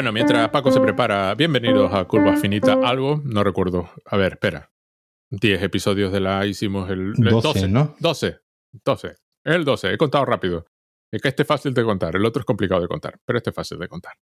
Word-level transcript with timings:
Bueno, 0.00 0.12
mientras 0.12 0.48
Paco 0.48 0.72
se 0.72 0.80
prepara, 0.80 1.34
bienvenidos 1.34 1.92
a 1.92 2.06
Curva 2.06 2.34
Finita. 2.38 2.72
Algo, 2.72 3.20
no 3.22 3.44
recuerdo. 3.44 3.90
A 4.06 4.16
ver, 4.16 4.32
espera. 4.32 4.72
10 5.28 5.62
episodios 5.62 6.10
de 6.10 6.20
la 6.20 6.46
hicimos 6.46 6.88
el, 6.88 7.12
el 7.18 7.24
12, 7.24 7.48
12, 7.48 7.68
¿no? 7.68 7.96
12. 8.00 8.38
12. 8.82 9.16
El 9.44 9.66
12. 9.66 9.92
He 9.92 9.98
contado 9.98 10.24
rápido. 10.24 10.64
Es 11.12 11.20
que 11.20 11.28
este 11.28 11.42
es 11.42 11.46
fácil 11.46 11.74
de 11.74 11.84
contar. 11.84 12.16
El 12.16 12.24
otro 12.24 12.40
es 12.40 12.46
complicado 12.46 12.80
de 12.80 12.88
contar, 12.88 13.20
pero 13.26 13.36
este 13.36 13.50
es 13.50 13.56
fácil 13.56 13.78
de 13.78 13.88
contar. 13.88 14.14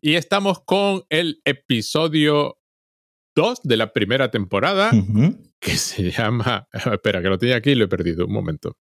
Y 0.00 0.14
estamos 0.14 0.60
con 0.60 1.02
el 1.08 1.40
episodio 1.44 2.60
2 3.34 3.62
de 3.64 3.76
la 3.78 3.92
primera 3.92 4.30
temporada 4.30 4.92
que 5.58 5.76
se 5.76 6.12
llama. 6.12 6.68
Espera, 6.72 7.20
que 7.20 7.28
lo 7.30 7.36
tenía 7.36 7.56
aquí 7.56 7.70
y 7.70 7.74
lo 7.74 7.86
he 7.86 7.88
perdido. 7.88 8.26
Un 8.26 8.32
momento. 8.32 8.76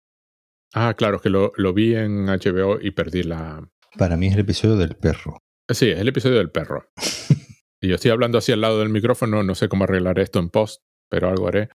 Ah, 0.73 0.95
claro, 0.97 1.17
es 1.17 1.21
que 1.21 1.29
lo, 1.29 1.51
lo 1.55 1.71
vi 1.75 1.93
en 1.93 2.25
HBO 2.25 2.79
y 2.81 2.89
perdí 2.89 3.21
la. 3.21 3.61
Para 3.95 4.17
mí 4.17 4.25
es 4.25 4.33
el 4.33 4.39
episodio 4.39 4.75
del 4.77 4.95
perro. 4.95 5.37
Sí, 5.73 5.89
es 5.89 5.99
el 5.99 6.07
episodio 6.07 6.37
del 6.37 6.51
perro. 6.51 6.89
y 7.81 7.87
yo 7.89 7.95
estoy 7.95 8.11
hablando 8.11 8.37
así 8.37 8.51
al 8.51 8.61
lado 8.61 8.79
del 8.79 8.89
micrófono, 8.89 9.43
no 9.43 9.55
sé 9.55 9.69
cómo 9.69 9.83
arreglar 9.85 10.19
esto 10.19 10.39
en 10.39 10.49
post, 10.49 10.81
pero 11.09 11.29
algo 11.29 11.47
haré. 11.47 11.69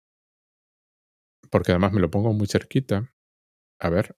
Porque 1.51 1.73
además 1.73 1.93
me 1.93 2.01
lo 2.01 2.11
pongo 2.11 2.33
muy 2.33 2.47
cerquita. 2.47 3.13
A 3.81 3.91
ver, 3.91 4.17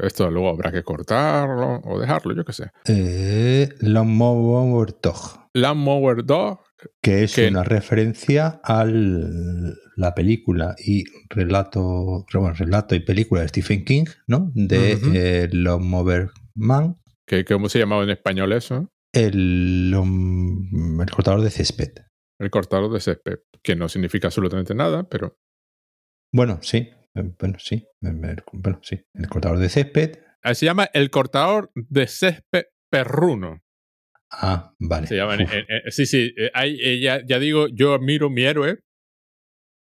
esto 0.00 0.30
luego 0.30 0.48
habrá 0.48 0.72
que 0.72 0.82
cortarlo 0.82 1.80
o 1.84 2.00
dejarlo, 2.00 2.34
yo 2.34 2.44
qué 2.44 2.52
sé. 2.52 2.70
Eh, 2.86 3.68
Lawnmower 3.80 4.94
Dog, 5.00 5.48
Lawnmower 5.52 6.24
Dog, 6.24 6.60
que 7.00 7.24
es 7.24 7.34
Que- 7.36 7.48
una 7.48 7.62
referencia 7.62 8.60
a 8.64 8.84
la 8.86 10.14
película 10.14 10.74
y 10.84 11.04
relato, 11.28 12.24
bueno, 12.32 12.52
relato 12.54 12.94
y 12.94 13.00
película 13.00 13.42
de 13.42 13.48
Stephen 13.48 13.84
King, 13.84 14.06
¿no? 14.26 14.50
De 14.54 14.96
Ujú. 14.96 15.10
eh, 15.14 15.48
Lawnmower 15.52 16.30
Man, 16.56 16.96
¿cómo 17.48 17.68
se 17.68 17.78
llamaba 17.78 18.02
en 18.04 18.10
español 18.10 18.52
eso? 18.52 18.90
El, 19.14 19.92
el 19.94 21.10
cortador 21.10 21.40
de 21.42 21.50
césped. 21.50 21.92
El 22.38 22.50
cortador 22.50 22.92
de 22.92 23.00
césped, 23.00 23.38
que 23.62 23.76
no 23.76 23.88
significa 23.88 24.28
absolutamente 24.28 24.74
nada, 24.74 25.08
pero 25.08 25.38
Bueno, 26.32 26.58
sí, 26.62 26.90
eh, 27.14 27.32
bueno, 27.38 27.58
sí, 27.58 27.76
eh, 28.02 28.08
eh, 28.22 28.36
bueno, 28.52 28.80
sí, 28.82 29.00
el 29.14 29.28
cortador 29.28 29.58
de 29.58 29.68
césped. 29.68 30.18
ah, 30.42 30.54
se 30.54 30.66
llama 30.66 30.88
el 30.92 31.10
cortador 31.10 31.70
de 31.74 32.06
césped 32.08 32.64
perruno. 32.90 33.60
Ah, 34.30 34.74
vale. 34.80 35.06
Se 35.06 35.16
eh, 35.16 35.66
eh, 35.68 35.90
sí, 35.90 36.06
sí, 36.06 36.34
eh, 36.36 36.50
hay, 36.54 36.76
eh, 36.82 36.98
ya, 37.00 37.24
ya 37.24 37.38
digo, 37.38 37.68
yo 37.68 37.94
admiro 37.94 38.30
mi 38.30 38.42
héroe. 38.42 38.80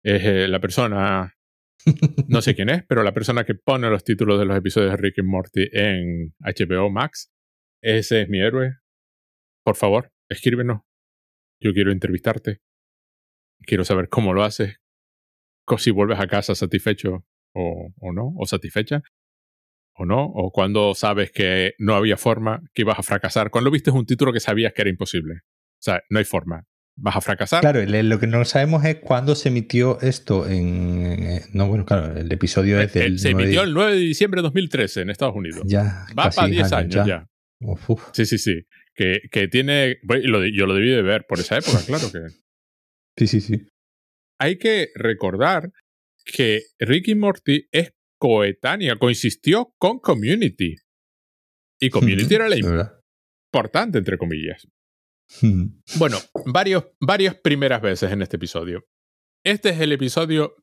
Es 0.04 0.48
la 0.48 0.60
persona, 0.60 1.34
no 2.28 2.40
sé 2.40 2.54
quién 2.54 2.68
es, 2.70 2.84
pero 2.88 3.02
la 3.02 3.12
persona 3.12 3.44
que 3.44 3.56
pone 3.56 3.90
los 3.90 4.04
títulos 4.04 4.38
de 4.38 4.44
los 4.46 4.56
episodios 4.56 4.92
de 4.92 4.96
Rick 4.96 5.18
y 5.18 5.22
Morty 5.22 5.68
en 5.72 6.34
HBO 6.38 6.88
Max. 6.88 7.32
Ese 7.82 8.22
es 8.22 8.28
mi 8.28 8.40
héroe. 8.40 8.76
Por 9.68 9.76
favor, 9.76 10.10
escríbenos. 10.30 10.80
Yo 11.60 11.74
quiero 11.74 11.92
entrevistarte. 11.92 12.62
Quiero 13.66 13.84
saber 13.84 14.08
cómo 14.08 14.32
lo 14.32 14.42
haces. 14.42 14.78
Si 15.76 15.90
vuelves 15.90 16.18
a 16.18 16.26
casa 16.26 16.54
satisfecho 16.54 17.26
o, 17.54 17.92
o 18.00 18.12
no, 18.14 18.32
o 18.38 18.46
satisfecha. 18.46 19.02
O 19.94 20.06
no, 20.06 20.24
o 20.24 20.50
cuando 20.52 20.94
sabes 20.94 21.30
que 21.32 21.74
no 21.78 21.96
había 21.96 22.16
forma, 22.16 22.62
que 22.72 22.80
ibas 22.80 22.98
a 22.98 23.02
fracasar. 23.02 23.50
Cuando 23.50 23.70
viste 23.70 23.90
un 23.90 24.06
título 24.06 24.32
que 24.32 24.40
sabías 24.40 24.72
que 24.72 24.80
era 24.80 24.88
imposible. 24.88 25.34
O 25.34 25.82
sea, 25.82 26.00
no 26.08 26.18
hay 26.18 26.24
forma. 26.24 26.64
Vas 26.96 27.16
a 27.16 27.20
fracasar. 27.20 27.60
Claro, 27.60 27.84
lo 27.84 28.18
que 28.18 28.26
no 28.26 28.42
sabemos 28.46 28.86
es 28.86 28.96
cuándo 29.00 29.34
se 29.34 29.50
emitió 29.50 30.00
esto 30.00 30.48
en... 30.48 31.22
eh, 31.24 31.40
No, 31.52 31.68
bueno, 31.68 31.84
claro, 31.84 32.16
el 32.16 32.32
episodio 32.32 32.80
es 32.80 32.96
Eh, 32.96 33.00
del... 33.00 33.18
se 33.18 33.32
9 33.32 33.44
emitió 33.44 33.60
de- 33.60 33.66
el 33.68 33.74
9 33.74 33.92
de 33.92 33.98
diciembre 33.98 34.38
de 34.38 34.44
2013 34.44 35.02
en 35.02 35.10
Estados 35.10 35.36
Unidos. 35.36 35.60
Ya, 35.66 36.06
Va 36.18 36.30
para 36.30 36.46
10 36.48 36.72
años 36.72 37.06
ya. 37.06 37.26
Uf, 37.60 37.90
uf. 37.90 38.08
Sí, 38.14 38.24
sí, 38.24 38.38
sí. 38.38 38.62
Que, 38.98 39.20
que 39.30 39.46
tiene. 39.46 39.98
bueno, 40.02 40.44
yo 40.44 40.66
lo 40.66 40.74
debí 40.74 40.90
de 40.90 41.02
ver 41.02 41.24
por 41.28 41.38
esa 41.38 41.58
época, 41.58 41.78
claro 41.86 42.10
que. 42.10 42.18
Sí, 43.16 43.28
sí, 43.28 43.40
sí. 43.40 43.68
Hay 44.40 44.58
que 44.58 44.88
recordar 44.96 45.70
que 46.24 46.62
Ricky 46.80 47.14
Morty 47.14 47.68
es 47.70 47.92
coetánea, 48.18 48.96
coexistió 48.96 49.72
con 49.78 50.00
Community. 50.00 50.74
Y 51.80 51.90
Community 51.90 52.34
era 52.34 52.48
la 52.48 52.56
importante, 52.58 53.98
entre 53.98 54.18
comillas. 54.18 54.66
Bueno, 55.96 56.18
varios, 56.46 56.88
varias 57.00 57.36
primeras 57.36 57.80
veces 57.80 58.10
en 58.10 58.22
este 58.22 58.36
episodio. 58.36 58.84
Este 59.44 59.68
es 59.70 59.80
el 59.80 59.92
episodio 59.92 60.56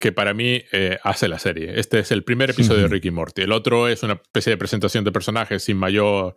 que 0.00 0.12
para 0.12 0.32
mí 0.32 0.62
eh, 0.72 0.98
hace 1.02 1.28
la 1.28 1.38
serie. 1.38 1.78
Este 1.78 1.98
es 1.98 2.10
el 2.10 2.24
primer 2.24 2.50
episodio 2.50 2.82
de. 2.82 2.88
Ricky 2.88 3.10
Morty. 3.10 3.42
El 3.42 3.52
otro 3.52 3.86
es 3.86 4.02
una 4.02 4.14
especie 4.14 4.50
de 4.50 4.56
presentación 4.56 5.04
de 5.04 5.12
personajes 5.12 5.62
sin 5.62 5.76
mayor... 5.76 6.36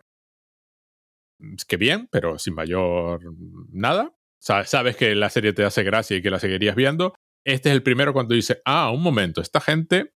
Que 1.68 1.76
bien, 1.76 2.08
pero 2.10 2.38
sin 2.38 2.54
mayor 2.54 3.20
nada. 3.72 4.08
O 4.14 4.46
sea, 4.46 4.64
sabes 4.66 4.96
que 4.96 5.14
la 5.14 5.30
serie 5.30 5.52
te 5.52 5.64
hace 5.64 5.82
gracia 5.84 6.16
y 6.16 6.22
que 6.22 6.30
la 6.30 6.38
seguirías 6.38 6.76
viendo. 6.76 7.14
Este 7.46 7.68
es 7.70 7.74
el 7.74 7.82
primero 7.82 8.12
cuando 8.12 8.34
dice, 8.34 8.60
ah, 8.64 8.90
un 8.90 9.02
momento, 9.02 9.40
esta 9.40 9.60
gente 9.60 10.14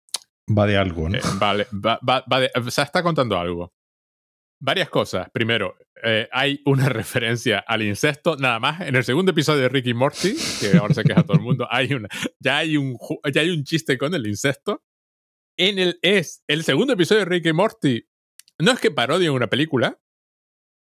Va 0.57 0.65
de 0.67 0.77
algo, 0.77 1.09
¿no? 1.09 1.17
eh, 1.17 1.21
vale, 1.39 1.65
va, 1.73 1.99
va- 2.07 2.23
va 2.31 2.39
de- 2.39 2.51
o 2.55 2.69
sea, 2.71 2.83
está 2.83 3.01
contando 3.03 3.37
algo. 3.37 3.73
Varias 4.61 4.89
cosas. 4.89 5.29
Primero, 5.31 5.75
eh, 6.03 6.27
hay 6.31 6.61
una 6.65 6.87
referencia 6.89 7.59
al 7.59 7.81
incesto, 7.81 8.35
nada 8.37 8.59
más. 8.59 8.81
En 8.81 8.95
el 8.95 9.03
segundo 9.03 9.31
episodio 9.31 9.61
de 9.63 9.69
Ricky 9.69 9.93
Morty, 9.93 10.35
que 10.59 10.77
ahora 10.77 10.93
se 10.93 11.03
queja 11.03 11.23
todo 11.23 11.37
el 11.37 11.43
mundo, 11.43 11.67
hay 11.69 11.93
una, 11.93 12.07
ya, 12.39 12.57
hay 12.59 12.77
un, 12.77 12.97
ya 13.33 13.41
hay 13.41 13.49
un 13.49 13.63
chiste 13.63 13.97
con 13.97 14.13
el 14.13 14.25
incesto. 14.27 14.83
En 15.57 15.79
el, 15.79 15.99
es 16.01 16.43
el 16.47 16.63
segundo 16.63 16.93
episodio 16.93 17.19
de 17.21 17.25
Ricky 17.25 17.53
Morty. 17.53 18.07
No 18.59 18.71
es 18.71 18.79
que 18.79 18.91
parodien 18.91 19.31
una 19.31 19.47
película, 19.47 19.99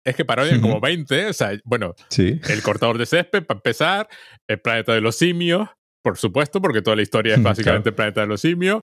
es 0.06 0.16
que 0.16 0.24
parodian 0.24 0.62
como 0.62 0.80
20. 0.80 1.28
O 1.28 1.34
sea, 1.34 1.52
bueno, 1.66 1.96
Sí. 2.10 2.40
el 2.50 2.62
cortador 2.62 2.98
de 2.98 3.06
césped, 3.06 3.44
para 3.46 3.58
empezar, 3.58 4.08
el 4.48 4.60
planeta 4.62 4.94
de 4.94 5.02
los 5.02 5.16
simios, 5.18 5.68
por 6.04 6.18
supuesto, 6.18 6.62
porque 6.62 6.82
toda 6.82 6.96
la 6.96 7.02
historia 7.02 7.36
es 7.36 7.44
básicamente 7.44 7.90
el 7.90 7.96
planeta 7.96 8.22
de 8.22 8.28
los 8.28 8.40
simios. 8.42 8.80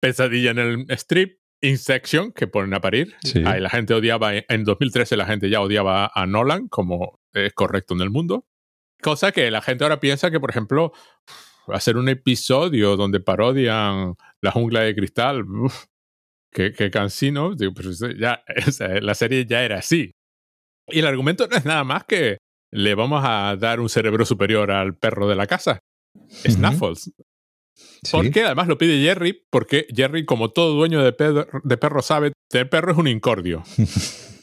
Pesadilla 0.00 0.50
en 0.50 0.58
el 0.58 0.86
strip, 0.90 1.38
Insection, 1.62 2.32
que 2.32 2.46
ponen 2.46 2.74
a 2.74 2.80
parir. 2.80 3.14
Sí. 3.24 3.42
Ahí 3.46 3.58
la 3.60 3.70
gente 3.70 3.94
odiaba, 3.94 4.32
en 4.34 4.64
2013 4.64 5.16
la 5.16 5.24
gente 5.24 5.48
ya 5.48 5.60
odiaba 5.62 6.10
a 6.14 6.26
Nolan, 6.26 6.68
como 6.68 7.20
es 7.32 7.54
correcto 7.54 7.94
en 7.94 8.02
el 8.02 8.10
mundo. 8.10 8.46
Cosa 9.02 9.32
que 9.32 9.50
la 9.50 9.62
gente 9.62 9.84
ahora 9.84 9.98
piensa 9.98 10.30
que, 10.30 10.40
por 10.40 10.50
ejemplo, 10.50 10.92
hacer 11.68 11.96
un 11.96 12.10
episodio 12.10 12.96
donde 12.96 13.20
parodian 13.20 14.14
la 14.42 14.50
jungla 14.50 14.80
de 14.80 14.94
cristal, 14.94 15.42
uf, 15.48 15.84
qué 16.54 16.90
cansino. 16.90 17.54
Digo, 17.54 17.74
pero 17.74 17.90
eso 17.90 18.10
ya, 18.10 18.42
o 18.66 18.70
sea, 18.70 18.88
la 19.00 19.14
serie 19.14 19.44
ya 19.46 19.62
era 19.62 19.78
así. 19.78 20.12
Y 20.88 21.00
el 21.00 21.06
argumento 21.06 21.46
no 21.48 21.56
es 21.56 21.64
nada 21.64 21.84
más 21.84 22.04
que 22.04 22.38
le 22.72 22.94
vamos 22.94 23.22
a 23.24 23.56
dar 23.56 23.80
un 23.80 23.88
cerebro 23.88 24.24
superior 24.24 24.70
al 24.70 24.96
perro 24.96 25.28
de 25.28 25.36
la 25.36 25.46
casa, 25.46 25.78
Snuffles. 26.46 27.12
Sí. 27.74 28.10
Porque 28.12 28.42
además 28.42 28.68
lo 28.68 28.78
pide 28.78 29.02
Jerry, 29.02 29.44
porque 29.50 29.86
Jerry, 29.94 30.24
como 30.24 30.50
todo 30.50 30.74
dueño 30.74 31.02
de, 31.02 31.12
perro, 31.12 31.46
de 31.62 31.76
perro 31.76 32.02
sabe, 32.02 32.32
tener 32.50 32.68
perro 32.68 32.92
es 32.92 32.98
un 32.98 33.08
incordio. 33.08 33.62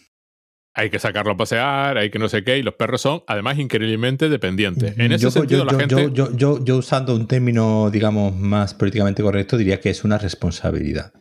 hay 0.73 0.89
que 0.89 0.99
sacarlo 0.99 1.33
a 1.33 1.37
pasear, 1.37 1.97
hay 1.97 2.09
que 2.09 2.17
no 2.19 2.29
sé 2.29 2.43
qué, 2.43 2.57
y 2.57 2.63
los 2.63 2.75
perros 2.75 3.01
son 3.01 3.23
además 3.27 3.59
increíblemente 3.59 4.29
dependientes. 4.29 4.97
En 4.97 5.11
ese 5.11 5.23
yo, 5.25 5.31
sentido, 5.31 5.59
yo- 5.59 5.65
la 5.65 5.71
yo- 5.73 5.79
gente... 5.79 6.09
yo- 6.63 6.77
usando 6.77 7.13
un 7.15 7.27
término, 7.27 7.89
digamos, 7.91 8.35
más 8.35 8.73
políticamente 8.73 9.21
correcto, 9.21 9.57
diría 9.57 9.79
que 9.81 9.89
es 9.89 10.03
una 10.03 10.17
responsabilidad. 10.17 11.11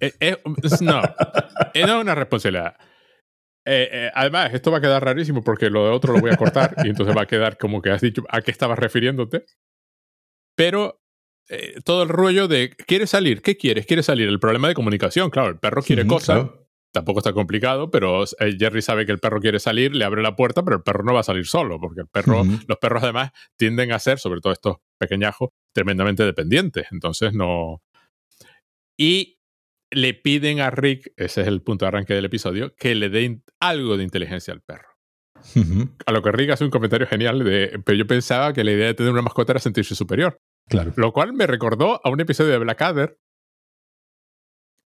Eh, 0.00 0.12
eh, 0.20 0.36
no, 0.80 1.02
eh, 1.74 1.86
no 1.86 1.96
es 1.98 2.02
una 2.02 2.14
responsabilidad. 2.14 2.76
Eh, 3.70 4.10
además, 4.14 4.54
esto 4.54 4.70
va 4.70 4.78
a 4.78 4.80
quedar 4.80 5.04
rarísimo 5.04 5.42
porque 5.44 5.68
lo 5.68 5.84
de 5.84 5.90
otro 5.90 6.14
lo 6.14 6.20
voy 6.20 6.30
a 6.30 6.36
cortar 6.36 6.74
y 6.84 6.88
entonces 6.88 7.14
va 7.16 7.22
a 7.22 7.26
quedar 7.26 7.58
como 7.58 7.82
que 7.82 7.90
has 7.90 8.00
dicho 8.00 8.22
a 8.30 8.40
qué 8.40 8.50
estabas 8.50 8.78
refiriéndote. 8.78 9.44
Pero 10.56 11.00
todo 11.84 12.02
el 12.02 12.08
rollo 12.08 12.48
de 12.48 12.70
¿quieres 12.70 13.10
salir? 13.10 13.42
¿Qué 13.42 13.56
quieres? 13.56 13.86
¿Quieres 13.86 14.06
salir? 14.06 14.28
El 14.28 14.40
problema 14.40 14.68
de 14.68 14.74
comunicación, 14.74 15.30
claro, 15.30 15.48
el 15.50 15.58
perro 15.58 15.82
quiere 15.82 16.06
cosas, 16.06 16.38
claro. 16.44 16.67
Tampoco 16.92 17.20
está 17.20 17.32
complicado, 17.32 17.90
pero 17.90 18.24
eh, 18.24 18.56
Jerry 18.58 18.82
sabe 18.82 19.06
que 19.06 19.12
el 19.12 19.18
perro 19.18 19.40
quiere 19.40 19.58
salir, 19.60 19.94
le 19.94 20.04
abre 20.04 20.22
la 20.22 20.36
puerta, 20.36 20.64
pero 20.64 20.76
el 20.76 20.82
perro 20.82 21.04
no 21.04 21.14
va 21.14 21.20
a 21.20 21.24
salir 21.24 21.46
solo, 21.46 21.78
porque 21.80 22.00
el 22.00 22.08
perro, 22.08 22.44
los 22.66 22.78
perros 22.78 23.02
además 23.02 23.30
tienden 23.56 23.92
a 23.92 23.98
ser, 23.98 24.18
sobre 24.18 24.40
todo 24.40 24.52
estos 24.52 24.76
pequeñajos, 24.98 25.50
tremendamente 25.74 26.24
dependientes. 26.24 26.86
Entonces 26.90 27.32
no. 27.34 27.82
Y 28.96 29.38
le 29.90 30.14
piden 30.14 30.60
a 30.60 30.70
Rick, 30.70 31.12
ese 31.16 31.42
es 31.42 31.46
el 31.46 31.62
punto 31.62 31.84
de 31.84 31.88
arranque 31.88 32.14
del 32.14 32.24
episodio, 32.24 32.74
que 32.76 32.94
le 32.94 33.08
den 33.08 33.42
algo 33.60 33.96
de 33.96 34.04
inteligencia 34.04 34.52
al 34.52 34.60
perro. 34.60 34.88
A 36.04 36.12
lo 36.12 36.20
que 36.20 36.32
Rick 36.32 36.50
hace 36.50 36.64
un 36.64 36.70
comentario 36.70 37.06
genial 37.06 37.44
de, 37.44 37.80
pero 37.84 37.96
yo 37.96 38.06
pensaba 38.06 38.52
que 38.52 38.64
la 38.64 38.72
idea 38.72 38.88
de 38.88 38.94
tener 38.94 39.12
una 39.12 39.22
mascota 39.22 39.52
era 39.52 39.60
sentirse 39.60 39.94
superior. 39.94 40.40
Claro. 40.68 40.92
Lo 40.96 41.12
cual 41.12 41.32
me 41.32 41.46
recordó 41.46 42.00
a 42.04 42.10
un 42.10 42.20
episodio 42.20 42.52
de 42.52 42.58
Blackadder. 42.58 43.18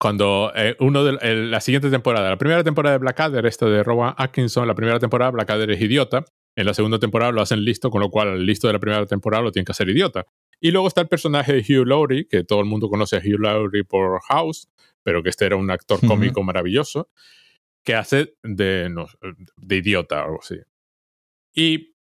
Cuando 0.02 0.50
eh, 0.56 0.74
uno 0.80 1.04
de 1.04 1.16
el- 1.22 1.52
la 1.52 1.60
siguiente 1.60 1.88
temporada, 1.88 2.28
la 2.28 2.36
primera 2.36 2.64
temporada 2.64 2.94
de 2.94 2.98
Blackadder, 2.98 3.46
esta 3.46 3.66
de 3.66 3.84
Rowan 3.84 4.14
Atkinson, 4.18 4.66
la 4.66 4.74
primera 4.74 4.98
temporada 4.98 5.30
Blackadder 5.30 5.70
es 5.70 5.80
idiota. 5.80 6.24
En 6.56 6.66
la 6.66 6.74
segunda 6.74 6.98
temporada 6.98 7.30
lo 7.30 7.40
hacen 7.40 7.64
listo, 7.64 7.88
con 7.88 8.00
lo 8.00 8.10
cual 8.10 8.28
el 8.30 8.44
listo 8.44 8.66
de 8.66 8.72
la 8.72 8.80
primera 8.80 9.06
temporada 9.06 9.44
lo 9.44 9.52
tienen 9.52 9.64
que 9.64 9.70
hacer 9.70 9.88
idiota. 9.88 10.26
Y 10.60 10.72
luego 10.72 10.88
está 10.88 11.02
el 11.02 11.06
personaje 11.06 11.52
de 11.52 11.60
Hugh 11.60 11.86
Laurie, 11.86 12.26
que 12.28 12.42
todo 12.42 12.58
el 12.58 12.66
mundo 12.66 12.88
conoce 12.88 13.14
a 13.16 13.20
Hugh 13.20 13.38
Laurie 13.40 13.84
por 13.84 14.20
House, 14.28 14.68
pero 15.04 15.22
que 15.22 15.28
este 15.30 15.44
era 15.46 15.54
un 15.54 15.70
actor 15.70 16.00
cómico 16.04 16.42
maravilloso. 16.42 17.08
que 17.84 17.94
hace 17.94 18.34
de, 18.42 18.88
no, 18.90 19.06
de 19.56 19.76
idiota 19.76 20.22
o 20.22 20.24
algo 20.24 20.38
así. 20.40 20.56
Y 21.54 21.94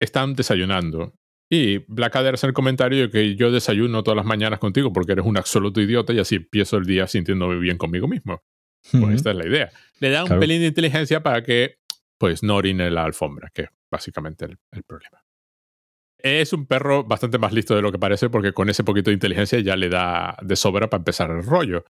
están 0.00 0.34
desayunando. 0.34 1.14
Y 1.48 1.78
Blackadder 1.86 2.34
hace 2.34 2.46
el 2.46 2.52
comentario 2.52 3.02
de 3.02 3.10
que 3.10 3.36
yo 3.36 3.52
desayuno 3.52 4.02
todas 4.02 4.16
las 4.16 4.26
mañanas 4.26 4.58
contigo 4.58 4.92
porque 4.92 5.12
eres 5.12 5.24
un 5.24 5.36
absoluto 5.36 5.80
idiota 5.80 6.12
y 6.12 6.18
así 6.18 6.36
empiezo 6.36 6.76
el 6.76 6.86
día 6.86 7.06
sintiéndome 7.06 7.58
bien 7.58 7.78
conmigo 7.78 8.08
mismo. 8.08 8.42
Pues 8.90 9.16
esta 9.16 9.30
es 9.30 9.36
la 9.36 9.46
idea. 9.46 9.70
Le 10.00 10.10
da 10.10 10.24
un 10.24 10.38
pelín 10.38 10.60
de 10.60 10.66
inteligencia 10.66 11.22
para 11.22 11.42
que 11.42 11.78
pues 12.18 12.42
no 12.42 12.56
orine 12.56 12.90
la 12.90 13.04
alfombra, 13.04 13.50
que 13.52 13.62
es 13.62 13.68
básicamente 13.90 14.44
el, 14.44 14.82
problema. 14.84 15.22
Es 16.18 16.52
un 16.52 16.66
perro 16.66 17.04
bastante 17.04 17.38
más 17.38 17.52
listo 17.52 17.74
de 17.74 17.82
lo 17.82 17.92
que 17.92 17.98
parece 17.98 18.30
porque 18.30 18.52
con 18.52 18.68
ese 18.68 18.84
poquito 18.84 19.10
de 19.10 19.14
inteligencia 19.14 19.60
ya 19.60 19.76
le 19.76 19.88
da 19.88 20.36
de 20.42 20.56
sobra 20.56 20.88
para 20.88 21.00
empezar 21.00 21.30
el 21.30 21.44
rollo. 21.44 21.84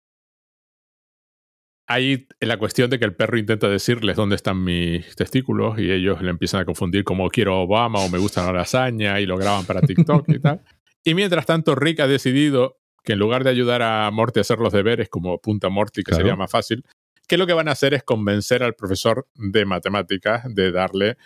Hay 1.88 2.28
la 2.40 2.58
cuestión 2.58 2.90
de 2.90 2.98
que 2.98 3.06
el 3.06 3.16
perro 3.16 3.38
intenta 3.38 3.70
decirles 3.70 4.16
dónde 4.16 4.36
están 4.36 4.64
mis 4.64 5.16
testículos 5.16 5.78
y 5.78 5.92
ellos 5.92 6.22
le 6.22 6.32
empiezan 6.32 6.62
a 6.62 6.66
confundir 6.66 7.04
como 7.04 7.30
quiero 7.30 7.62
Obama 7.62 8.00
o 8.00 8.10
me 8.10 8.18
gusta 8.18 8.44
la 8.44 8.52
lasaña 8.52 9.20
y 9.20 9.28
lo 9.28 9.38
graban 9.38 9.66
para 9.66 9.82
TikTok 9.82 10.28
y 10.30 10.40
tal. 10.40 10.62
Y 11.04 11.14
mientras 11.14 11.46
tanto, 11.46 11.76
Rick 11.76 12.00
ha 12.00 12.08
decidido 12.08 12.80
que 13.04 13.14
en 13.14 13.20
lugar 13.20 13.44
de 13.44 13.52
ayudar 13.52 13.84
a 13.84 14.10
Morty 14.10 14.40
a 14.40 14.42
hacer 14.42 14.58
los 14.58 14.74
deberes 14.74 15.08
como 15.10 15.40
punta 15.40 15.70
Morty, 15.70 16.02
que 16.02 16.16
sería 16.16 16.36
más 16.36 16.50
fácil, 16.50 16.84
que 17.28 17.38
lo 17.38 17.46
que 17.46 17.54
van 17.54 17.68
a 17.68 17.72
hacer 17.72 17.94
es 17.94 18.04
convencer 18.04 18.64
al 18.64 18.74
profesor 18.74 19.28
de 19.36 19.66
matemáticas 19.66 20.44
de 20.54 20.72
darle, 20.72 21.18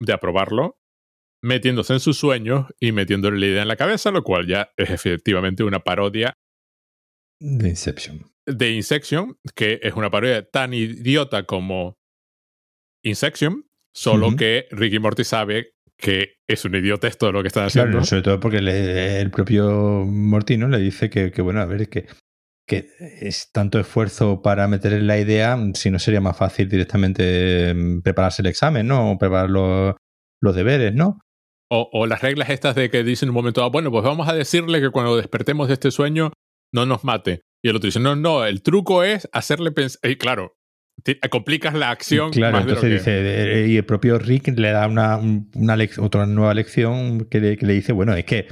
de 0.00 0.12
aprobarlo, 0.12 0.78
metiéndose 1.42 1.94
en 1.94 2.00
sus 2.00 2.16
sueños 2.16 2.66
y 2.78 2.92
metiéndole 2.92 3.40
la 3.40 3.46
idea 3.46 3.62
en 3.62 3.68
la 3.68 3.76
cabeza, 3.76 4.12
lo 4.12 4.22
cual 4.22 4.46
ya 4.46 4.70
es 4.76 4.90
efectivamente 4.90 5.64
una 5.64 5.80
parodia 5.80 6.38
de 7.40 7.68
Inception. 7.68 8.31
De 8.46 8.70
Inception, 8.72 9.38
que 9.54 9.80
es 9.82 9.94
una 9.94 10.10
parodia 10.10 10.48
tan 10.48 10.74
idiota 10.74 11.44
como 11.44 11.98
Inception, 13.02 13.64
solo 13.92 14.36
que 14.36 14.66
Ricky 14.70 14.98
Morty 14.98 15.24
sabe 15.24 15.74
que 15.96 16.34
es 16.48 16.64
un 16.64 16.74
idiota 16.74 17.08
todo 17.12 17.30
lo 17.30 17.42
que 17.42 17.48
están 17.48 17.66
haciendo. 17.66 18.02
sobre 18.04 18.22
todo 18.22 18.40
porque 18.40 18.58
el 18.58 19.30
propio 19.30 20.04
Mortino 20.04 20.66
le 20.68 20.78
dice 20.78 21.08
que, 21.08 21.30
que, 21.30 21.42
bueno, 21.42 21.60
a 21.60 21.66
ver, 21.66 21.88
que 21.88 22.06
que 22.66 22.88
es 23.20 23.50
tanto 23.52 23.78
esfuerzo 23.78 24.40
para 24.42 24.68
meter 24.68 24.92
en 24.92 25.06
la 25.06 25.18
idea, 25.18 25.58
si 25.74 25.90
no 25.90 25.98
sería 25.98 26.20
más 26.20 26.36
fácil 26.36 26.68
directamente 26.68 27.74
mm, 27.74 28.02
prepararse 28.02 28.42
el 28.42 28.46
examen, 28.46 28.86
¿no? 28.86 29.12
O 29.12 29.18
preparar 29.18 29.50
los, 29.50 30.54
deberes, 30.54 30.94
¿no? 30.94 31.20
O, 31.74 32.06
las 32.06 32.20
reglas 32.20 32.50
estas 32.50 32.74
de 32.74 32.90
que 32.90 33.02
dicen 33.02 33.28
en 33.28 33.30
un 33.30 33.36
momento, 33.36 33.64
ah, 33.64 33.70
bueno, 33.70 33.90
pues 33.90 34.04
vamos 34.04 34.28
a 34.28 34.34
decirle 34.34 34.80
que 34.80 34.90
cuando 34.90 35.16
despertemos 35.16 35.68
de 35.68 35.74
este 35.74 35.90
sueño 35.90 36.30
no 36.70 36.84
nos 36.84 37.02
mate. 37.02 37.40
Y 37.62 37.68
el 37.68 37.76
otro 37.76 37.86
dice, 37.86 38.00
no, 38.00 38.16
no, 38.16 38.44
el 38.44 38.62
truco 38.62 39.04
es 39.04 39.28
hacerle 39.32 39.70
pensar. 39.70 40.10
Y 40.10 40.16
claro, 40.16 40.56
complicas 41.30 41.74
la 41.74 41.90
acción. 41.90 42.30
Claro, 42.32 42.58
entonces 42.58 42.90
dice, 42.90 43.66
y 43.68 43.76
el 43.76 43.84
propio 43.84 44.18
Rick 44.18 44.48
le 44.58 44.70
da 44.70 44.86
una, 44.86 45.16
una 45.16 45.76
otra 45.98 46.26
nueva 46.26 46.54
lección 46.54 47.26
que 47.26 47.40
le, 47.40 47.56
que 47.56 47.66
le 47.66 47.74
dice, 47.74 47.92
bueno, 47.92 48.14
es 48.14 48.24
que 48.24 48.48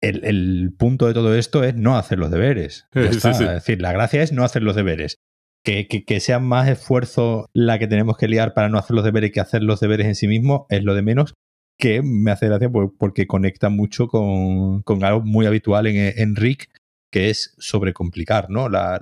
el, 0.00 0.74
punto 0.78 1.06
de 1.06 1.14
todo 1.14 1.34
esto 1.34 1.64
es 1.64 1.74
no 1.74 1.96
hacer 1.96 2.18
los 2.18 2.30
deberes. 2.30 2.86
Es 2.92 3.22
decir, 3.22 3.80
la 3.80 3.92
gracia 3.92 4.22
es 4.22 4.32
no 4.32 4.44
hacer 4.44 4.62
los 4.62 4.76
deberes. 4.76 5.18
Que, 5.64 5.88
que, 5.88 6.20
sea 6.20 6.38
más 6.38 6.68
esfuerzo 6.68 7.50
la 7.52 7.80
que 7.80 7.88
tenemos 7.88 8.16
que 8.16 8.28
liar 8.28 8.54
para 8.54 8.68
no 8.68 8.78
hacer 8.78 8.94
los 8.94 9.04
deberes 9.04 9.32
que 9.32 9.40
hacer 9.40 9.64
los 9.64 9.80
deberes 9.80 10.06
en 10.06 10.14
sí 10.14 10.28
mismo 10.28 10.66
es 10.70 10.84
lo 10.84 10.94
de 10.94 11.02
menos, 11.02 11.34
que 11.76 12.02
me 12.02 12.30
hace 12.30 12.46
gracia 12.46 12.70
porque 12.70 13.26
conecta 13.26 13.68
mucho 13.68 14.06
con, 14.06 14.84
algo 15.02 15.22
muy 15.22 15.44
habitual 15.44 15.88
en, 15.88 16.36
Rick, 16.36 16.70
que 17.10 17.30
es 17.30 17.54
sobrecomplicar, 17.58 18.50
¿no? 18.50 18.68
las 18.68 19.00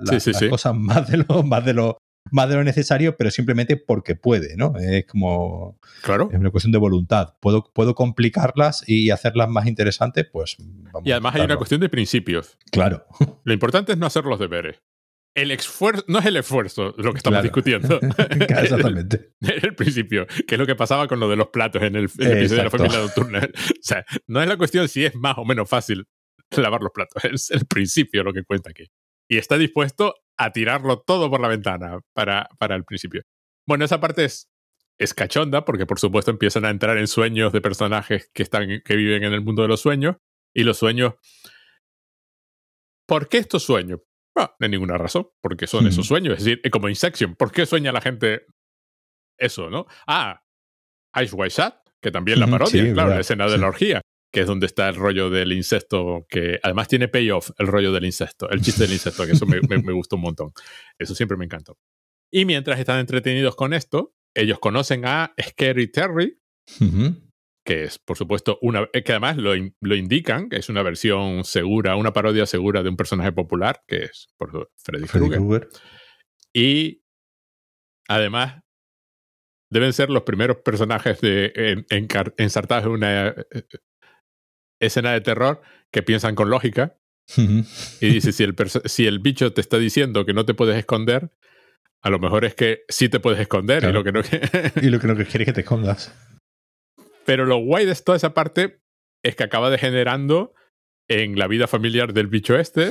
cosas 0.49 0.75
más 0.75 1.09
de 1.09 1.17
lo, 1.17 1.25
más 1.43 1.65
de 1.65 1.73
lo 1.73 1.97
más 2.31 2.49
de 2.49 2.55
lo 2.55 2.63
necesario, 2.63 3.15
pero 3.17 3.31
simplemente 3.31 3.77
porque 3.77 4.15
puede, 4.15 4.55
¿no? 4.57 4.73
Es 4.77 5.05
como. 5.05 5.77
Claro. 6.01 6.29
Es 6.31 6.39
una 6.39 6.49
cuestión 6.49 6.71
de 6.71 6.79
voluntad. 6.79 7.35
Puedo, 7.39 7.71
puedo 7.73 7.93
complicarlas 7.95 8.83
y 8.87 9.11
hacerlas 9.11 9.49
más 9.49 9.67
interesantes, 9.67 10.25
pues 10.31 10.55
vamos. 10.59 11.07
Y 11.07 11.11
además 11.11 11.35
hay 11.35 11.41
una 11.41 11.57
cuestión 11.57 11.81
de 11.81 11.89
principios. 11.89 12.57
Claro. 12.71 13.05
Lo 13.43 13.53
importante 13.53 13.91
es 13.91 13.97
no 13.97 14.05
hacer 14.05 14.25
los 14.25 14.39
deberes. 14.39 14.81
El 15.35 15.51
esfuerzo, 15.51 16.05
no 16.07 16.19
es 16.19 16.25
el 16.27 16.37
esfuerzo 16.37 16.93
lo 16.97 17.11
que 17.11 17.17
estamos 17.17 17.43
discutiendo. 17.43 17.99
Exactamente. 18.29 19.33
Es 19.41 19.65
el 19.65 19.75
principio, 19.75 20.25
que 20.47 20.55
es 20.55 20.59
lo 20.59 20.65
que 20.65 20.75
pasaba 20.75 21.09
con 21.09 21.19
lo 21.19 21.29
de 21.29 21.35
los 21.35 21.49
platos 21.49 21.81
en 21.81 21.97
el, 21.97 22.05
episodio 22.05 22.47
de 22.47 22.63
la 22.63 22.69
familia 22.69 22.99
nocturna. 22.99 23.39
O 23.39 23.81
sea, 23.81 24.05
no 24.27 24.41
es 24.41 24.47
la 24.47 24.55
cuestión 24.55 24.87
si 24.87 25.03
es 25.03 25.13
más 25.13 25.37
o 25.37 25.43
menos 25.43 25.67
fácil 25.67 26.07
lavar 26.61 26.81
los 26.81 26.91
platos, 26.91 27.23
es 27.25 27.51
el 27.51 27.65
principio 27.65 28.23
lo 28.23 28.33
que 28.33 28.43
cuenta 28.43 28.71
aquí. 28.71 28.87
Y 29.29 29.37
está 29.37 29.57
dispuesto 29.57 30.15
a 30.37 30.51
tirarlo 30.51 30.99
todo 30.99 31.29
por 31.29 31.39
la 31.39 31.47
ventana 31.47 31.99
para, 32.13 32.49
para 32.59 32.75
el 32.75 32.83
principio. 32.83 33.23
Bueno, 33.67 33.85
esa 33.85 33.99
parte 33.99 34.25
es, 34.25 34.49
es 34.99 35.13
cachonda 35.13 35.65
porque 35.65 35.85
por 35.85 35.99
supuesto 35.99 36.31
empiezan 36.31 36.65
a 36.65 36.69
entrar 36.69 36.97
en 36.97 37.07
sueños 37.07 37.51
de 37.51 37.61
personajes 37.61 38.29
que, 38.33 38.43
están, 38.43 38.81
que 38.83 38.95
viven 38.95 39.23
en 39.23 39.33
el 39.33 39.41
mundo 39.41 39.63
de 39.63 39.67
los 39.67 39.81
sueños 39.81 40.17
y 40.53 40.63
los 40.63 40.77
sueños... 40.77 41.13
¿Por 43.07 43.29
qué 43.29 43.37
estos 43.37 43.63
sueños? 43.63 44.01
No, 44.35 44.43
no 44.43 44.55
hay 44.59 44.69
ninguna 44.69 44.97
razón, 44.97 45.27
porque 45.41 45.67
son 45.67 45.87
esos 45.87 46.07
sueños. 46.07 46.37
Es 46.37 46.43
decir, 46.43 46.61
como 46.71 46.89
Insection, 46.89 47.35
¿por 47.35 47.51
qué 47.51 47.65
sueña 47.65 47.91
la 47.91 48.01
gente 48.01 48.45
eso, 49.37 49.69
no? 49.69 49.85
Ah, 50.07 50.43
Ice 51.21 51.35
White 51.35 51.53
Shot, 51.55 51.75
que 52.01 52.11
también 52.11 52.39
la 52.39 52.47
parodia, 52.47 52.93
claro, 52.93 53.11
la 53.11 53.19
escena 53.19 53.47
de 53.47 53.57
la 53.57 53.67
orgía 53.67 54.01
que 54.35 54.41
es 54.41 54.47
donde 54.47 54.65
está 54.65 54.89
el 54.89 54.95
rollo 54.95 55.29
del 55.29 55.53
incesto, 55.53 56.25
que 56.27 56.59
además 56.61 56.89
tiene 56.89 57.07
payoff 57.07 57.51
el 57.57 57.67
rollo 57.67 57.93
del 57.93 58.03
incesto, 58.03 58.49
el 58.49 58.59
chiste 58.59 58.83
del 58.83 58.91
incesto, 58.91 59.25
que 59.25 59.31
eso 59.31 59.45
me, 59.45 59.61
gustó 59.93 60.17
un 60.17 60.23
montón. 60.23 60.51
Eso 60.99 61.15
siempre 61.15 61.37
me 61.37 61.45
encantó. 61.45 61.77
Y 62.29 62.43
mientras 62.43 62.77
están 62.77 62.99
entretenidos 62.99 63.55
con 63.55 63.71
esto, 63.71 64.13
ellos 64.33 64.59
conocen 64.59 65.05
a 65.05 65.33
Scary 65.41 65.89
Terry, 65.89 66.37
que 67.63 67.85
es, 67.85 67.97
por 67.97 68.17
supuesto, 68.17 68.59
una. 68.61 68.85
que 68.87 69.09
además 69.13 69.37
lo, 69.37 69.53
lo, 69.79 69.95
indican, 69.95 70.49
que 70.49 70.57
es 70.57 70.67
una 70.67 70.83
versión 70.83 71.45
segura, 71.45 71.95
una 71.95 72.11
parodia 72.11 72.45
segura 72.45 72.83
de 72.83 72.89
un 72.89 72.97
personaje 72.97 73.31
popular, 73.31 73.83
que 73.87 74.03
es 74.03 74.27
por 74.35 74.69
Freddy, 74.75 75.05
Krueger. 75.07 75.69
Y 76.53 77.05
además. 78.09 78.61
Deben 79.67 79.93
ser 79.93 80.11
los 80.11 80.21
primeros 80.23 80.57
personajes 80.57 81.19
de, 81.21 81.51
en, 81.55 82.07
ensartados 82.37 82.85
en 82.85 82.91
una 82.91 83.33
escena 84.79 85.11
de 85.13 85.21
terror 85.21 85.61
que 85.91 86.03
piensan 86.03 86.35
con 86.35 86.49
lógica. 86.49 86.97
y 87.37 88.07
dice, 88.07 88.31
si 88.31 88.43
el, 88.43 88.55
si 88.85 89.07
el 89.07 89.19
bicho 89.19 89.51
te 89.51 89.61
está 89.61 89.77
diciendo 89.77 90.25
que 90.25 90.33
no 90.33 90.45
te 90.45 90.53
puedes 90.53 90.77
esconder, 90.77 91.31
a 92.01 92.09
lo 92.09 92.19
mejor 92.19 92.45
es 92.45 92.53
que 92.53 92.83
sí 92.87 93.09
te 93.09 93.19
puedes 93.19 93.39
esconder 93.39 93.83
y 93.83 93.91
lo 93.91 94.03
que 94.03 94.11
no 94.11 94.21
y 94.81 94.89
lo 94.89 94.99
que 94.99 95.07
no 95.07 95.15
quiere 95.15 95.45
que 95.45 95.53
te 95.53 95.61
escondas. 95.61 96.13
Pero 97.25 97.45
lo 97.45 97.57
guay 97.57 97.85
de 97.85 97.95
toda 97.95 98.15
esa 98.15 98.35
parte 98.35 98.79
es 99.23 99.35
que 99.35 99.43
acaba 99.43 99.71
degenerando 99.71 100.53
en 101.07 101.37
la 101.37 101.47
vida 101.47 101.67
familiar 101.67 102.13
del 102.13 102.27
bicho 102.27 102.57
este, 102.57 102.89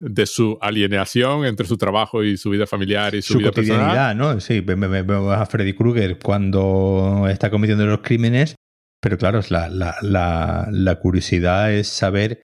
de 0.00 0.26
su 0.26 0.58
alienación 0.60 1.44
entre 1.44 1.66
su 1.66 1.76
trabajo 1.76 2.24
y 2.24 2.36
su 2.36 2.50
vida 2.50 2.66
familiar 2.66 3.14
y 3.14 3.22
su, 3.22 3.38
vida 3.38 3.50
cotidianidad, 3.50 4.16
¿no? 4.16 4.40
Sí, 4.40 4.60
vemos 4.60 4.90
a 5.30 5.46
Freddy 5.46 5.74
Krueger 5.74 6.18
cuando 6.18 7.26
está 7.30 7.50
cometiendo 7.50 7.86
los 7.86 8.00
crímenes 8.00 8.56
pero 9.00 9.18
claro, 9.18 9.40
la, 9.50 9.68
la, 9.68 10.68
la, 10.70 11.00
curiosidad 11.00 11.72
es 11.72 11.88
saber 11.88 12.42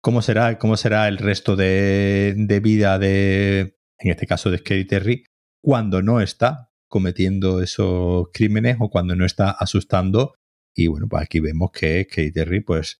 cómo 0.00 0.22
será, 0.22 0.58
cómo 0.58 0.76
será 0.76 1.08
el 1.08 1.18
resto 1.18 1.56
de, 1.56 2.34
de 2.36 2.60
vida 2.60 2.98
de, 2.98 3.76
en 3.98 4.10
este 4.10 4.26
caso 4.26 4.50
de 4.50 4.58
Scary 4.58 4.86
Terry, 4.86 5.24
cuando 5.62 6.02
no 6.02 6.20
está 6.20 6.70
cometiendo 6.88 7.60
esos 7.62 8.28
crímenes 8.32 8.76
o 8.80 8.90
cuando 8.90 9.16
no 9.16 9.24
está 9.24 9.50
asustando. 9.50 10.34
Y 10.74 10.86
bueno, 10.86 11.08
pues 11.08 11.22
aquí 11.24 11.40
vemos 11.40 11.70
que 11.72 12.06
Scary 12.10 12.32
Terry, 12.32 12.60
pues 12.60 13.00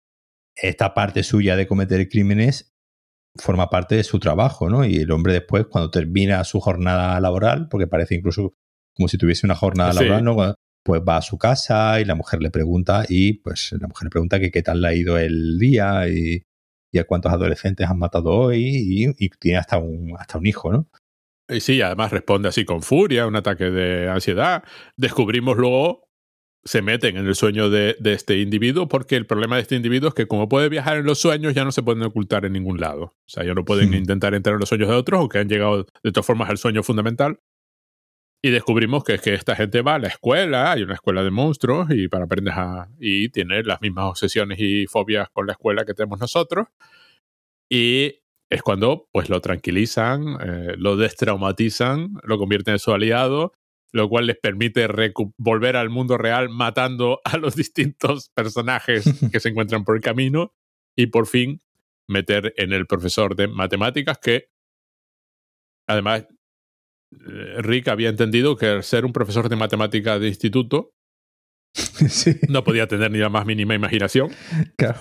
esta 0.56 0.92
parte 0.92 1.22
suya 1.22 1.56
de 1.56 1.68
cometer 1.68 2.08
crímenes 2.08 2.74
forma 3.36 3.70
parte 3.70 3.94
de 3.94 4.04
su 4.04 4.18
trabajo, 4.18 4.68
¿no? 4.68 4.84
Y 4.84 4.96
el 4.96 5.12
hombre 5.12 5.32
después, 5.32 5.66
cuando 5.66 5.90
termina 5.90 6.42
su 6.44 6.60
jornada 6.60 7.20
laboral, 7.20 7.68
porque 7.68 7.86
parece 7.86 8.16
incluso 8.16 8.54
como 8.94 9.08
si 9.08 9.16
tuviese 9.16 9.46
una 9.46 9.54
jornada 9.54 9.92
laboral, 9.92 10.24
¿no? 10.24 10.54
Pues 10.88 11.02
va 11.06 11.18
a 11.18 11.22
su 11.22 11.36
casa 11.36 12.00
y 12.00 12.06
la 12.06 12.14
mujer 12.14 12.40
le 12.40 12.50
pregunta 12.50 13.04
y 13.06 13.34
pues 13.34 13.72
la 13.78 13.88
mujer 13.88 14.06
le 14.06 14.10
pregunta 14.10 14.40
que 14.40 14.50
qué 14.50 14.62
tal 14.62 14.80
le 14.80 14.88
ha 14.88 14.94
ido 14.94 15.18
el 15.18 15.58
día 15.58 16.08
y, 16.08 16.46
a 16.98 17.04
cuántos 17.04 17.30
adolescentes 17.30 17.86
han 17.86 17.98
matado 17.98 18.30
hoy 18.30 19.12
y, 19.18 19.28
tiene 19.38 19.58
hasta 19.58 19.76
un, 19.76 20.14
hasta 20.18 20.38
un 20.38 20.46
hijo, 20.46 20.72
¿no? 20.72 20.88
Y 21.46 21.60
sí, 21.60 21.82
además 21.82 22.10
responde 22.10 22.48
así 22.48 22.64
con 22.64 22.80
furia, 22.80 23.26
un 23.26 23.36
ataque 23.36 23.64
de 23.64 24.08
ansiedad. 24.08 24.64
Descubrimos 24.96 25.58
luego, 25.58 26.08
se 26.64 26.80
meten 26.80 27.18
en 27.18 27.26
el 27.26 27.34
sueño 27.34 27.68
de, 27.68 27.98
este 28.04 28.38
individuo, 28.38 28.88
porque 28.88 29.16
el 29.16 29.26
problema 29.26 29.56
de 29.56 29.62
este 29.62 29.76
individuo 29.76 30.08
es 30.08 30.14
que 30.14 30.26
como 30.26 30.48
puede 30.48 30.70
viajar 30.70 30.96
en 30.96 31.04
los 31.04 31.18
sueños, 31.18 31.52
ya 31.52 31.64
no 31.64 31.72
se 31.72 31.82
pueden 31.82 32.02
ocultar 32.02 32.46
en 32.46 32.54
ningún 32.54 32.80
lado. 32.80 33.02
O 33.04 33.28
sea, 33.28 33.44
ya 33.44 33.52
no 33.52 33.66
pueden 33.66 33.92
intentar 33.92 34.32
entrar 34.32 34.54
en 34.54 34.60
los 34.60 34.70
sueños 34.70 34.88
de 34.88 34.94
otros 34.94 35.22
o 35.22 35.28
que 35.28 35.38
han 35.38 35.50
llegado 35.50 35.84
de 36.02 36.12
todas 36.12 36.24
formas 36.24 36.48
al 36.48 36.56
sueño 36.56 36.82
fundamental. 36.82 37.40
Y 38.40 38.50
descubrimos 38.50 39.02
que 39.02 39.14
es 39.14 39.20
que 39.20 39.34
esta 39.34 39.56
gente 39.56 39.82
va 39.82 39.96
a 39.96 39.98
la 39.98 40.08
escuela, 40.08 40.70
hay 40.70 40.82
una 40.82 40.94
escuela 40.94 41.24
de 41.24 41.30
monstruos 41.30 41.88
y 41.90 42.06
para 42.06 42.24
aprender 42.24 42.54
a. 42.54 42.88
y 43.00 43.30
tiene 43.30 43.64
las 43.64 43.80
mismas 43.80 44.04
obsesiones 44.06 44.60
y 44.60 44.86
fobias 44.86 45.28
con 45.30 45.46
la 45.46 45.54
escuela 45.54 45.84
que 45.84 45.94
tenemos 45.94 46.20
nosotros. 46.20 46.68
Y 47.68 48.20
es 48.50 48.62
cuando 48.62 49.08
pues 49.12 49.28
lo 49.28 49.40
tranquilizan, 49.40 50.38
eh, 50.40 50.74
lo 50.78 50.96
destraumatizan, 50.96 52.14
lo 52.22 52.38
convierten 52.38 52.74
en 52.74 52.78
su 52.78 52.92
aliado, 52.92 53.52
lo 53.92 54.08
cual 54.08 54.26
les 54.26 54.38
permite 54.38 54.88
volver 55.36 55.76
al 55.76 55.90
mundo 55.90 56.16
real 56.16 56.48
matando 56.48 57.20
a 57.24 57.36
los 57.38 57.56
distintos 57.56 58.30
personajes 58.30 59.04
que 59.32 59.40
se 59.40 59.48
encuentran 59.48 59.84
por 59.84 59.96
el 59.96 60.02
camino 60.02 60.52
y 60.96 61.06
por 61.06 61.26
fin 61.26 61.60
meter 62.08 62.54
en 62.56 62.72
el 62.72 62.86
profesor 62.86 63.34
de 63.36 63.48
matemáticas 63.48 64.18
que 64.18 64.48
además 65.86 66.26
Rick 67.10 67.88
había 67.88 68.08
entendido 68.08 68.56
que 68.56 68.82
ser 68.82 69.04
un 69.04 69.12
profesor 69.12 69.48
de 69.48 69.56
matemáticas 69.56 70.20
de 70.20 70.28
instituto 70.28 70.92
no 72.48 72.64
podía 72.64 72.86
tener 72.86 73.10
ni 73.10 73.18
la 73.18 73.28
más 73.28 73.46
mínima 73.46 73.74
imaginación. 73.74 74.30
Claro. 74.76 74.98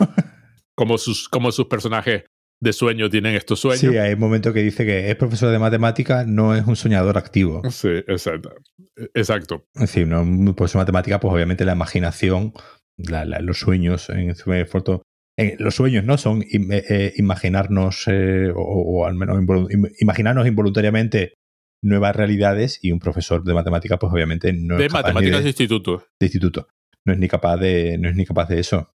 Como 0.75 0.97
sus, 0.97 1.27
como 1.27 1.51
sus 1.51 1.67
personajes 1.67 2.25
de 2.59 2.73
sueño 2.73 3.09
tienen 3.09 3.35
estos 3.35 3.59
sueños. 3.59 3.79
Sí, 3.79 3.97
hay 3.97 4.13
un 4.13 4.19
momento 4.19 4.53
que 4.53 4.61
dice 4.61 4.85
que 4.85 5.09
es 5.09 5.15
profesor 5.15 5.51
de 5.51 5.59
matemática, 5.59 6.25
no 6.25 6.55
es 6.55 6.65
un 6.65 6.75
soñador 6.75 7.17
activo. 7.17 7.61
Sí, 7.69 7.89
exacto. 8.07 8.53
Exacto. 9.13 9.67
Es 9.75 9.81
decir, 9.81 10.07
no, 10.07 10.21
un 10.21 10.55
profesor 10.55 10.79
de 10.79 10.83
matemática, 10.83 11.19
pues 11.19 11.33
obviamente 11.33 11.65
la 11.65 11.73
imaginación, 11.73 12.53
los 12.97 13.59
sueños, 13.59 14.09
en 14.09 14.35
su 14.35 14.51
foto, 14.67 15.03
los 15.59 15.75
sueños 15.75 16.03
no 16.03 16.17
son 16.17 16.41
eh, 16.41 16.83
eh, 16.89 17.13
imaginarnos, 17.17 18.05
eh, 18.07 18.51
o, 18.55 19.05
al 19.05 19.13
menos 19.13 19.69
imaginarnos 19.99 20.47
involuntariamente 20.47 21.35
nuevas 21.87 22.15
realidades 22.15 22.79
y 22.81 22.91
un 22.91 22.99
profesor 22.99 23.43
de 23.43 23.53
matemática, 23.53 23.97
pues 23.97 24.11
obviamente 24.13 24.53
no 24.53 24.77
de 24.77 24.89
matemáticas 24.89 25.43
de, 25.43 25.49
instituto. 25.49 26.05
De 26.19 26.25
instituto. 26.25 26.67
No 27.05 27.13
es 27.13 27.19
ni 27.19 27.27
capaz 27.27 27.57
de, 27.57 27.97
no 27.97 28.09
es 28.09 28.15
ni 28.15 28.25
capaz 28.25 28.49
de 28.49 28.59
eso. 28.59 28.93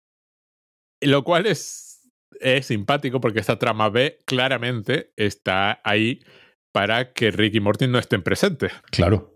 Lo 1.00 1.24
cual 1.24 1.46
es 1.46 1.90
es 2.40 2.66
simpático 2.66 3.20
porque 3.20 3.40
esta 3.40 3.58
trama 3.58 3.90
B 3.90 4.18
claramente 4.24 5.12
está 5.16 5.80
ahí 5.84 6.20
para 6.72 7.12
que 7.12 7.30
Rick 7.30 7.54
y 7.54 7.60
Morty 7.60 7.86
no 7.86 7.98
estén 7.98 8.22
presentes. 8.22 8.72
Claro. 8.90 9.34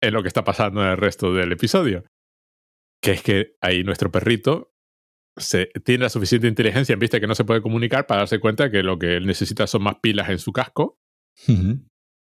En 0.00 0.14
lo 0.14 0.22
que 0.22 0.28
está 0.28 0.44
pasando 0.44 0.82
en 0.82 0.90
el 0.90 0.96
resto 0.96 1.32
del 1.34 1.52
episodio. 1.52 2.04
Que 3.02 3.12
es 3.12 3.22
que 3.22 3.56
ahí 3.60 3.84
nuestro 3.84 4.10
perrito 4.10 4.72
se, 5.36 5.66
tiene 5.84 6.04
la 6.04 6.08
suficiente 6.08 6.48
inteligencia 6.48 6.94
en 6.94 6.98
vista 6.98 7.20
que 7.20 7.26
no 7.26 7.34
se 7.34 7.44
puede 7.44 7.60
comunicar 7.62 8.06
para 8.06 8.20
darse 8.20 8.40
cuenta 8.40 8.70
que 8.70 8.82
lo 8.82 8.98
que 8.98 9.16
él 9.16 9.26
necesita 9.26 9.66
son 9.66 9.82
más 9.82 9.96
pilas 10.00 10.30
en 10.30 10.38
su 10.38 10.52
casco. 10.52 10.98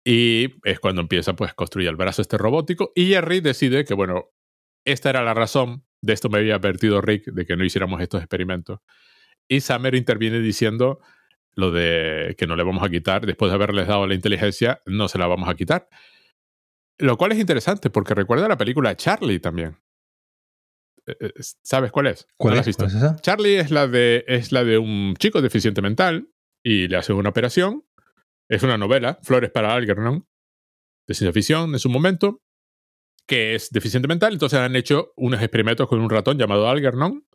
Y 0.03 0.55
es 0.63 0.79
cuando 0.79 1.01
empieza 1.01 1.35
pues 1.35 1.51
a 1.51 1.53
construir 1.53 1.87
el 1.87 1.95
brazo 1.95 2.21
este 2.21 2.37
robótico. 2.37 2.91
Y 2.95 3.07
Jerry 3.07 3.39
decide 3.39 3.85
que, 3.85 3.93
bueno, 3.93 4.29
esta 4.85 5.09
era 5.09 5.23
la 5.23 5.33
razón, 5.33 5.85
de 6.01 6.13
esto 6.13 6.29
me 6.29 6.39
había 6.39 6.55
advertido 6.55 7.01
Rick, 7.01 7.25
de 7.25 7.45
que 7.45 7.55
no 7.55 7.63
hiciéramos 7.63 8.01
estos 8.01 8.21
experimentos. 8.21 8.79
Y 9.47 9.61
Summer 9.61 9.93
interviene 9.95 10.39
diciendo 10.39 10.99
lo 11.53 11.71
de 11.71 12.35
que 12.37 12.47
no 12.47 12.55
le 12.55 12.63
vamos 12.63 12.83
a 12.83 12.89
quitar, 12.89 13.25
después 13.25 13.51
de 13.51 13.55
haberles 13.55 13.87
dado 13.87 14.07
la 14.07 14.15
inteligencia, 14.15 14.81
no 14.85 15.07
se 15.07 15.17
la 15.17 15.27
vamos 15.27 15.49
a 15.49 15.55
quitar. 15.55 15.87
Lo 16.97 17.17
cual 17.17 17.33
es 17.33 17.39
interesante 17.39 17.89
porque 17.89 18.13
recuerda 18.13 18.47
la 18.47 18.57
película 18.57 18.95
Charlie 18.95 19.39
también. 19.39 19.77
Eh, 21.07 21.15
eh, 21.19 21.31
¿Sabes 21.63 21.91
cuál 21.91 22.07
es? 22.07 22.27
¿Cuál, 22.37 22.57
es? 22.59 22.67
esa? 22.67 23.15
Charlie 23.17 23.57
es 23.57 23.71
la, 23.71 23.87
de, 23.87 24.23
es 24.27 24.51
la 24.51 24.63
de 24.63 24.77
un 24.77 25.15
chico 25.17 25.41
deficiente 25.41 25.81
mental 25.81 26.29
y 26.63 26.87
le 26.87 26.97
hace 26.97 27.13
una 27.13 27.29
operación. 27.29 27.83
Es 28.51 28.63
una 28.63 28.77
novela, 28.77 29.17
Flores 29.23 29.49
para 29.49 29.73
Algernon, 29.73 30.27
de 31.07 31.13
ciencia 31.13 31.31
ficción 31.31 31.71
en 31.71 31.79
su 31.79 31.89
momento, 31.89 32.41
que 33.25 33.55
es 33.55 33.69
deficiente 33.69 34.09
mental. 34.09 34.33
Entonces 34.33 34.59
han 34.59 34.75
hecho 34.75 35.13
unos 35.15 35.41
experimentos 35.41 35.87
con 35.87 36.01
un 36.01 36.09
ratón 36.09 36.37
llamado 36.37 36.67
Algernon 36.67 37.25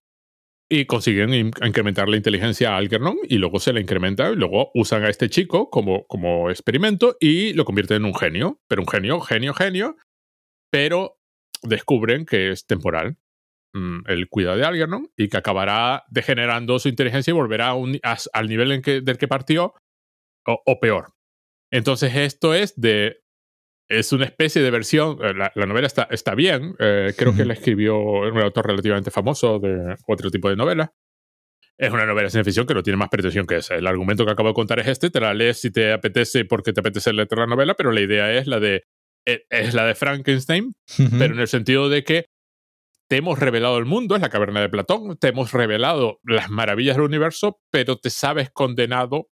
y 0.69 0.85
consiguen 0.85 1.33
incrementar 1.33 2.11
la 2.11 2.19
inteligencia 2.19 2.75
a 2.75 2.77
Algernon 2.77 3.17
y 3.23 3.39
luego 3.39 3.61
se 3.61 3.73
la 3.73 3.81
incrementa 3.81 4.31
y 4.31 4.37
luego 4.37 4.71
usan 4.75 5.05
a 5.05 5.09
este 5.09 5.31
chico 5.31 5.71
como, 5.71 6.07
como 6.07 6.51
experimento 6.51 7.17
y 7.19 7.55
lo 7.55 7.65
convierten 7.65 7.97
en 7.99 8.05
un 8.05 8.15
genio, 8.15 8.61
pero 8.69 8.83
un 8.83 8.89
genio, 8.89 9.19
genio, 9.21 9.55
genio, 9.55 9.97
pero 10.71 11.19
descubren 11.63 12.27
que 12.27 12.51
es 12.51 12.67
temporal. 12.67 13.17
Mm, 13.73 14.01
el 14.07 14.29
cuidado 14.29 14.59
de 14.59 14.67
Algernon 14.67 15.11
y 15.17 15.29
que 15.29 15.39
acabará 15.39 16.05
degenerando 16.11 16.79
su 16.79 16.91
inteligencia 16.91 17.31
y 17.31 17.35
volverá 17.35 17.73
al 17.73 18.49
nivel 18.49 18.73
en 18.73 18.83
del 18.83 19.17
que 19.17 19.29
partió 19.29 19.73
o 20.47 20.81
peor. 20.81 21.15
Entonces 21.71 22.15
esto 22.15 22.55
es 22.55 22.75
de 22.81 23.19
es 23.89 24.13
una 24.13 24.25
especie 24.25 24.63
de 24.63 24.71
versión. 24.71 25.19
Eh, 25.23 25.35
la, 25.35 25.67
novela 25.67 25.87
está, 25.87 26.09
está 26.11 26.35
bien. 26.35 26.75
Eh, 26.79 27.15
creo 27.17 27.35
que 27.35 27.45
la 27.45 27.55
escribió 27.55 27.99
un 27.99 28.39
autor 28.39 28.67
relativamente 28.67 29.11
famoso 29.11 29.59
de 29.59 29.97
otro 30.07 30.31
tipo 30.31 30.49
de 30.49 30.57
novela. 30.57 30.93
Es 31.79 31.93
una 31.93 32.07
novela 32.07 32.31
sin 32.31 32.45
ficción 32.45 32.67
que 32.67 32.75
no 32.75 32.83
tiene 32.83 32.97
más 32.97 33.11
pretensión 33.11 33.47
que 33.47 33.57
esa. 33.57 33.75
El 33.75 33.87
argumento 33.87 34.25
que 34.25 34.33
acabo 34.33 34.49
de 34.49 34.55
contar 34.55 34.81
es 34.81 34.89
este. 34.89 35.11
Te 35.11 35.21
la 35.21 35.35
lees 35.35 35.61
si 35.61 35.71
te 35.71 35.93
apetece 35.93 36.45
porque 36.45 36.73
te 36.73 36.81
apetece 36.81 37.13
leer 37.13 37.29
la 37.37 37.47
novela, 37.47 37.75
pero 37.75 37.93
la 37.93 38.01
idea 38.01 38.33
es 38.33 38.47
la 38.47 38.61
de, 38.61 38.85
eh, 39.27 39.45
es 39.51 39.75
la 39.75 39.85
de 39.85 39.95
Frankenstein, 39.95 40.73
pero 41.19 41.35
en 41.35 41.41
el 41.41 41.49
sentido 41.49 41.89
de 41.89 42.03
que 42.03 42.27
te 43.09 43.19
hemos 43.19 43.39
revelado 43.39 43.79
el 43.79 43.85
mundo, 43.85 44.17
es 44.17 44.23
la 44.23 44.31
caverna 44.31 44.61
de 44.61 44.69
Platón, 44.69 45.17
te 45.19 45.29
hemos 45.29 45.53
revelado 45.53 46.19
las 46.25 46.51
maravillas 46.51 46.97
del 46.97 47.05
universo, 47.05 47.61
pero 47.71 47.97
te 47.99 48.11
sabes 48.11 48.51
condenado 48.51 49.29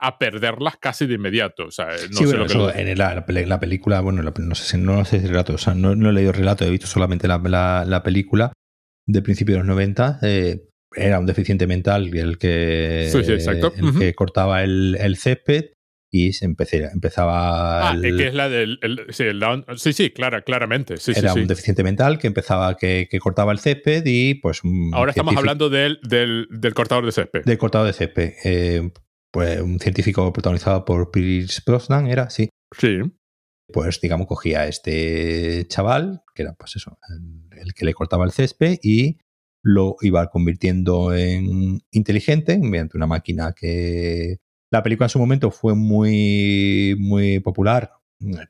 a 0.00 0.18
perderlas 0.18 0.76
casi 0.78 1.06
de 1.06 1.14
inmediato. 1.14 1.66
O 1.66 1.70
sea, 1.70 1.88
no 2.10 2.16
sí, 2.16 2.26
sé 2.26 2.36
lo 2.36 2.46
que 2.46 2.54
en 2.80 2.98
la, 2.98 3.14
la, 3.14 3.60
película, 3.60 4.00
bueno, 4.00 4.22
no 4.22 4.54
sé 4.54 4.64
si 4.64 4.78
no 4.78 5.04
sé 5.04 5.20
si 5.20 5.26
relato, 5.26 5.54
o 5.54 5.58
sea, 5.58 5.74
no, 5.74 5.92
he 5.92 6.12
leído 6.12 6.30
el 6.30 6.36
relato, 6.36 6.64
he 6.64 6.70
visto 6.70 6.86
solamente 6.86 7.28
la, 7.28 8.02
película 8.04 8.52
de 9.06 9.22
principios 9.22 9.56
de 9.56 9.58
los 9.60 9.68
90. 9.68 10.18
Eh, 10.22 10.66
era 10.96 11.20
un 11.20 11.26
deficiente 11.26 11.66
mental 11.66 12.10
el 12.16 12.38
que, 12.38 13.08
el 13.08 13.98
que 13.98 14.14
cortaba 14.14 14.64
el, 14.64 14.96
el 15.00 15.16
césped 15.16 15.66
y 16.12 16.32
se 16.32 16.44
empezaba 16.44 17.90
ah, 17.90 17.96
que 18.00 18.26
es 18.26 18.34
la 18.34 18.48
del 18.48 18.80
sí, 19.10 19.26
sí, 19.76 19.92
sí 19.92 20.10
clara, 20.10 20.42
claramente 20.42 20.96
sí, 20.96 21.12
era 21.14 21.32
un 21.34 21.46
deficiente 21.46 21.84
mental 21.84 22.18
que 22.18 22.26
empezaba 22.26 22.76
que, 22.76 23.06
que, 23.08 23.20
cortaba 23.20 23.52
el 23.52 23.60
césped 23.60 24.02
y 24.04 24.34
pues 24.34 24.62
ahora 24.92 25.10
estamos 25.10 25.36
hablando 25.36 25.70
del, 25.70 26.00
del, 26.02 26.48
del, 26.50 26.74
cortador 26.74 27.06
de 27.06 27.12
césped 27.12 27.44
del 27.44 27.58
cortador 27.58 27.86
de 27.86 27.92
césped 27.92 28.32
eh, 28.44 28.90
pues 29.30 29.60
un 29.60 29.78
científico 29.78 30.32
protagonizado 30.32 30.84
por 30.84 31.10
Pierce 31.10 31.62
Brosnan, 31.64 32.06
¿era? 32.06 32.30
Sí. 32.30 32.48
Sí. 32.76 33.00
Pues, 33.72 34.00
digamos, 34.00 34.26
cogía 34.26 34.60
a 34.60 34.66
este 34.66 35.66
chaval, 35.68 36.22
que 36.34 36.42
era, 36.42 36.54
pues 36.54 36.76
eso, 36.76 36.98
el, 37.52 37.72
que 37.74 37.84
le 37.84 37.94
cortaba 37.94 38.24
el 38.24 38.32
césped, 38.32 38.78
y 38.82 39.18
lo 39.62 39.96
iba 40.00 40.28
convirtiendo 40.28 41.14
en 41.14 41.80
inteligente 41.92 42.58
mediante 42.58 42.96
una 42.96 43.06
máquina 43.06 43.52
que... 43.52 44.38
La 44.72 44.82
película 44.82 45.06
en 45.06 45.10
su 45.10 45.18
momento 45.18 45.50
fue 45.50 45.74
muy, 45.74 46.96
muy 46.98 47.40
popular 47.40 47.92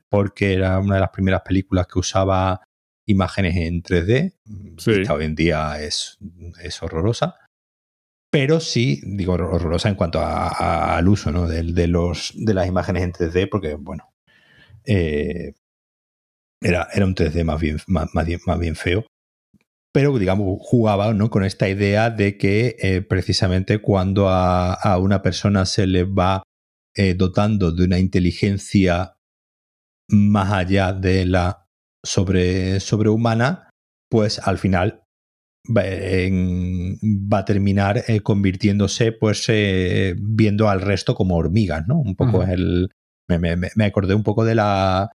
porque 0.09 0.53
era 0.53 0.79
una 0.79 0.95
de 0.95 1.01
las 1.01 1.09
primeras 1.09 1.41
películas 1.41 1.87
que 1.87 1.99
usaba 1.99 2.61
imágenes 3.07 3.55
en 3.55 3.81
3D, 3.81 4.35
sí. 4.77 5.03
que 5.03 5.11
hoy 5.11 5.25
en 5.25 5.35
día 5.35 5.81
es, 5.81 6.19
es 6.61 6.81
horrorosa 6.83 7.35
pero 8.31 8.61
sí, 8.61 9.01
digo, 9.03 9.33
horrorosa 9.33 9.89
en 9.89 9.95
cuanto 9.95 10.21
al 10.23 11.05
uso 11.07 11.31
¿no? 11.31 11.47
de, 11.47 11.87
los, 11.87 12.31
de 12.35 12.53
las 12.53 12.65
imágenes 12.65 13.03
en 13.03 13.11
3D, 13.11 13.49
porque, 13.49 13.75
bueno, 13.75 14.13
eh, 14.85 15.53
era, 16.61 16.87
era 16.93 17.05
un 17.05 17.13
3D 17.13 17.43
más 17.43 17.59
bien, 17.59 17.77
más, 17.87 18.09
más, 18.13 18.25
bien, 18.59 18.75
feo. 18.77 19.05
Pero, 19.93 20.17
digamos, 20.17 20.59
jugaba 20.61 21.13
¿no? 21.13 21.29
con 21.29 21.43
esta 21.43 21.67
idea 21.67 22.09
de 22.09 22.37
que 22.37 22.77
eh, 22.79 23.01
precisamente 23.01 23.79
cuando 23.79 24.29
a, 24.29 24.73
a, 24.73 24.97
una 24.97 25.21
persona 25.21 25.65
se 25.65 25.85
le 25.85 26.05
va 26.05 26.43
eh, 26.95 27.13
dotando 27.15 27.73
de 27.73 27.83
una 27.83 27.99
inteligencia 27.99 29.15
más 30.09 30.53
allá 30.53 30.93
de 30.93 31.25
la 31.25 31.65
sobre, 32.01 32.79
sobrehumana, 32.79 33.69
pues 34.09 34.39
al 34.39 34.57
final 34.57 35.00
va 35.69 37.37
a 37.37 37.45
terminar 37.45 38.03
eh, 38.07 38.21
convirtiéndose, 38.21 39.11
pues, 39.11 39.45
eh, 39.47 40.15
viendo 40.17 40.69
al 40.69 40.81
resto 40.81 41.15
como 41.15 41.35
hormigas, 41.35 41.87
¿no? 41.87 41.99
Un 41.99 42.15
poco 42.15 42.43
es 42.43 42.49
el. 42.49 42.89
Me, 43.27 43.85
acordé 43.85 44.15
un 44.15 44.23
poco 44.23 44.43
de 44.43 44.55
la. 44.55 45.11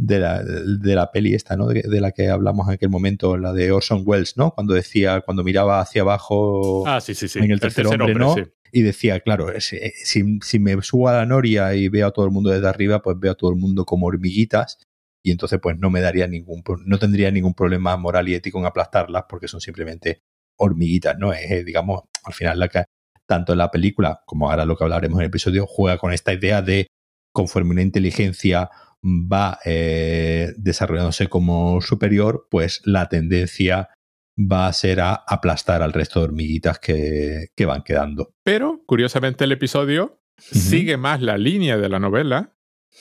De 0.00 0.20
la, 0.20 0.44
de 0.44 0.94
la 0.94 1.10
peli 1.10 1.34
esta, 1.34 1.56
¿no? 1.56 1.66
De, 1.66 2.00
la 2.00 2.12
que 2.12 2.28
hablamos 2.28 2.68
en 2.68 2.74
aquel 2.74 2.88
momento, 2.88 3.36
la 3.36 3.52
de 3.52 3.72
Orson 3.72 4.04
Welles, 4.06 4.36
¿no? 4.36 4.52
Cuando 4.52 4.74
decía, 4.74 5.22
cuando 5.22 5.42
miraba 5.42 5.80
hacia 5.80 6.02
abajo 6.02 6.86
ah, 6.86 7.00
sí, 7.00 7.16
sí, 7.16 7.26
sí. 7.26 7.40
en 7.40 7.50
el 7.50 7.58
tercer, 7.58 7.84
hombre, 7.88 8.14
¿no? 8.14 8.36
Y 8.70 8.82
decía, 8.82 9.18
claro, 9.18 9.50
eh, 9.50 9.60
si, 9.60 10.38
si, 10.40 10.58
me 10.60 10.80
subo 10.82 11.08
a 11.08 11.14
la 11.14 11.26
noria 11.26 11.74
y 11.74 11.88
veo 11.88 12.06
a 12.06 12.10
todo 12.12 12.26
el 12.26 12.30
mundo 12.30 12.50
desde 12.50 12.68
arriba, 12.68 13.02
pues 13.02 13.18
veo 13.18 13.32
a 13.32 13.34
todo 13.34 13.50
el 13.50 13.56
mundo 13.56 13.84
como 13.84 14.06
hormiguitas 14.06 14.78
y 15.22 15.30
entonces 15.30 15.58
pues 15.62 15.76
no 15.78 15.90
me 15.90 16.00
daría 16.00 16.26
ningún, 16.26 16.62
no 16.86 16.98
tendría 16.98 17.30
ningún 17.30 17.54
problema 17.54 17.96
moral 17.96 18.28
y 18.28 18.34
ético 18.34 18.58
en 18.58 18.66
aplastarlas 18.66 19.24
porque 19.28 19.48
son 19.48 19.60
simplemente 19.60 20.22
hormiguitas, 20.56 21.16
¿no? 21.18 21.32
Es, 21.32 21.64
digamos, 21.64 22.02
al 22.24 22.34
final 22.34 22.58
la 22.58 22.68
que 22.68 22.84
tanto 23.26 23.52
en 23.52 23.58
la 23.58 23.70
película 23.70 24.22
como 24.26 24.50
ahora 24.50 24.64
lo 24.64 24.76
que 24.76 24.84
hablaremos 24.84 25.18
en 25.18 25.22
el 25.22 25.28
episodio 25.28 25.66
juega 25.66 25.98
con 25.98 26.12
esta 26.12 26.32
idea 26.32 26.62
de 26.62 26.86
conforme 27.32 27.72
una 27.72 27.82
inteligencia 27.82 28.70
va 29.04 29.58
eh, 29.64 30.52
desarrollándose 30.56 31.28
como 31.28 31.80
superior, 31.80 32.48
pues 32.50 32.80
la 32.84 33.08
tendencia 33.08 33.90
va 34.38 34.66
a 34.66 34.72
ser 34.72 35.00
a 35.00 35.14
aplastar 35.14 35.82
al 35.82 35.92
resto 35.92 36.20
de 36.20 36.26
hormiguitas 36.26 36.78
que, 36.78 37.48
que 37.56 37.66
van 37.66 37.82
quedando. 37.82 38.32
Pero, 38.44 38.82
curiosamente, 38.86 39.44
el 39.44 39.52
episodio 39.52 40.20
sigue 40.38 40.96
más 40.96 41.20
la 41.20 41.38
línea 41.38 41.76
de 41.76 41.88
la 41.88 41.98
novela. 41.98 42.54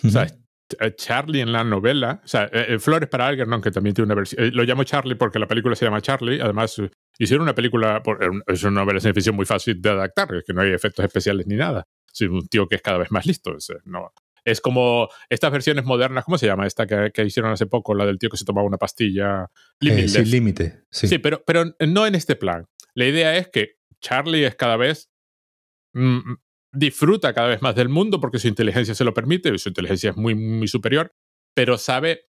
O 0.04 0.10
sea, 0.10 0.28
Charlie 0.96 1.42
en 1.42 1.52
la 1.52 1.64
novela, 1.64 2.22
o 2.24 2.28
sea, 2.28 2.50
Flores 2.80 3.08
para 3.10 3.28
Algernon, 3.28 3.62
que 3.62 3.72
también 3.72 3.94
tiene 3.94 4.08
una 4.08 4.16
versión, 4.16 4.50
lo 4.54 4.64
llamo 4.64 4.84
Charlie 4.84 5.16
porque 5.16 5.40
la 5.40 5.48
película 5.48 5.76
se 5.76 5.86
llama 5.86 6.02
Charlie, 6.02 6.42
además 6.42 6.82
hicieron 7.18 7.44
una 7.44 7.56
película, 7.56 8.02
es 8.48 8.64
una 8.64 8.82
novela 8.82 9.00
de 9.00 9.14
ficción 9.14 9.36
muy 9.36 9.46
fácil 9.46 9.82
de 9.82 9.90
adaptar, 9.90 10.34
es 10.36 10.44
que 10.44 10.54
no 10.54 10.62
hay 10.62 10.74
efectos 10.74 11.06
especiales 11.06 11.48
ni 11.48 11.56
nada, 11.56 11.86
es 12.12 12.22
un 12.22 12.48
tío 12.48 12.68
que 12.68 12.76
es 12.76 12.82
cada 12.82 12.98
vez 12.98 13.12
más 13.12 13.26
listo, 13.26 13.56
es, 13.56 13.72
no, 13.86 14.12
es 14.48 14.62
como 14.62 15.10
estas 15.30 15.52
versiones 15.52 15.84
modernas, 15.84 16.24
¿cómo 16.24 16.38
se 16.38 16.46
llama? 16.46 16.66
Esta 16.66 16.88
que, 16.88 17.26
hicieron 17.26 17.52
hace 17.52 17.66
poco, 17.66 17.94
la 17.94 18.06
del 18.06 18.18
tío 18.18 18.30
que 18.30 18.38
se 18.38 18.46
tomaba 18.46 18.66
una 18.66 18.78
pastilla. 18.78 19.48
Eh, 19.82 20.08
sin 20.08 20.32
límite. 20.32 20.86
Sí. 20.90 21.20
pero, 21.20 21.44
pero 21.46 21.66
no 21.86 22.08
en 22.08 22.16
este 22.16 22.38
plan. 22.38 22.66
La 22.94 23.06
idea 23.06 23.36
es 23.36 23.50
que 23.50 23.76
Charlie 24.00 24.46
es 24.46 24.56
cada 24.56 24.78
vez. 24.78 25.10
Disfruta 26.78 27.34
cada 27.34 27.48
vez 27.48 27.62
más 27.62 27.76
del 27.76 27.90
mundo 27.90 28.20
porque 28.20 28.40
su 28.40 28.48
inteligencia 28.48 28.94
se 28.94 29.04
lo 29.04 29.14
permite, 29.14 29.50
y 29.50 29.58
su 29.58 29.70
inteligencia 29.70 30.12
es 30.12 30.18
muy, 30.18 30.36
muy 30.36 30.68
superior, 30.68 31.14
pero 31.56 31.78
sabe 31.78 32.28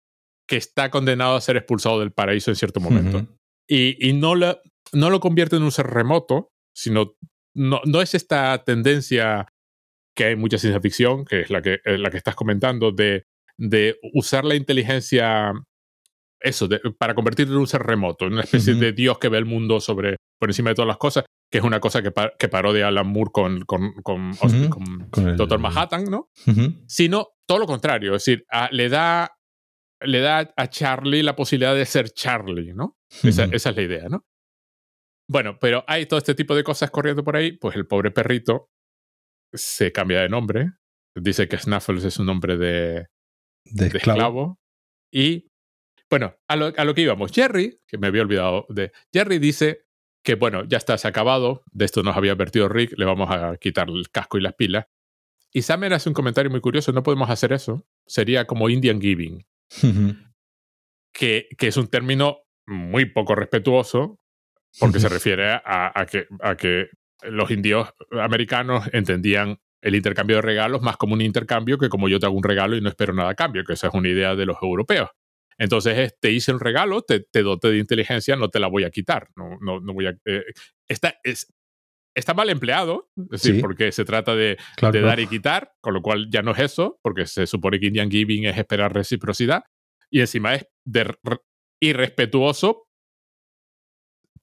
que 0.48 0.58
está 0.58 0.92
condenado 0.92 1.36
a 1.36 1.42
ser 1.42 1.58
expulsado 1.58 2.00
del 2.00 2.12
paraíso 2.12 2.52
en 2.52 2.56
cierto 2.56 2.80
momento. 2.80 3.28
y, 3.68 3.98
y 4.08 4.14
no, 4.14 4.36
lo, 4.36 4.60
no 4.94 5.10
lo 5.10 5.20
convierte 5.20 5.56
en 5.56 5.64
un 5.64 5.72
ser 5.72 5.88
remoto, 5.88 6.52
sino 6.75 7.16
no, 7.56 7.82
no 7.86 8.02
es 8.02 8.14
esta 8.14 8.64
tendencia 8.64 9.48
que 10.16 10.25
hay 10.25 10.36
mucha 10.36 10.58
ciencia 10.58 10.82
ficción, 10.82 11.25
que 11.25 11.42
es 11.42 11.50
la 11.50 11.62
que, 11.62 11.80
la 11.86 12.10
que 12.10 12.18
estás 12.18 12.36
comentando, 12.36 12.92
de, 12.92 13.25
de 13.58 13.98
usar 14.14 14.46
la 14.46 14.56
inteligencia, 14.56 15.52
eso, 16.39 16.68
para 16.98 17.15
convertirlo 17.15 17.56
en 17.56 17.62
un 17.62 17.68
ser 17.68 17.82
remoto, 17.82 18.25
en 18.25 18.34
una 18.34 18.44
especie 18.44 18.75
de 18.75 18.92
Dios 18.92 19.18
que 19.20 19.30
ve 19.30 19.38
el 19.38 19.46
mundo 19.46 19.80
sobre, 19.80 20.18
por 20.39 20.50
encima 20.50 20.70
de 20.70 20.75
todas 20.75 20.88
las 20.88 20.98
cosas, 20.98 21.25
que 21.51 21.60
es 21.60 21.63
una 21.63 21.80
cosa 21.80 22.01
que, 22.01 22.12
que 22.38 22.50
parodia 22.50 22.88
Alan 22.88 23.08
Moore 23.08 23.32
con, 23.32 23.62
con, 23.62 23.94
con, 24.01 24.32
Doctor 25.38 25.60
Manhattan, 25.60 26.06
¿no? 26.06 26.30
Sino 26.88 27.30
todo 27.48 27.60
lo 27.60 27.65
contrario, 27.65 28.15
es 28.15 28.25
decir, 28.25 28.46
le 28.72 28.89
da 28.89 29.32
le 30.01 30.20
da 30.20 30.54
a 30.58 30.68
Charlie 30.68 31.24
la 31.24 31.36
posibilidad 31.36 31.74
de 31.74 31.86
ser 31.86 32.10
Charlie, 32.10 32.74
¿no? 32.74 32.98
esa, 33.24 33.46
esa, 33.46 33.70
es 33.70 33.75
la 33.75 33.82
idea, 33.82 34.10
¿no? 34.10 34.25
Bueno, 35.27 35.58
pero 35.60 35.84
hay 35.88 36.06
todo 36.06 36.20
este 36.20 36.36
tipo 36.36 36.56
de 36.56 36.63
cosas 36.63 36.92
corriendo 36.92 37.24
por 37.24 37.36
ahí, 37.36 37.54
pues 37.54 37.75
el 37.75 37.88
pobre 37.88 38.12
perrito 38.12 38.70
se 39.54 39.92
cambia 39.92 40.22
de 40.22 40.30
nombre. 40.30 40.74
Dice 41.15 41.48
que 41.48 41.58
Snuffles 41.58 42.04
es 42.04 42.20
un 42.20 42.27
nombre 42.27 42.58
de, 42.58 43.08
de, 43.65 43.88
esclavo. 43.88 44.60
Y 45.12 45.48
bueno, 46.10 46.36
a 46.48 46.56
lo, 46.56 46.74
a 46.76 46.86
lo, 46.86 46.94
que 46.94 47.02
íbamos. 47.02 47.32
Jerry, 47.32 47.82
que 47.88 47.98
me 47.98 48.08
había 48.08 48.22
olvidado 48.22 48.66
de. 48.70 48.92
Jerry 49.12 49.40
dice 49.40 49.86
que 50.24 50.36
bueno, 50.36 50.64
ya 50.66 50.78
está, 50.78 50.98
se 50.98 51.08
ha 51.08 51.10
acabado. 51.10 51.64
De 51.72 51.86
esto 51.86 52.04
nos 52.04 52.18
había 52.18 52.34
advertido 52.34 52.70
Rick, 52.70 52.94
le 52.98 53.06
vamos 53.06 53.30
a 53.32 53.58
quitar 53.58 53.90
el 53.90 54.10
casco 54.10 54.38
y 54.38 54.42
las 54.42 54.54
pilas. 54.54 54.88
Y 55.52 55.62
Summer 55.62 55.94
hace 55.94 56.10
un 56.10 56.14
comentario 56.14 56.52
muy 56.52 56.62
curioso: 56.62 56.92
no 56.92 57.04
podemos 57.04 57.30
hacer 57.30 57.54
eso. 57.54 57.88
Sería 58.06 58.46
como 58.46 58.70
Indian 58.70 59.02
Giving. 59.02 59.46
que, 61.14 61.48
que 61.58 61.68
es 61.68 61.78
un 61.78 61.88
término 61.88 62.40
muy 62.68 63.06
poco 63.06 63.36
respetuoso 63.36 64.20
porque 64.80 65.00
se 65.00 65.10
refiere 65.10 65.52
a, 65.52 65.92
a, 65.96 66.06
que, 66.06 66.28
a 66.42 66.56
que 66.56 66.90
los 67.24 67.50
indios 67.52 67.94
americanos 68.12 68.90
entendían 68.92 69.60
el 69.82 69.96
intercambio 69.96 70.38
de 70.38 70.42
regalos 70.42 70.82
más 70.82 70.98
como 70.98 71.14
un 71.14 71.22
intercambio 71.22 71.78
que 71.78 71.90
como 71.90 72.10
yo 72.10 72.20
te 72.20 72.26
hago 72.26 72.36
un 72.36 72.44
regalo 72.44 72.76
y 72.76 72.82
no 72.82 72.90
espero 72.90 73.14
nada 73.14 73.30
a 73.30 73.36
cambio, 73.36 73.64
que 73.64 73.74
esa 73.74 73.88
es 73.88 73.94
una 73.94 74.10
idea 74.10 74.36
de 74.36 74.46
los 74.46 74.58
europeos. 74.62 75.10
Entonces, 75.58 76.16
te 76.20 76.32
hice 76.32 76.52
un 76.52 76.60
regalo, 76.60 77.02
te, 77.02 77.22
te 77.22 77.42
dote 77.42 77.70
de 77.70 77.78
inteligencia, 77.78 78.36
no 78.36 78.50
te 78.50 78.60
la 78.60 78.68
voy 78.68 78.84
a 78.84 78.92
quitar. 78.92 79.30
No, 79.36 79.58
no, 79.62 79.80
no 79.80 79.94
voy 79.94 80.08
a, 80.08 80.18
eh, 80.26 80.44
está, 80.88 81.16
es, 81.24 81.48
está 82.16 82.34
mal 82.34 82.50
empleado, 82.50 83.10
es 83.32 83.42
decir, 83.42 83.62
porque 83.62 83.92
se 83.92 84.06
trata 84.06 84.36
de, 84.36 84.58
de, 84.92 85.02
dar 85.02 85.20
y 85.20 85.28
quitar, 85.28 85.74
con 85.82 85.94
lo 85.94 86.02
cual 86.02 86.28
ya 86.30 86.42
no 86.42 86.52
es 86.52 86.60
eso, 86.60 87.00
porque 87.02 87.26
se 87.26 87.46
supone 87.46 87.80
que 87.80 87.88
Indian 87.88 88.10
Giving 88.10 88.46
es 88.46 88.58
esperar 88.58 88.94
reciprocidad, 88.94 89.63
y 90.10 90.22
encima 90.22 90.56
es 90.56 90.68
de, 90.86 91.13
irrespetuoso 91.82 92.88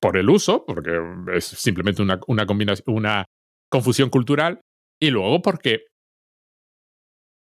por 0.00 0.16
el 0.16 0.28
uso, 0.28 0.64
porque 0.66 1.00
es 1.34 1.44
simplemente 1.44 2.02
una, 2.02 2.20
una 2.26 2.44
combinación, 2.44 2.94
una 2.94 3.24
confusión 3.70 4.10
cultural, 4.10 4.60
y 5.00 5.10
luego 5.10 5.40
porque 5.40 5.86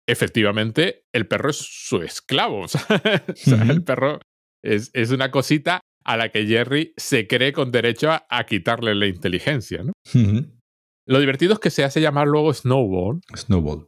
efectivamente 0.07 1.05
el 1.13 1.27
perro 1.27 1.49
es 1.49 1.57
su 1.57 2.01
esclavo. 2.01 2.65
O 2.65 2.67
sea, 2.67 3.63
el 3.63 3.83
perro 3.83 4.19
es, 4.63 4.91
es, 4.93 5.11
una 5.11 5.31
cosita 5.31 5.81
a 6.05 6.17
la 6.17 6.29
que 6.29 6.45
Jerry 6.45 6.93
se 6.97 7.27
cree 7.27 7.53
con 7.53 7.71
derecho 7.71 8.11
a, 8.11 8.43
quitarle 8.45 8.95
la 8.95 9.07
inteligencia. 9.07 9.83
¿no? 9.83 9.93
Lo 11.07 11.19
divertido 11.19 11.53
es 11.53 11.59
que 11.59 11.69
se 11.69 11.83
hace 11.83 12.01
llamar 12.01 12.27
luego 12.27 12.53
Snowball. 12.53 13.21
Snowball. 13.35 13.87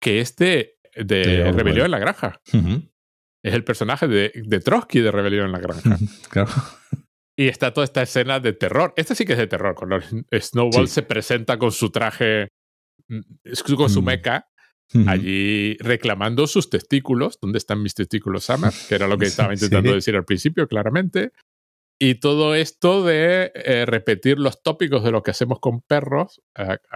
Que 0.00 0.20
este 0.20 0.78
de, 0.94 1.52
Rebelión 1.52 1.86
en 1.86 1.90
la 1.90 1.98
Granja. 1.98 2.40
Es 3.44 3.54
el 3.54 3.64
personaje 3.64 4.06
de, 4.06 4.32
de 4.34 4.60
Trotsky 4.60 5.00
de 5.00 5.10
Rebelión 5.10 5.46
en 5.46 5.52
la 5.52 5.60
Granja. 5.60 5.98
claro. 6.30 6.50
Y 7.36 7.48
está 7.48 7.72
toda 7.72 7.84
esta 7.84 8.02
escena 8.02 8.40
de 8.40 8.52
terror. 8.52 8.92
Este 8.96 9.14
sí 9.14 9.24
que 9.24 9.32
es 9.32 9.38
de 9.38 9.46
terror, 9.46 9.74
cuando 9.74 9.98
Snowball 10.32 10.88
se 10.88 11.02
presenta 11.02 11.58
con 11.58 11.72
su 11.72 11.90
traje, 11.90 12.48
mm, 13.08 13.74
con 13.76 13.88
su 13.88 14.02
allí 15.06 15.76
reclamando 15.78 16.46
sus 16.46 16.70
testículos. 16.70 17.38
¿Dónde 17.40 17.58
están 17.58 17.82
mis 17.82 17.94
testículos, 17.94 18.44
Summer? 18.44 18.72
Que 18.88 18.94
era 18.94 19.08
lo 19.08 19.18
que 19.18 19.26
estaba 19.26 19.52
intentando 19.54 19.92
decir 19.92 20.16
al 20.16 20.24
principio, 20.24 20.66
claramente. 20.68 21.32
Y 21.98 22.16
todo 22.16 22.54
esto 22.54 23.04
de 23.04 23.52
eh, 23.54 23.86
repetir 23.86 24.38
los 24.38 24.62
tópicos 24.62 25.04
de 25.04 25.12
lo 25.12 25.22
que 25.22 25.30
hacemos 25.30 25.60
con 25.60 25.82
perros 25.82 26.42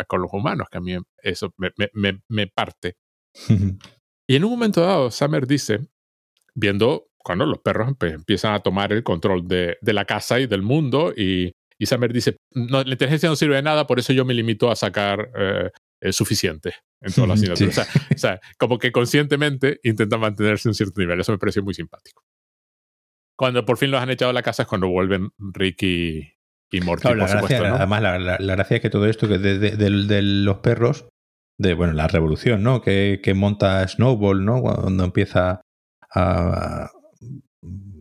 con 0.09 0.21
los 0.21 0.33
humanos, 0.33 0.67
que 0.71 0.79
a 0.79 0.81
mí 0.81 0.97
eso 1.23 1.55
me, 1.59 1.71
me, 1.93 2.21
me 2.29 2.47
parte. 2.49 2.97
y 4.29 4.37
en 4.37 4.45
un 4.45 4.51
momento 4.51 4.81
dado, 4.81 5.11
Summer 5.11 5.47
dice, 5.47 5.79
viendo 6.55 7.09
cuando 7.19 7.47
los 7.47 7.59
perros 7.59 7.95
empiezan 8.01 8.55
a 8.55 8.61
tomar 8.61 8.93
el 8.93 9.03
control 9.03 9.47
de, 9.47 9.79
de 9.81 9.93
la 9.93 10.05
casa 10.05 10.41
y 10.41 10.47
del 10.47 10.63
mundo 10.63 11.13
y, 11.17 11.53
y 11.79 11.87
Summer 11.87 12.13
dice, 12.13 12.37
no, 12.53 12.83
la 12.83 12.93
inteligencia 12.93 13.29
no 13.29 13.37
sirve 13.37 13.57
de 13.57 13.63
nada, 13.63 13.87
por 13.87 13.99
eso 13.99 14.13
yo 14.13 14.25
me 14.25 14.35
limito 14.35 14.71
a 14.71 14.77
sacar 14.77 15.31
eh, 15.37 16.13
suficiente 16.13 16.75
en 17.01 17.13
todas 17.13 17.29
las 17.29 17.39
asignaturas. 17.43 17.89
O, 18.15 18.19
sea, 18.19 18.41
como 18.59 18.79
que 18.79 18.93
conscientemente 18.93 19.81
intentan 19.83 20.21
mantenerse 20.21 20.69
en 20.69 20.75
cierto 20.75 21.01
nivel. 21.01 21.21
Eso 21.21 21.33
me 21.33 21.39
pareció 21.39 21.63
muy 21.63 21.75
simpático. 21.75 22.23
Cuando 23.37 23.65
por 23.65 23.77
fin 23.77 23.91
los 23.91 24.01
han 24.01 24.11
echado 24.11 24.31
a 24.31 24.35
la 24.35 24.43
casa 24.43 24.63
es 24.63 24.69
cuando 24.69 24.89
vuelven 24.89 25.31
Ricky 25.39 26.33
y 26.71 26.81
Morty, 26.81 27.09
por 27.09 27.29
supuesto. 27.29 27.65
Además, 27.65 28.03
la, 28.03 28.19
la, 28.19 28.55
gracia 28.55 28.77
es 28.77 28.83
que 28.83 28.91
todo 28.91 29.07
esto 29.07 29.29
que 29.29 29.39
de, 29.39 29.59
de, 29.59 29.77
de, 29.77 30.23
los 30.23 30.59
perros, 30.59 31.09
de 31.59 31.75
bueno, 31.75 31.93
la 31.93 32.09
revolución, 32.09 32.63
¿no? 32.63 32.81
Que, 32.81 33.21
que 33.23 33.35
monta 33.35 33.87
Snowball, 33.87 34.45
¿no? 34.45 34.63
Cuando 34.63 35.05
empieza 35.05 35.61
a, 36.15 36.91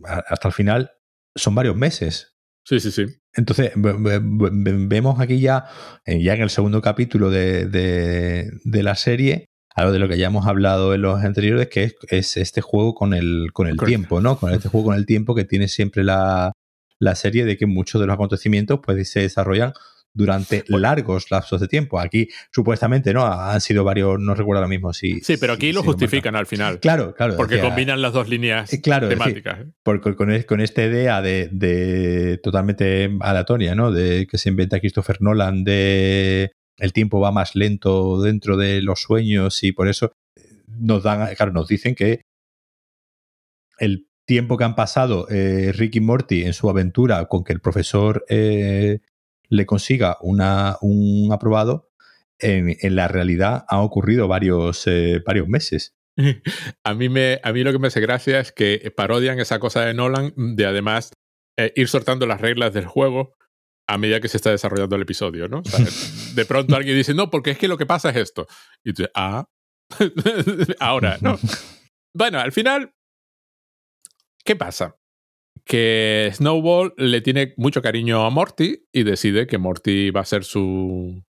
hasta 0.04 0.48
el 0.48 0.54
final 0.54 0.92
son 1.34 1.54
varios 1.54 1.76
meses. 1.76 2.36
Sí, 2.64 2.80
sí, 2.80 2.90
sí. 2.90 3.06
Entonces, 3.36 3.72
vemos 3.74 5.20
aquí 5.20 5.40
ya, 5.40 5.66
eh, 6.06 6.22
ya 6.22 6.34
en 6.34 6.42
el 6.42 6.50
segundo 6.50 6.80
capítulo 6.80 7.30
de, 7.30 7.66
de, 7.66 8.82
la 8.82 8.94
serie, 8.94 9.46
algo 9.74 9.92
de 9.92 9.98
lo 9.98 10.08
que 10.08 10.16
ya 10.16 10.28
hemos 10.28 10.46
hablado 10.46 10.94
en 10.94 11.02
los 11.02 11.22
anteriores, 11.22 11.68
que 11.68 11.92
es, 12.08 12.36
este 12.38 12.62
juego 12.62 12.94
con 12.94 13.12
el, 13.12 13.50
con 13.52 13.66
el 13.68 13.76
tiempo, 13.76 14.20
¿no? 14.22 14.38
Con 14.38 14.52
este 14.52 14.68
juego 14.70 14.86
con 14.86 14.96
el 14.96 15.04
tiempo 15.04 15.34
que 15.34 15.44
tiene 15.44 15.68
siempre 15.68 16.02
la, 16.02 16.52
la 16.98 17.14
serie 17.14 17.44
de 17.44 17.58
que 17.58 17.66
muchos 17.66 18.00
de 18.00 18.06
los 18.06 18.14
acontecimientos 18.14 18.80
pues, 18.82 19.10
se 19.10 19.20
desarrollan 19.20 19.72
durante 20.16 20.64
largos 20.68 21.30
lapsos 21.30 21.60
de 21.60 21.68
tiempo. 21.68 22.00
Aquí, 22.00 22.28
supuestamente, 22.50 23.12
¿no? 23.12 23.26
Han 23.26 23.60
sido 23.60 23.84
varios, 23.84 24.18
no 24.18 24.34
recuerdo 24.34 24.58
ahora 24.58 24.68
mismo 24.68 24.92
si. 24.92 25.20
Sí, 25.20 25.36
pero 25.36 25.52
aquí 25.52 25.72
lo 25.72 25.82
justifican 25.82 26.34
al 26.34 26.46
final. 26.46 26.80
Claro, 26.80 27.14
claro. 27.14 27.36
Porque 27.36 27.60
combinan 27.60 28.00
las 28.00 28.12
dos 28.12 28.28
líneas 28.28 28.72
eh, 28.72 28.80
temáticas. 28.80 29.60
¿eh? 29.60 29.66
porque 29.82 30.16
con, 30.16 30.42
con, 30.42 30.60
esta 30.60 30.84
idea 30.84 31.20
de, 31.20 31.48
de, 31.52 32.38
totalmente 32.38 33.10
aleatoria, 33.20 33.74
¿no? 33.74 33.92
De 33.92 34.26
que 34.26 34.38
se 34.38 34.48
inventa 34.48 34.80
Christopher 34.80 35.20
Nolan 35.20 35.64
de 35.64 36.52
el 36.78 36.92
tiempo 36.92 37.20
va 37.20 37.30
más 37.30 37.54
lento 37.54 38.20
dentro 38.20 38.56
de 38.56 38.82
los 38.82 39.00
sueños 39.02 39.62
y 39.62 39.72
por 39.72 39.88
eso 39.88 40.12
nos 40.66 41.02
dan, 41.02 41.34
claro, 41.34 41.52
nos 41.52 41.68
dicen 41.68 41.94
que 41.94 42.22
el 43.78 44.08
tiempo 44.26 44.56
que 44.56 44.64
han 44.64 44.74
pasado 44.74 45.26
eh, 45.30 45.72
Rick 45.72 45.96
y 45.96 46.00
Morty 46.00 46.42
en 46.42 46.52
su 46.52 46.68
aventura 46.68 47.26
con 47.26 47.44
que 47.44 47.52
el 47.52 47.60
profesor 47.60 48.24
eh, 48.28 49.00
le 49.48 49.66
consiga 49.66 50.18
una, 50.20 50.76
un 50.80 51.30
aprobado, 51.32 51.90
en, 52.38 52.76
en, 52.80 52.96
la 52.96 53.08
realidad 53.08 53.64
han 53.68 53.80
ocurrido 53.80 54.28
varios, 54.28 54.86
eh, 54.86 55.22
varios 55.24 55.48
meses. 55.48 55.96
A 56.84 56.94
mí, 56.94 57.08
me, 57.08 57.40
a 57.42 57.52
mí 57.52 57.62
lo 57.62 57.72
que 57.72 57.78
me 57.78 57.88
hace 57.88 58.00
gracia 58.00 58.40
es 58.40 58.50
que 58.50 58.92
parodian 58.96 59.38
esa 59.38 59.58
cosa 59.58 59.84
de 59.84 59.92
Nolan 59.92 60.32
de 60.36 60.64
además 60.64 61.12
eh, 61.58 61.72
ir 61.76 61.88
sortando 61.88 62.26
las 62.26 62.40
reglas 62.40 62.72
del 62.72 62.86
juego 62.86 63.36
a 63.86 63.98
medida 63.98 64.20
que 64.20 64.28
se 64.28 64.38
está 64.38 64.50
desarrollando 64.50 64.96
el 64.96 65.02
episodio, 65.02 65.46
¿no? 65.48 65.62
de 66.34 66.44
pronto 66.44 66.74
alguien 66.74 66.96
dice, 66.96 67.14
no, 67.14 67.30
porque 67.30 67.52
es 67.52 67.58
que 67.58 67.68
lo 67.68 67.78
que 67.78 67.86
pasa 67.86 68.10
es 68.10 68.16
esto. 68.16 68.46
Y 68.82 68.92
tú, 68.92 69.04
ah, 69.14 69.44
ahora, 70.80 71.18
¿no? 71.20 71.38
bueno, 72.14 72.40
al 72.40 72.52
final, 72.52 72.92
¿qué 74.44 74.56
pasa? 74.56 74.96
Que 75.66 76.30
Snowball 76.32 76.94
le 76.96 77.20
tiene 77.20 77.52
mucho 77.56 77.82
cariño 77.82 78.24
a 78.24 78.30
Morty 78.30 78.86
y 78.92 79.02
decide 79.02 79.48
que 79.48 79.58
Morty 79.58 80.10
va 80.10 80.20
a 80.20 80.24
ser 80.24 80.44
su 80.44 81.24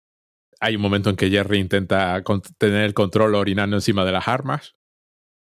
Hay 0.61 0.77
un 0.77 0.83
momento 0.83 1.09
en 1.09 1.17
que 1.17 1.31
Jerry 1.31 1.59
intenta 1.59 2.23
tener 2.59 2.85
el 2.85 2.95
control 2.95 3.35
orinando 3.35 3.77
encima 3.77 4.05
de 4.05 4.13
las 4.13 4.29
armas. 4.29 4.77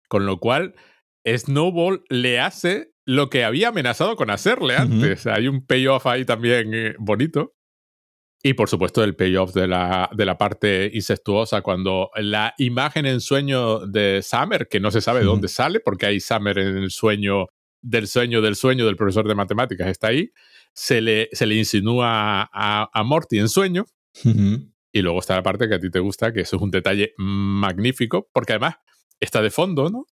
Con 0.09 0.27
lo 0.27 0.39
cual, 0.39 0.75
Snowball 1.25 2.03
le 2.09 2.41
hace 2.41 2.93
lo 3.07 3.31
que 3.31 3.45
había 3.45 3.69
amenazado 3.69 4.17
con 4.17 4.31
hacerle 4.31 4.77
antes. 4.77 5.27
Hay 5.27 5.47
un 5.47 5.65
payoff 5.65 6.07
ahí 6.07 6.25
también 6.25 6.75
eh, 6.75 6.95
bonito. 6.99 7.55
Y 8.43 8.55
por 8.55 8.69
supuesto 8.69 9.05
el 9.05 9.15
payoff 9.15 9.55
de 9.55 9.69
la, 9.69 10.11
de 10.13 10.27
la 10.27 10.37
parte 10.37 10.91
incestuosa 10.93 11.63
cuando 11.63 12.11
la 12.17 12.55
imagen 12.59 13.07
en 13.07 13.21
sueño 13.21 13.87
de 13.87 14.21
Summer, 14.23 14.67
que 14.69 14.81
no 14.81 14.91
se 14.91 15.01
sabe 15.01 15.21
de 15.21 15.27
dónde 15.27 15.47
sale, 15.47 15.79
porque 15.79 16.07
hay 16.07 16.19
Summer 16.19 16.59
en 16.59 16.79
el 16.79 16.91
sueño 16.91 17.47
del 17.83 18.09
sueño 18.09 18.41
del 18.41 18.57
sueño 18.57 18.87
del 18.87 18.97
profesor 18.97 19.29
de 19.29 19.35
matemáticas, 19.35 19.89
está 19.89 20.09
ahí, 20.09 20.33
se 20.73 21.01
le, 21.01 21.29
se 21.33 21.47
le 21.47 21.57
insinúa 21.57 22.49
a, 22.53 22.89
a 22.93 23.03
Morty 23.03 23.39
en 23.39 23.49
sueño. 23.49 23.85
Y 24.95 25.01
luego 25.01 25.21
está 25.21 25.35
la 25.37 25.43
parte 25.43 25.69
que 25.69 25.75
a 25.75 25.81
ti 25.81 25.91
te 25.91 26.01
gusta, 26.01 26.33
que 26.33 26.41
eso 26.41 26.57
es 26.57 26.63
un 26.63 26.71
detalle 26.71 27.15
magnífico, 27.17 28.29
porque 28.33 28.53
además 28.53 28.77
está 29.21 29.41
de 29.41 29.51
fondo, 29.51 29.91
¿no? 29.91 30.07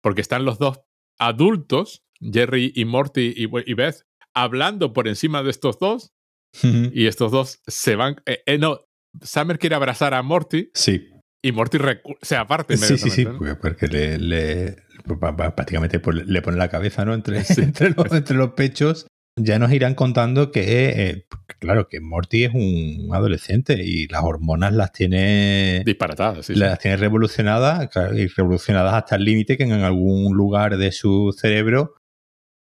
Porque 0.00 0.20
están 0.20 0.44
los 0.44 0.58
dos 0.58 0.80
adultos, 1.18 2.04
Jerry 2.20 2.72
y 2.74 2.84
Morty 2.84 3.34
y 3.36 3.74
Beth, 3.74 4.06
hablando 4.34 4.92
por 4.92 5.08
encima 5.08 5.42
de 5.42 5.50
estos 5.50 5.78
dos 5.78 6.14
y 6.62 7.06
estos 7.06 7.30
dos 7.30 7.60
se 7.66 7.96
van. 7.96 8.16
Eh, 8.26 8.42
eh, 8.46 8.58
no, 8.58 8.80
Summer 9.22 9.58
quiere 9.58 9.76
abrazar 9.76 10.14
a 10.14 10.22
Morty. 10.22 10.70
Sí. 10.74 11.08
Y 11.42 11.52
Morty 11.52 11.78
se 12.22 12.36
aparte. 12.36 12.76
Sí, 12.76 12.98
sí, 12.98 13.10
sí, 13.10 13.26
porque 13.60 13.86
le, 13.88 14.18
le 14.18 14.76
prácticamente 15.04 16.00
pues, 16.00 16.26
le 16.26 16.42
pone 16.42 16.56
la 16.56 16.68
cabeza 16.68 17.04
¿no? 17.04 17.14
entre, 17.14 17.38
entre, 17.58 17.90
los, 17.90 18.12
entre 18.12 18.36
los 18.36 18.52
pechos. 18.52 19.06
Ya 19.40 19.60
nos 19.60 19.72
irán 19.72 19.94
contando 19.94 20.50
que, 20.50 20.88
eh, 20.88 21.26
claro, 21.60 21.86
que 21.86 22.00
Morty 22.00 22.44
es 22.44 22.54
un 22.54 23.10
adolescente 23.12 23.84
y 23.84 24.08
las 24.08 24.24
hormonas 24.24 24.72
las 24.72 24.90
tiene. 24.90 25.82
Disparatadas, 25.84 26.46
sí. 26.46 26.56
Las 26.56 26.80
tiene 26.80 26.96
revolucionadas 26.96 27.88
y 28.14 28.26
revolucionadas 28.26 28.94
hasta 28.94 29.14
el 29.14 29.24
límite 29.24 29.56
que 29.56 29.62
en 29.62 29.72
algún 29.72 30.36
lugar 30.36 30.76
de 30.76 30.90
su 30.90 31.32
cerebro 31.38 31.94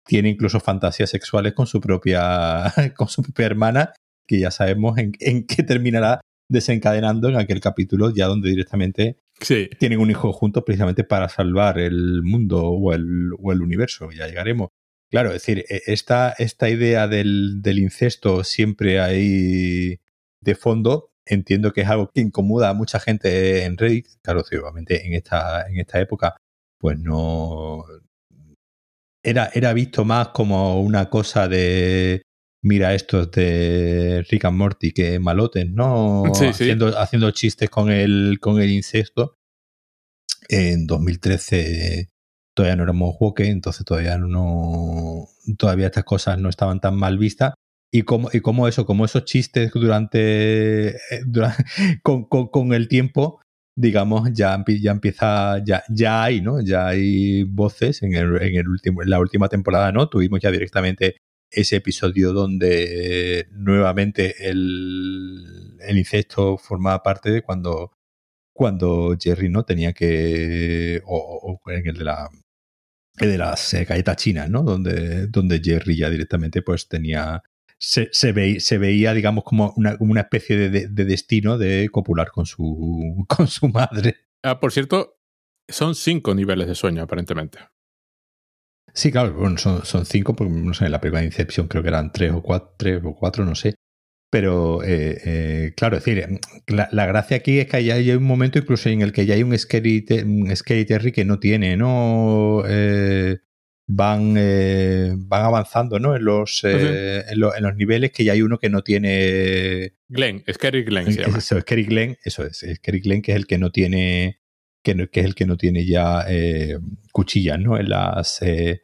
tiene 0.09 0.29
incluso 0.29 0.59
fantasías 0.59 1.11
sexuales 1.11 1.53
con 1.53 1.67
su 1.67 1.79
propia, 1.79 2.73
con 2.97 3.07
su 3.07 3.21
propia 3.21 3.45
hermana, 3.45 3.93
que 4.27 4.39
ya 4.39 4.49
sabemos 4.49 4.97
en, 4.97 5.45
qué 5.45 5.63
terminará 5.63 6.19
desencadenando 6.49 7.29
en 7.29 7.37
aquel 7.37 7.61
capítulo 7.61 8.11
ya 8.11 8.25
donde 8.25 8.49
directamente 8.49 9.19
tienen 9.39 9.99
un 9.99 10.11
hijo 10.11 10.31
juntos 10.33 10.63
precisamente 10.65 11.03
para 11.03 11.29
salvar 11.29 11.79
el 11.79 12.21
mundo 12.23 12.63
o 12.63 12.93
el, 12.93 13.33
universo. 13.61 14.11
Ya 14.11 14.27
llegaremos. 14.27 14.69
Claro, 15.09 15.29
es 15.29 15.35
decir, 15.35 15.65
e, 15.69 15.81
esta, 15.87 16.35
idea 16.69 17.07
del, 17.07 17.61
incesto 17.65 18.43
siempre 18.43 18.99
hay 18.99 19.99
de 20.41 20.55
fondo. 20.55 21.11
Entiendo 21.25 21.73
que 21.73 21.81
es 21.81 21.87
algo 21.87 22.09
que 22.13 22.21
incomoda 22.21 22.69
a 22.69 22.73
mucha 22.73 22.99
gente 22.99 23.63
en 23.63 23.77
Reddit. 23.77 24.07
Claro, 24.21 24.41
obviamente 24.41 25.05
en 25.05 25.13
esta, 25.13 25.67
en 25.67 25.79
esta 25.79 25.99
época, 25.99 26.35
pues 26.79 26.97
no, 26.99 27.85
era, 29.23 29.49
era 29.53 29.73
visto 29.73 30.05
más 30.05 30.29
como 30.29 30.81
una 30.81 31.09
cosa 31.09 31.47
de 31.47 32.23
mira 32.61 32.93
estos 32.93 33.31
de 33.31 34.25
Rick 34.29 34.45
and 34.45 34.57
Morty 34.57 34.91
que 34.91 35.19
malotes, 35.19 35.69
¿no? 35.69 36.23
haciendo, 36.33 36.97
haciendo 36.97 37.31
chistes 37.31 37.69
con 37.69 37.91
el, 37.91 38.39
con 38.41 38.61
el 38.61 38.71
incesto. 38.71 39.35
En 40.47 40.87
2013 40.87 42.09
todavía 42.55 42.75
no 42.75 42.83
éramos 42.83 43.15
woke, 43.19 43.41
entonces 43.41 43.85
todavía 43.85 44.17
no 44.17 45.27
todavía 45.57 45.87
estas 45.87 46.03
cosas 46.03 46.39
no 46.39 46.49
estaban 46.49 46.79
tan 46.79 46.95
mal 46.95 47.17
vistas. 47.17 47.53
Y 47.91 48.03
como, 48.03 48.29
y 48.31 48.41
como 48.41 48.67
eso, 48.67 48.85
como 48.85 49.05
esos 49.05 49.25
chistes 49.25 49.71
durante, 49.73 50.89
eh, 50.89 51.23
con, 52.03 52.25
con, 52.25 52.73
el 52.73 52.87
tiempo 52.87 53.41
digamos, 53.75 54.29
ya, 54.33 54.61
ya 54.67 54.91
empieza, 54.91 55.63
ya, 55.63 55.83
ya 55.89 56.23
hay, 56.23 56.41
¿no? 56.41 56.59
Ya 56.59 56.87
hay 56.87 57.43
voces 57.43 58.03
en, 58.03 58.13
el, 58.13 58.41
en, 58.41 58.55
el 58.57 58.67
último, 58.67 59.01
en 59.01 59.09
la 59.09 59.19
última 59.19 59.47
temporada, 59.47 59.93
¿no? 59.93 60.09
Tuvimos 60.09 60.41
ya 60.41 60.51
directamente 60.51 61.15
ese 61.51 61.77
episodio 61.77 62.33
donde 62.33 63.47
nuevamente 63.51 64.49
el, 64.49 65.77
el 65.81 65.97
incesto 65.97 66.57
formaba 66.57 67.03
parte 67.03 67.31
de 67.31 67.41
cuando, 67.41 67.91
cuando 68.53 69.15
Jerry 69.19 69.49
no 69.49 69.63
tenía 69.63 69.93
que, 69.93 71.01
o, 71.05 71.61
en 71.67 71.87
el 71.87 71.97
de 71.97 72.03
la 72.03 72.29
de 73.15 73.37
las 73.37 73.73
eh, 73.73 73.83
galletas 73.83 74.15
chinas, 74.15 74.49
¿no? 74.49 74.63
Donde, 74.63 75.27
donde 75.27 75.59
Jerry 75.61 75.97
ya 75.97 76.09
directamente 76.09 76.61
pues 76.61 76.87
tenía 76.87 77.43
se, 77.79 78.09
se, 78.11 78.59
se 78.59 78.77
veía, 78.77 79.13
digamos, 79.13 79.43
como 79.45 79.73
una, 79.77 79.95
una 79.99 80.21
especie 80.21 80.57
de, 80.57 80.87
de, 80.87 81.05
destino 81.05 81.57
de 81.57 81.89
copular 81.91 82.29
con 82.29 82.45
su, 82.45 83.25
con 83.27 83.47
su 83.47 83.69
madre. 83.69 84.17
Ah, 84.43 84.59
por 84.59 84.71
cierto, 84.71 85.17
son 85.67 85.95
cinco 85.95 86.35
niveles 86.35 86.67
de 86.67 86.75
sueño, 86.75 87.03
aparentemente. 87.03 87.59
Sí, 88.99 89.13
claro, 89.13 89.33
bueno, 89.33 89.57
son, 89.57 89.85
son 89.85 90.05
cinco, 90.05 90.35
porque 90.35 90.51
no 90.51 90.73
sé, 90.73 90.83
en 90.83 90.91
la 90.91 90.99
primera 90.99 91.23
Inception 91.23 91.69
creo 91.69 91.81
que 91.81 91.87
eran 91.87 92.11
tres 92.11 92.33
o 92.33 92.41
cuatro, 92.41 92.75
tres 92.77 93.01
o 93.01 93.15
cuatro 93.15 93.45
no 93.45 93.55
sé. 93.55 93.75
Pero, 94.29 94.83
eh, 94.83 95.17
eh, 95.23 95.73
claro, 95.77 95.95
es 95.95 96.03
decir, 96.03 96.27
la, 96.67 96.89
la, 96.91 97.05
gracia 97.05 97.37
aquí 97.37 97.59
es 97.59 97.67
que 97.67 97.77
hay, 97.77 97.91
hay, 97.91 98.11
un 98.11 98.25
momento 98.25 98.59
incluso 98.59 98.89
en 98.89 99.01
el 99.01 99.13
que 99.13 99.25
ya 99.25 99.35
hay 99.35 99.43
un 99.43 99.57
Scary, 99.57 100.05
un 100.25 100.53
scary 100.53 100.83
Terry 100.83 101.13
que 101.13 101.23
no 101.23 101.39
tiene, 101.39 101.77
¿no? 101.77 102.63
Eh, 102.67 103.37
van, 103.87 104.35
eh, 104.37 105.13
van 105.15 105.45
avanzando 105.45 105.97
¿no? 105.97 106.17
en, 106.17 106.25
los, 106.25 106.61
en, 106.65 107.39
los 107.39 107.75
niveles 107.77 108.11
que 108.11 108.25
ya 108.25 108.33
hay 108.33 108.41
uno 108.41 108.59
que 108.59 108.69
no 108.69 108.83
tiene... 108.83 109.93
Glenn, 110.09 110.43
Scary 110.51 110.83
Glenn 110.83 111.13
se 111.13 111.21
llama. 111.21 111.37
Eso, 111.37 111.61
Scary 111.61 111.85
Glenn, 111.85 112.17
eso 112.21 112.45
es, 112.45 112.65
Scary 112.75 112.99
Glenn 112.99 113.21
que 113.21 113.31
es 113.31 113.37
el 113.37 113.47
que 113.47 113.57
no 113.57 113.71
tiene 113.71 114.41
que, 114.83 115.07
que 115.07 115.21
es 115.21 115.25
el 115.25 115.35
que 115.35 115.45
no 115.45 115.55
tiene 115.55 115.85
ya 115.85 116.25
cuchillas 117.13 117.59
¿no? 117.59 117.77
en, 117.77 117.89
las, 117.89 118.41
en 118.41 118.79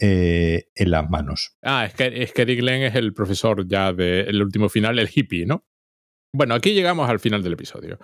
las 0.00 1.10
manos. 1.10 1.56
Ah, 1.62 1.88
Scary 1.88 2.56
Glenn 2.56 2.82
es 2.82 2.94
el 2.94 3.14
profesor 3.14 3.66
ya 3.66 3.92
del 3.92 4.42
último 4.42 4.68
final, 4.68 4.98
el 4.98 5.10
hippie, 5.12 5.46
¿no? 5.46 5.64
Bueno, 6.34 6.54
aquí 6.54 6.72
llegamos 6.72 7.08
al 7.08 7.20
final 7.20 7.42
del 7.42 7.52
episodio. 7.52 7.98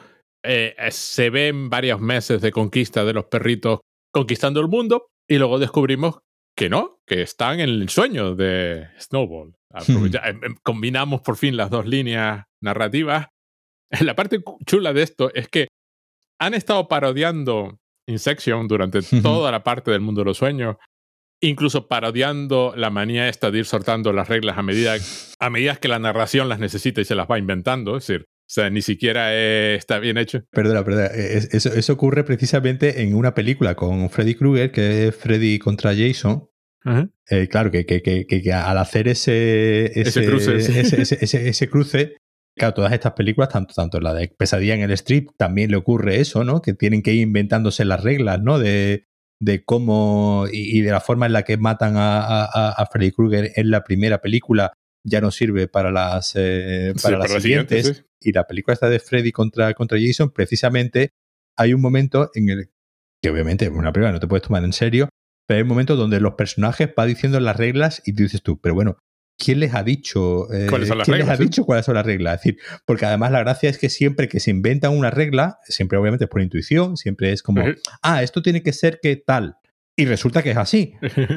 se 0.90 1.30
ven 1.30 1.70
varios 1.70 2.00
meses 2.00 2.40
de 2.40 2.52
conquista 2.52 3.04
de 3.04 3.14
los 3.14 3.24
perritos 3.26 3.80
conquistando 4.12 4.60
el 4.60 4.68
mundo 4.68 5.08
y 5.28 5.38
luego 5.38 5.58
descubrimos 5.58 6.20
que 6.56 6.68
no, 6.68 7.00
que 7.06 7.22
están 7.22 7.60
en 7.60 7.68
el 7.68 7.88
sueño 7.88 8.34
de 8.34 8.88
Snowball. 8.98 9.54
Hmm. 9.86 10.06
Em, 10.06 10.44
em, 10.44 10.56
combinamos 10.64 11.20
por 11.20 11.36
fin 11.36 11.56
las 11.56 11.70
dos 11.70 11.86
líneas 11.86 12.44
narrativas. 12.60 13.28
La 14.00 14.16
parte 14.16 14.40
chula 14.66 14.92
de 14.92 15.02
esto 15.02 15.32
es 15.34 15.48
que 15.48 15.68
han 16.40 16.54
estado 16.54 16.88
parodiando 16.88 17.78
Insection 18.08 18.66
durante 18.66 19.00
toda 19.22 19.52
la 19.52 19.62
parte 19.62 19.90
del 19.90 20.00
mundo 20.00 20.22
de 20.22 20.26
los 20.26 20.38
sueños, 20.38 20.76
incluso 21.40 21.88
parodiando 21.88 22.72
la 22.76 22.90
manía 22.90 23.28
esta 23.28 23.50
de 23.50 23.60
ir 23.60 23.64
soltando 23.64 24.12
las 24.12 24.28
reglas 24.28 24.58
a 24.58 24.62
medida, 24.62 24.96
a 25.38 25.50
medida 25.50 25.76
que 25.76 25.88
la 25.88 25.98
narración 25.98 26.48
las 26.48 26.58
necesita 26.58 27.00
y 27.00 27.04
se 27.04 27.14
las 27.14 27.28
va 27.30 27.38
inventando. 27.38 27.96
Es 27.96 28.06
decir, 28.06 28.22
o 28.22 28.50
sea, 28.50 28.70
ni 28.70 28.82
siquiera 28.82 29.34
está 29.74 29.98
bien 29.98 30.16
hecho. 30.16 30.42
Perdona, 30.50 30.84
perdona. 30.84 31.06
Eso, 31.06 31.72
eso, 31.72 31.92
ocurre 31.92 32.24
precisamente 32.24 33.02
en 33.02 33.14
una 33.14 33.34
película 33.34 33.74
con 33.74 34.08
Freddy 34.08 34.34
Krueger, 34.34 34.72
que 34.72 35.08
es 35.08 35.16
Freddy 35.16 35.58
contra 35.58 35.94
Jason. 35.94 36.48
Eh, 37.28 37.48
claro, 37.48 37.70
que, 37.70 37.84
que, 37.84 38.00
que, 38.02 38.52
al 38.52 38.78
hacer 38.78 39.08
ese, 39.08 40.00
ese, 40.00 40.24
cruce, 40.24 40.56
ese, 40.56 41.68
cruce, 41.68 42.16
claro, 42.56 42.72
todas 42.72 42.94
estas 42.94 43.12
películas, 43.12 43.50
tanto, 43.50 43.74
tanto 43.74 44.00
la 44.00 44.14
de 44.14 44.28
Pesadilla 44.28 44.74
en 44.74 44.80
el 44.80 44.92
Strip, 44.92 45.28
también 45.36 45.70
le 45.70 45.76
ocurre 45.76 46.18
eso, 46.18 46.44
¿no? 46.44 46.62
Que 46.62 46.72
tienen 46.72 47.02
que 47.02 47.12
ir 47.12 47.20
inventándose 47.20 47.84
las 47.84 48.02
reglas, 48.02 48.40
¿no? 48.40 48.58
De, 48.58 49.07
de 49.40 49.64
cómo 49.64 50.46
y, 50.50 50.80
de 50.80 50.90
la 50.90 51.00
forma 51.00 51.26
en 51.26 51.32
la 51.32 51.44
que 51.44 51.56
matan 51.56 51.94
a, 51.96 52.44
a 52.44 52.86
Freddy 52.86 53.12
Krueger 53.12 53.52
en 53.54 53.70
la 53.70 53.84
primera 53.84 54.20
película 54.20 54.72
ya 55.04 55.20
no 55.20 55.30
sirve 55.30 55.68
para 55.68 55.90
las, 55.90 56.32
eh, 56.36 56.94
para 57.02 57.18
las 57.18 57.30
siguientes. 57.30 58.04
Y 58.20 58.32
la 58.32 58.46
película 58.46 58.74
esta 58.74 58.88
de 58.88 58.98
Freddy 58.98 59.32
contra, 59.32 59.72
contra 59.74 59.98
Jason, 60.00 60.30
precisamente 60.30 61.10
hay 61.56 61.72
un 61.72 61.80
momento 61.80 62.30
en 62.34 62.48
el 62.48 62.70
que 63.22 63.30
obviamente 63.30 63.64
es 63.64 63.70
una 63.70 63.92
prueba, 63.92 64.12
no 64.12 64.20
te 64.20 64.28
puedes 64.28 64.46
tomar 64.46 64.64
en 64.64 64.72
serio, 64.72 65.08
pero 65.46 65.58
hay 65.58 65.62
un 65.62 65.68
momento 65.68 65.96
donde 65.96 66.20
los 66.20 66.34
personajes 66.34 66.92
van 66.94 67.08
diciendo 67.08 67.40
las 67.40 67.56
reglas 67.56 68.02
y 68.04 68.12
tú 68.12 68.22
dices 68.22 68.42
tú, 68.42 68.60
pero 68.60 68.74
bueno, 68.74 68.98
¿quién 69.38 69.60
les 69.60 69.74
ha 69.74 69.82
dicho? 69.82 70.52
Eh, 70.52 70.66
¿Cuáles 70.68 70.88
son 70.88 70.98
las 70.98 71.06
¿Quién 71.06 71.18
les 71.18 71.28
ha 71.28 71.36
dicho 71.36 71.64
cuáles 71.64 71.86
son 71.86 71.94
las 71.94 72.04
reglas? 72.04 72.34
Es 72.34 72.40
decir, 72.42 72.58
porque 72.84 73.06
además 73.06 73.30
la 73.32 73.40
gracia 73.40 73.70
es 73.70 73.78
que 73.78 73.88
siempre 73.88 74.28
que 74.28 74.40
se 74.40 74.50
inventan 74.50 74.96
una 74.96 75.10
regla, 75.10 75.58
siempre 75.64 75.96
obviamente 75.96 76.24
es 76.24 76.30
por 76.30 76.42
intuición, 76.42 76.96
siempre 76.96 77.32
es 77.32 77.42
como, 77.42 77.62
ah, 78.02 78.22
esto 78.22 78.42
tiene 78.42 78.62
que 78.62 78.72
ser 78.72 78.98
que 79.00 79.16
tal. 79.16 79.56
Y 79.96 80.04
resulta 80.04 80.42
que 80.42 80.50
es 80.50 80.56
así. 80.56 80.94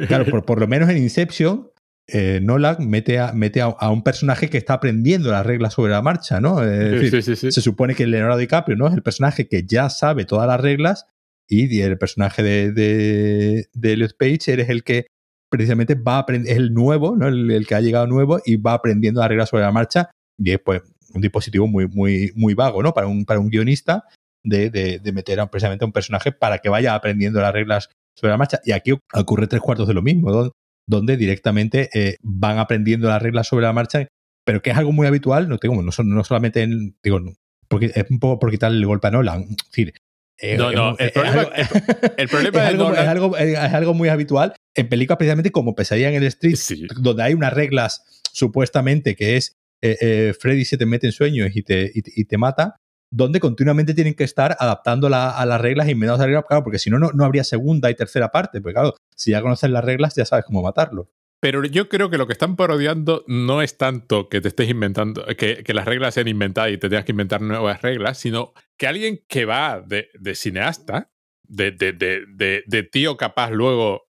Claro, 0.08 0.26
por, 0.26 0.46
por 0.46 0.60
lo 0.60 0.68
menos 0.68 0.90
en 0.90 0.98
Inception, 0.98 1.70
eh, 2.08 2.40
Nolan 2.42 2.90
mete, 2.90 3.20
a, 3.20 3.32
mete 3.34 3.62
a, 3.62 3.90
un 3.90 4.04
personaje 4.04 4.50
que 4.50 4.58
está 4.58 4.74
aprendiendo 4.74 5.32
las 5.32 5.46
reglas 5.46 5.74
sobre 5.74 5.92
la 5.92 6.02
marcha, 6.02 6.42
¿no? 6.42 6.60
Se 6.60 7.52
supone 7.52 7.96
que 7.96 8.06
Leonardo 8.06 8.38
DiCaprio, 8.38 8.76
¿no? 8.76 8.88
Es 8.88 8.94
el 8.94 9.04
personaje 9.04 9.48
que 9.48 9.64
ya 9.66 9.90
sabe 9.90 10.26
todas 10.26 10.48
las 10.48 10.60
reglas 10.60 11.06
y 11.48 11.82
el 11.82 11.98
personaje 11.98 12.44
de, 12.44 12.72
de, 12.72 13.68
de 13.74 13.94
Elliot 13.94 14.16
Page 14.18 14.54
eres 14.54 14.70
el 14.70 14.84
que 14.84 15.08
precisamente 15.52 15.96
va 15.96 16.16
a 16.16 16.20
aprender, 16.20 16.52
es 16.52 16.58
el 16.58 16.74
nuevo, 16.74 17.16
¿no? 17.16 17.28
El, 17.28 17.68
que 17.68 17.76
ha 17.76 17.82
llegado 17.82 18.08
nuevo 18.08 18.40
y 18.46 18.56
va 18.56 18.74
aprendiendo 18.74 19.20
las 19.20 19.30
reglas 19.30 19.50
sobre 19.50 19.64
la 19.64 19.72
marcha 19.72 20.10
y 20.40 20.52
después 20.52 20.82
un 21.14 21.22
dispositivo 21.22 21.68
muy, 21.68 21.88
muy, 21.88 22.32
muy 22.36 22.54
vago, 22.54 22.82
¿no? 22.82 22.94
Para 22.94 23.08
un, 23.08 23.26
para 23.26 23.40
un 23.40 23.50
guionista 23.50 24.06
de, 24.44 24.70
de, 24.70 25.12
meter 25.12 25.40
a, 25.40 25.52
precisamente 25.52 25.84
a 25.84 25.88
un 25.88 25.92
personaje 25.92 26.32
para 26.32 26.60
que 26.60 26.70
vaya 26.70 26.96
aprendiendo 26.96 27.42
las 27.42 27.54
reglas 27.54 27.90
sobre 28.16 28.32
la 28.32 28.38
marcha. 28.38 28.60
Y 28.64 28.72
aquí 28.72 28.94
ocurre 29.14 29.48
tres 29.48 29.62
cuartos 29.62 29.88
de 29.88 29.94
lo 29.94 30.02
mismo, 30.02 30.52
donde, 30.88 31.18
directamente 31.18 31.90
eh, 31.94 32.16
van 32.22 32.58
aprendiendo 32.58 33.10
las 33.10 33.22
reglas 33.22 33.48
sobre 33.48 33.66
la 33.66 33.74
marcha, 33.74 34.08
pero 34.46 34.62
que 34.62 34.72
es 34.72 34.78
algo 34.78 34.94
muy 34.94 35.06
habitual, 35.06 35.50
no, 35.50 35.58
tengo, 35.58 35.82
no, 35.82 35.92
no 36.04 36.24
solamente 36.24 36.64
en, 36.64 36.96
digo, 37.04 37.20
porque 37.68 37.92
es 37.94 38.10
un 38.10 38.20
poco 38.20 38.40
por 38.40 38.52
quitarle 38.52 38.78
el 38.78 38.86
golpe 38.86 39.08
a 39.08 39.12
Nolan. 39.12 39.48
Es 39.76 39.94
eh, 40.42 40.58
no, 40.58 40.72
no, 40.72 40.96
el 40.98 41.12
problema, 41.12 41.40
es, 42.64 43.08
algo, 43.08 43.38
es, 43.38 43.58
algo, 43.58 43.94
muy 43.94 44.10
habitual 44.10 44.54
en 44.76 44.90
películas 44.90 45.18
precisamente 45.18 45.52
como 45.52 45.76
Pesadilla 45.76 46.10
en 46.10 46.16
el 46.16 46.24
Street, 46.24 46.58
donde 46.98 47.24
hay 47.24 47.34
unas 47.34 47.54
reglas 47.54 48.04
supuestamente 48.34 49.16
que 49.16 49.38
es 49.38 49.56
eh, 49.82 50.34
Freddy 50.40 50.66
se 50.66 50.78
te 50.78 50.86
mete 50.86 51.08
en 51.08 51.14
sueños 51.14 51.52
y 51.54 51.64
te, 51.64 51.92
y 51.94 52.26
te 52.26 52.38
mata, 52.38 52.76
donde 53.12 53.40
continuamente 53.40 53.94
tienen 53.94 54.14
que 54.14 54.24
estar 54.24 54.56
adaptando 54.58 55.08
a 55.08 55.46
las 55.46 55.62
reglas 55.62 55.88
y 55.88 55.92
inventando 55.92 56.18
las 56.18 56.28
reglas, 56.28 56.46
claro, 56.48 56.64
porque 56.64 56.80
si 56.80 56.90
no, 56.90 56.98
no 56.98 57.26
habría 57.26 57.44
segunda 57.44 57.92
y 57.92 57.96
tercera 57.96 58.32
parte, 58.32 58.62
porque 58.62 58.74
claro, 58.74 58.96
si 59.16 59.32
ya 59.32 59.42
conoces 59.42 59.70
las 59.70 59.84
reglas 59.84 60.16
ya 60.16 60.26
sabes 60.26 60.46
cómo 60.46 60.62
matarlo. 60.62 61.10
Pero 61.42 61.66
yo 61.66 61.90
creo 61.90 62.12
que 62.12 62.20
lo 62.20 62.28
que 62.28 62.34
están 62.34 62.56
parodiando 62.56 63.26
no 63.28 63.64
es 63.64 63.76
tanto 63.76 64.30
que 64.30 64.42
te 64.42 64.50
estés 64.50 64.70
inventando, 64.70 65.26
que, 65.36 65.64
las 65.74 65.86
reglas 65.86 66.14
sean 66.14 66.28
inventadas 66.28 66.72
y 66.72 66.78
te 66.78 66.88
tengas 66.88 67.04
que 67.04 67.14
inventar 67.14 67.42
nuevas 67.42 67.82
reglas, 67.82 68.20
sino 68.20 68.54
que 68.78 68.86
alguien 68.86 69.26
que 69.28 69.46
va 69.46 69.82
de, 69.82 70.08
cineasta, 70.36 71.12
de, 71.44 71.72
de, 71.72 72.64
de, 72.68 72.84
tío 72.84 73.18
capaz 73.18 73.50
luego 73.50 74.08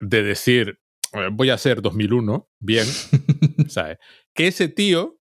de 0.00 0.24
decir, 0.24 0.80
voy 1.30 1.50
a 1.50 1.54
hacer 1.54 1.82
2001, 1.82 2.50
bien, 2.58 2.86
¿sabes? 3.68 3.98
Que 4.34 4.48
ese 4.48 4.68
tío 4.68 5.20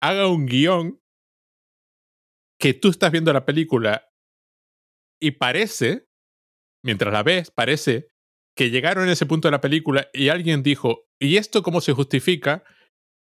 haga 0.00 0.28
un 0.28 0.46
guion 0.46 0.98
que 2.58 2.72
tú 2.72 2.88
estás 2.88 3.12
viendo 3.12 3.34
la 3.34 3.44
película 3.44 4.08
y 5.20 5.32
parece, 5.32 6.08
mientras 6.82 7.12
la 7.12 7.22
ves, 7.22 7.50
parece 7.50 8.08
que 8.58 8.70
llegaron 8.70 9.08
a 9.08 9.12
ese 9.12 9.24
punto 9.24 9.46
de 9.46 9.52
la 9.52 9.60
película 9.60 10.08
y 10.12 10.30
alguien 10.30 10.64
dijo, 10.64 11.06
¿y 11.20 11.36
esto 11.36 11.62
cómo 11.62 11.80
se 11.80 11.92
justifica? 11.92 12.64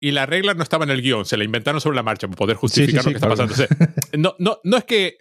Y 0.00 0.10
la 0.10 0.26
regla 0.26 0.54
no 0.54 0.64
estaba 0.64 0.84
en 0.84 0.90
el 0.90 1.00
guion, 1.00 1.24
se 1.24 1.36
la 1.36 1.44
inventaron 1.44 1.80
sobre 1.80 1.94
la 1.94 2.02
marcha 2.02 2.26
para 2.26 2.36
poder 2.36 2.56
justificar 2.56 3.04
lo 3.04 3.12
que 3.12 3.18
está 3.18 3.28
pasando. 3.28 3.54
no, 4.18 4.34
no, 4.40 4.58
no 4.64 4.76
es 4.76 4.82
que 4.82 5.18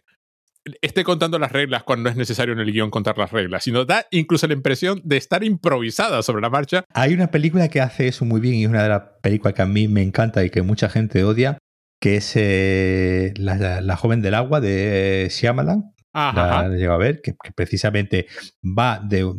esté 0.81 1.03
contando 1.03 1.37
las 1.37 1.51
reglas 1.51 1.83
cuando 1.83 2.05
no 2.05 2.09
es 2.09 2.15
necesario 2.15 2.51
en 2.55 2.59
el 2.61 2.71
guion 2.71 2.89
contar 2.89 3.19
las 3.19 3.31
reglas, 3.31 3.63
sino 3.63 3.85
da 3.85 4.07
incluso 4.09 4.47
la 4.47 4.55
impresión 4.55 5.01
de 5.03 5.17
estar 5.17 5.43
improvisada 5.43 6.23
sobre 6.23 6.41
la 6.41 6.49
marcha. 6.49 6.83
Hay 6.95 7.13
una 7.13 7.29
película 7.29 7.67
que 7.67 7.79
hace 7.79 8.07
eso 8.07 8.25
muy 8.25 8.41
bien 8.41 8.55
y 8.55 8.63
es 8.63 8.69
una 8.69 8.81
de 8.81 8.89
las 8.89 9.03
películas 9.21 9.53
que 9.53 9.61
a 9.61 9.67
mí 9.67 9.87
me 9.87 10.01
encanta 10.01 10.43
y 10.43 10.49
que 10.49 10.63
mucha 10.63 10.89
gente 10.89 11.23
odia, 11.23 11.59
que 11.99 12.15
es 12.15 12.33
eh, 12.33 13.35
la, 13.37 13.95
joven 13.97 14.23
del 14.23 14.33
agua 14.33 14.61
de 14.61 15.27
Shyamalan. 15.29 15.93
La, 16.11 16.61
a 16.61 16.97
ver, 16.97 17.21
que, 17.21 17.35
precisamente 17.55 18.25
va 18.63 18.99
de 18.99 19.31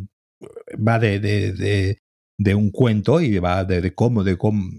va 0.75 0.99
de, 0.99 1.19
de, 1.19 1.97
de, 2.37 2.55
un 2.55 2.71
cuento 2.71 3.21
y 3.21 3.37
va 3.39 3.65
de, 3.65 3.93
cómo, 3.93 4.23
de 4.23 4.37
cómo, 4.37 4.69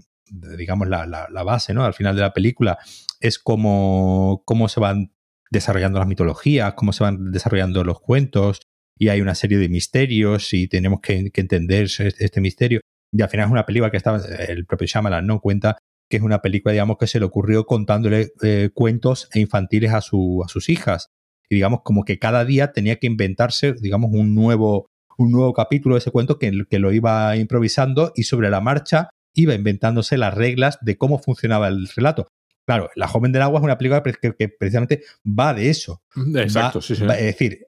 digamos, 0.57 0.87
la, 0.87 1.05
la, 1.05 1.43
base, 1.43 1.73
¿no? 1.73 1.83
Al 1.83 1.93
final 1.93 2.15
de 2.15 2.21
la 2.21 2.33
película 2.33 2.77
es 3.19 3.39
cómo, 3.39 4.43
cómo 4.45 4.67
se 4.69 4.79
van 4.79 5.11
desarrollando 5.51 5.99
las 5.99 6.07
mitologías, 6.07 6.73
cómo 6.73 6.93
se 6.93 7.03
van 7.03 7.31
desarrollando 7.31 7.83
los 7.83 7.99
cuentos, 7.99 8.61
y 8.97 9.09
hay 9.09 9.21
una 9.21 9.35
serie 9.35 9.57
de 9.57 9.69
misterios 9.69 10.53
y 10.53 10.67
tenemos 10.67 11.01
que, 11.01 11.31
entender 11.33 11.87
este, 11.99 12.41
misterio. 12.41 12.81
Y 13.11 13.21
al 13.21 13.29
final 13.29 13.47
es 13.47 13.51
una 13.51 13.65
película 13.65 13.91
que 13.91 13.97
estaba, 13.97 14.21
el 14.47 14.65
propio 14.65 14.87
Shyamalan 14.87 15.27
no 15.27 15.39
cuenta 15.39 15.77
que 16.09 16.17
es 16.17 16.23
una 16.23 16.41
película, 16.41 16.71
digamos, 16.71 16.97
que 16.97 17.07
se 17.07 17.19
le 17.19 17.25
ocurrió 17.25 17.65
contándole 17.65 18.31
eh, 18.43 18.69
cuentos 18.73 19.27
e 19.33 19.39
infantiles 19.39 19.91
a, 19.91 20.01
su, 20.01 20.43
a 20.45 20.47
sus 20.47 20.69
hijas. 20.69 21.07
Y 21.49 21.55
digamos, 21.55 21.81
como 21.83 22.03
que 22.03 22.19
cada 22.19 22.45
día 22.45 22.73
tenía 22.73 22.97
que 22.97 23.07
inventarse, 23.07 23.73
digamos, 23.73 24.11
un 24.13 24.35
nuevo, 24.35 24.87
un 25.17 25.31
nuevo 25.31 25.53
capítulo 25.53 25.95
de 25.95 25.99
ese 25.99 26.11
cuento 26.11 26.39
que, 26.39 26.65
que 26.69 26.79
lo 26.79 26.91
iba 26.91 27.35
improvisando 27.37 28.11
y 28.15 28.23
sobre 28.23 28.49
la 28.49 28.61
marcha 28.61 29.09
iba 29.33 29.53
inventándose 29.53 30.17
las 30.17 30.33
reglas 30.33 30.77
de 30.81 30.97
cómo 30.97 31.19
funcionaba 31.19 31.67
el 31.67 31.87
relato. 31.95 32.27
Claro, 32.65 32.89
La 32.95 33.07
joven 33.07 33.31
del 33.31 33.43
agua 33.43 33.59
es 33.59 33.63
una 33.63 33.77
película 33.77 34.01
que, 34.01 34.49
precisamente 34.49 35.03
va 35.23 35.53
de 35.53 35.69
eso. 35.69 36.01
Exacto, 36.35 36.81
sí, 36.81 36.95
sí. 36.95 37.03
es 37.03 37.25
decir, 37.25 37.67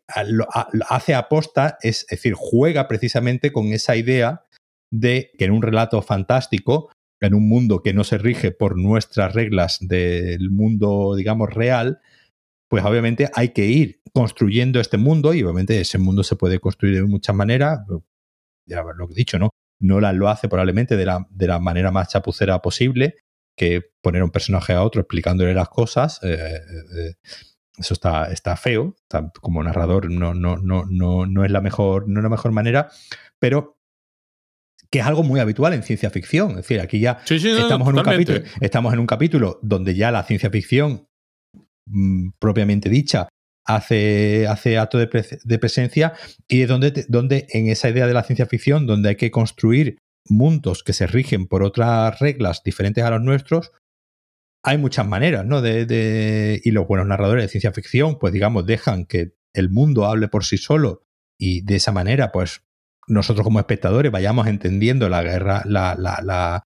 hace 0.89 1.13
aposta, 1.13 1.77
es, 1.81 2.07
decir, 2.09 2.33
juega 2.35 2.87
precisamente 2.87 3.51
con 3.51 3.67
esa 3.73 3.95
idea 3.95 4.45
de 4.89 5.29
que 5.37 5.45
en 5.45 5.51
un 5.51 5.61
relato 5.61 6.01
fantástico, 6.01 6.89
en 7.19 7.35
un 7.35 7.47
mundo 7.47 7.83
que 7.83 7.93
no 7.93 8.03
se 8.03 8.17
rige 8.17 8.51
por 8.51 8.75
nuestras 8.75 9.33
reglas 9.35 9.77
del 9.81 10.49
mundo, 10.49 11.13
digamos, 11.15 11.53
real, 11.53 11.99
pues 12.69 12.83
obviamente 12.83 13.29
hay 13.33 13.49
que 13.49 13.65
ir 13.65 14.01
construyendo 14.13 14.79
este 14.79 14.97
mundo 14.97 15.33
y 15.33 15.43
obviamente 15.43 15.79
ese 15.79 15.97
mundo 15.97 16.23
se 16.23 16.35
puede 16.35 16.59
construir 16.59 16.95
de 16.95 17.03
muchas 17.03 17.35
maneras. 17.35 17.79
Ya 18.65 18.83
lo 18.83 19.07
que 19.07 19.13
he 19.13 19.15
dicho, 19.17 19.39
¿no? 19.39 19.51
Nolan 19.79 20.17
lo 20.17 20.27
hace 20.27 20.49
probablemente 20.49 20.97
de 20.97 21.05
la, 21.05 21.27
de 21.29 21.47
la 21.47 21.59
manera 21.59 21.91
más 21.91 22.09
chapucera 22.09 22.61
posible, 22.61 23.15
que 23.55 23.81
poner 24.01 24.23
un 24.23 24.31
personaje 24.31 24.73
a 24.73 24.83
otro 24.83 25.01
explicándole 25.01 25.53
las 25.53 25.69
cosas. 25.69 26.19
Eh, 26.23 26.35
eh, 26.35 27.13
eso 27.77 27.93
está, 27.93 28.31
está 28.31 28.55
feo. 28.55 28.95
como 29.39 29.63
narrador 29.63 30.09
no, 30.09 30.33
no, 30.33 30.57
no, 30.57 30.85
no, 30.89 31.25
no, 31.25 31.45
es 31.45 31.51
la 31.51 31.61
mejor, 31.61 32.09
no 32.09 32.19
es 32.19 32.23
la 32.23 32.29
mejor 32.29 32.51
manera, 32.51 32.89
pero 33.39 33.77
que 34.89 34.99
es 34.99 35.05
algo 35.05 35.23
muy 35.23 35.39
habitual 35.39 35.73
en 35.73 35.83
ciencia 35.83 36.09
ficción. 36.09 36.51
Es 36.51 36.57
decir, 36.57 36.79
aquí 36.79 36.99
ya 36.99 37.19
estamos, 37.23 37.89
en 37.89 37.97
un 37.97 38.03
capítulo, 38.03 38.39
estamos 38.61 38.93
en 38.93 38.99
un 38.99 39.07
capítulo 39.07 39.59
donde 39.61 39.95
ya 39.95 40.11
la 40.11 40.23
ciencia 40.23 40.49
ficción 40.49 41.07
mm, 41.87 42.29
propiamente 42.39 42.89
dicha 42.89 43.27
hace, 43.67 44.47
hace 44.47 44.77
acto 44.77 44.97
de, 44.97 45.07
presencia 45.59 46.13
y 46.47 46.61
es 46.61 46.69
donde, 46.69 47.05
donde 47.09 47.47
en 47.49 47.67
esa 47.67 47.89
idea 47.89 48.07
de 48.07 48.13
la 48.13 48.23
ciencia 48.23 48.45
ficción, 48.45 48.87
donde 48.87 49.09
hay 49.09 49.15
que 49.17 49.29
construir 49.29 49.97
mundos 50.25 50.83
que 50.83 50.93
se 50.93 51.05
rigen 51.05 51.47
por 51.47 51.63
otras 51.63 52.19
reglas 52.19 52.63
diferentes 52.63 53.03
a 53.03 53.11
los 53.11 53.21
nuestros, 53.21 53.71
hay 54.63 54.77
muchas 54.77 55.07
maneras, 55.07 55.45
¿no? 55.45 55.61
De, 55.61 56.61
y 56.63 56.71
los 56.71 56.87
buenos 56.87 57.07
narradores 57.07 57.43
de 57.43 57.49
ciencia 57.49 57.71
ficción, 57.71 58.17
pues 58.19 58.33
digamos, 58.33 58.65
dejan 58.65 59.05
que 59.05 59.33
el 59.53 59.69
mundo 59.69 60.05
hable 60.05 60.27
por 60.27 60.43
sí 60.43 60.57
solo 60.57 61.03
y 61.37 61.61
de 61.61 61.75
esa 61.75 61.91
manera, 61.91 62.31
pues 62.31 62.63
nosotros 63.07 63.43
como 63.43 63.59
espectadores 63.59 64.11
vayamos 64.11 64.47
entendiendo 64.47 65.07
la 65.09 65.23
guerra, 65.23 65.61
la, 65.65 65.95
la, 65.97 66.19
la 66.21 66.63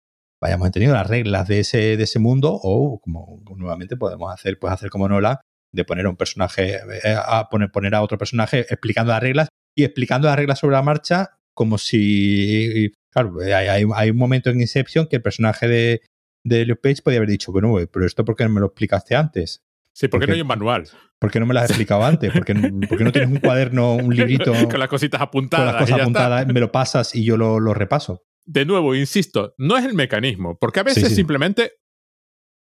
vayamos 0.41 0.67
entendiendo 0.67 0.95
las 0.95 1.07
reglas 1.07 1.47
de 1.47 1.59
ese, 1.59 1.97
de 1.97 2.03
ese 2.03 2.19
mundo, 2.19 2.57
o 2.61 2.99
como 2.99 3.41
nuevamente 3.55 3.97
podemos 3.97 4.33
hacer, 4.33 4.59
pues 4.59 4.73
hacer 4.73 4.89
como 4.89 5.07
Nola, 5.07 5.41
de 5.71 5.83
poner 5.85 6.05
a 6.05 6.09
un 6.09 6.15
personaje, 6.15 6.75
eh, 7.03 7.15
a 7.17 7.49
poner, 7.49 7.71
poner 7.71 7.95
a 7.95 8.01
otro 8.01 8.17
personaje 8.17 8.61
explicando 8.61 9.11
las 9.11 9.21
reglas 9.21 9.49
y 9.75 9.83
explicando 9.83 10.27
las 10.27 10.37
reglas 10.37 10.59
sobre 10.59 10.75
la 10.75 10.81
marcha 10.81 11.31
como 11.53 11.77
si, 11.77 12.91
claro, 13.09 13.37
hay, 13.41 13.85
hay 13.95 14.09
un 14.09 14.17
momento 14.17 14.49
en 14.49 14.61
Inception 14.61 15.07
que 15.07 15.15
el 15.15 15.21
personaje 15.21 15.67
de, 15.67 16.01
de 16.43 16.75
Page 16.75 17.01
podía 17.03 17.17
haber 17.17 17.29
dicho, 17.29 17.51
bueno, 17.51 17.75
pero 17.91 18.05
esto 18.05 18.23
¿por 18.23 18.35
qué 18.35 18.43
no 18.43 18.51
me 18.51 18.59
lo 18.59 18.67
explicaste 18.67 19.15
antes? 19.15 19.63
Sí, 19.93 20.09
¿por 20.09 20.19
qué 20.19 20.27
no 20.27 20.33
hay 20.33 20.41
un 20.41 20.47
manual? 20.47 20.87
¿Por 21.17 21.31
qué 21.31 21.39
no 21.39 21.45
me 21.45 21.53
lo 21.53 21.61
has 21.61 21.69
explicado 21.69 22.03
antes? 22.03 22.31
¿Por 22.31 22.43
qué, 22.43 22.53
no 22.53 23.11
tienes 23.11 23.29
un 23.29 23.39
cuaderno, 23.39 23.95
un 23.95 24.13
librito? 24.15 24.53
con 24.69 24.79
las 24.79 24.89
cositas 24.89 25.21
apuntadas. 25.21 25.65
Con 25.65 25.73
las 25.73 25.83
cosas 25.83 26.01
apuntadas, 26.01 26.47
me 26.47 26.59
lo 26.59 26.71
pasas 26.71 27.15
y 27.15 27.23
yo 27.23 27.37
lo, 27.37 27.61
lo, 27.61 27.73
repaso. 27.73 28.23
De 28.45 28.65
nuevo, 28.65 28.93
insisto, 28.93 29.55
no 29.57 29.77
es 29.77 29.85
el 29.85 29.93
mecanismo, 29.93 30.57
porque 30.59 30.79
a 30.79 30.83
veces 30.83 31.15
simplemente, 31.15 31.73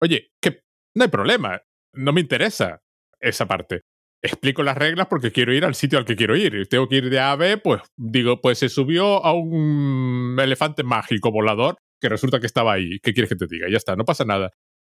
oye, 0.01 0.31
que 0.41 0.63
no 0.95 1.05
hay 1.05 1.11
problema, 1.11 1.61
no 1.95 2.13
me 2.13 2.21
interesa 2.21 2.83
esa 3.21 3.47
parte. 3.47 3.83
Explico 4.23 4.63
las 4.63 4.79
reglas 4.79 5.09
porque 5.09 5.33
quiero 5.33 5.53
ir 5.53 5.65
al 5.65 5.75
sitio 5.75 5.99
al 5.99 6.05
que 6.05 6.15
quiero 6.15 6.37
ir. 6.37 6.55
Y 6.55 6.67
tengo 6.67 6.89
que 6.89 6.97
ir 6.97 7.11
de 7.11 7.19
A 7.19 7.33
a 7.33 7.37
B, 7.37 7.57
pues 7.57 7.83
digo, 7.97 8.41
pues 8.41 8.59
se 8.59 8.69
subió 8.69 9.25
a 9.25 9.33
un 9.33 10.37
elefante 10.41 10.85
mágico 10.85 11.33
volador 11.33 11.77
que 12.01 12.09
resulta 12.09 12.39
que 12.39 12.47
estaba 12.47 12.73
ahí. 12.73 12.99
¿Qué 13.01 13.13
quieres 13.13 13.29
que 13.29 13.37
te 13.37 13.47
diga? 13.47 13.69
Ya 13.69 13.77
está, 13.77 13.97
no 13.97 14.05
pasa 14.05 14.25
nada. 14.25 14.51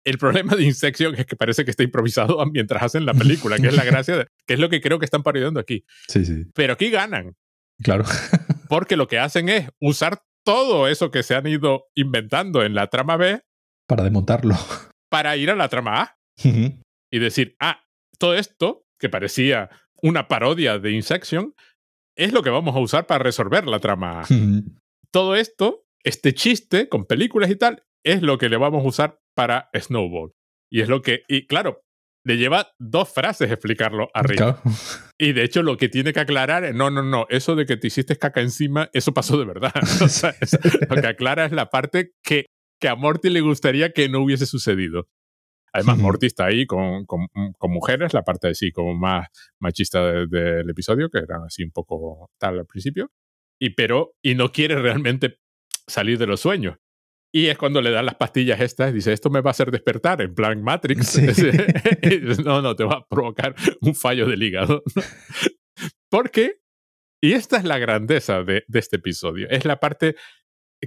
El 0.05 0.19
problema 0.19 0.55
de 0.55 0.63
Insection 0.63 1.17
es 1.17 1.27
que 1.27 1.35
parece 1.35 1.65
que 1.65 1.73
está 1.73 1.83
improvisado 1.83 2.45
mientras 2.53 2.83
hacen 2.83 3.05
la 3.05 3.15
película, 3.15 3.59
que 3.59 3.67
es 3.69 3.77
la 3.77 3.85
gracia, 3.85 4.29
que 4.47 4.55
es 4.55 4.61
lo 4.61 4.69
que 4.69 4.81
creo 4.81 5.01
que 5.01 5.05
están 5.05 5.25
parodiando 5.25 5.59
aquí. 5.59 5.85
Sí, 6.07 6.25
sí. 6.25 6.45
Pero 6.55 6.75
aquí 6.75 6.91
ganan. 6.91 7.35
Claro. 7.83 8.05
porque 8.69 8.97
lo 8.97 9.07
que 9.07 9.19
hacen 9.19 9.49
es 9.49 9.69
usar 9.81 10.23
todo 10.47 10.87
eso 10.87 11.11
que 11.11 11.25
se 11.25 11.35
han 11.35 11.47
ido 11.47 11.89
inventando 11.95 12.63
en 12.63 12.75
la 12.75 12.87
trama 12.87 13.17
B. 13.17 13.43
Para 13.89 14.05
desmontarlo. 14.05 14.55
Para 15.11 15.37
ir 15.37 15.51
a 15.51 15.57
la 15.57 15.69
trama 15.69 16.01
A. 16.01 16.17
Y 17.11 17.19
decir, 17.19 17.57
ah, 17.61 17.83
todo 18.19 18.35
esto, 18.35 18.85
que 18.99 19.09
parecía 19.09 19.71
una 20.01 20.29
parodia 20.29 20.79
de 20.79 20.93
Insection, 20.93 21.53
es 22.17 22.33
lo 22.33 22.43
que 22.43 22.51
vamos 22.51 22.77
a 22.77 22.79
usar 22.79 23.07
para 23.07 23.25
resolver 23.25 23.67
la 23.67 23.81
trama 23.81 24.21
A. 24.21 24.27
todo 25.11 25.35
esto, 25.35 25.85
este 26.05 26.33
chiste 26.33 26.89
con 26.89 27.07
películas 27.07 27.51
y 27.51 27.57
tal, 27.57 27.83
es 28.05 28.23
lo 28.23 28.39
que 28.39 28.49
le 28.49 28.57
vamos 28.57 28.85
a 28.85 28.89
usar 28.89 29.19
para 29.35 29.69
Snowball. 29.75 30.33
Y 30.71 30.81
es 30.81 30.89
lo 30.89 31.03
que, 31.03 31.23
y 31.29 31.47
claro, 31.47 31.83
le 32.27 32.37
lleva 32.37 32.73
dos 32.81 33.09
frases 33.09 33.53
explicarlo 33.53 34.11
a 34.13 34.23
Rick. 34.25 34.43
Y 35.17 35.33
de 35.33 35.45
hecho 35.45 35.63
lo 35.63 35.77
que 35.77 35.89
tiene 35.89 36.13
que 36.13 36.19
aclarar 36.19 36.65
es, 36.65 36.75
no, 36.75 36.91
no, 36.91 37.01
no, 37.03 37.27
eso 37.31 37.55
de 37.55 37.67
que 37.67 37.77
te 37.77 37.87
hiciste 37.87 38.17
caca 38.17 38.41
encima, 38.41 38.91
eso 38.93 39.15
pasó 39.15 39.39
de 39.39 39.45
verdad. 39.45 39.73
lo 40.91 40.97
que 41.01 41.07
aclara 41.07 41.45
es 41.45 41.53
la 41.53 41.71
parte 41.71 42.15
que, 42.25 42.47
que 42.81 42.89
a 42.89 42.97
Morty 42.97 43.31
le 43.31 43.43
gustaría 43.43 43.93
que 43.93 44.09
no 44.09 44.21
hubiese 44.21 44.45
sucedido. 44.45 45.07
Además, 45.73 45.99
Morty 45.99 46.27
está 46.27 46.47
ahí 46.47 46.67
con, 46.67 47.05
con, 47.05 47.29
mujeres, 47.71 48.13
la 48.13 48.23
parte 48.23 48.49
así 48.49 48.73
como 48.73 48.95
más 48.95 49.29
machista 49.61 50.03
del 50.27 50.69
episodio, 50.69 51.11
que 51.11 51.19
era 51.19 51.45
así 51.47 51.63
un 51.63 51.71
poco 51.71 52.31
tal 52.41 52.59
al 52.59 52.67
principio. 52.67 53.13
Y 53.61 53.71
pero, 53.71 54.15
y 54.21 54.35
no 54.35 54.51
quiere 54.51 54.81
realmente 54.81 55.39
salir 55.87 56.19
de 56.19 56.27
los 56.27 56.41
sueños. 56.41 56.79
Y 57.33 57.47
es 57.47 57.59
cuando 57.59 57.83
le 57.83 57.91
dan 57.91 58.07
las 58.07 58.15
pastillas 58.15 58.61
estas, 58.61 58.95
dice, 58.95 59.13
esto 59.13 59.31
me 59.31 59.41
va 59.41 59.51
a 59.51 59.53
hacer 59.53 59.71
despertar, 59.71 60.23
en 60.23 60.35
plan 60.35 60.63
Matrix. 60.63 61.19
no, 62.45 62.63
no, 62.63 62.75
te 62.77 62.85
va 62.85 62.95
a 62.95 63.07
provocar 63.07 63.55
un 63.83 63.95
fallo 63.95 64.27
del 64.27 64.43
hígado. 64.43 64.83
Porque, 66.11 66.61
y 67.23 67.33
esta 67.33 67.59
es 67.59 67.65
la 67.65 67.79
grandeza 67.79 68.43
de, 68.43 68.65
de, 68.67 68.79
este 68.79 68.97
episodio, 68.97 69.49
es 69.51 69.65
la 69.65 69.81
parte 69.81 70.17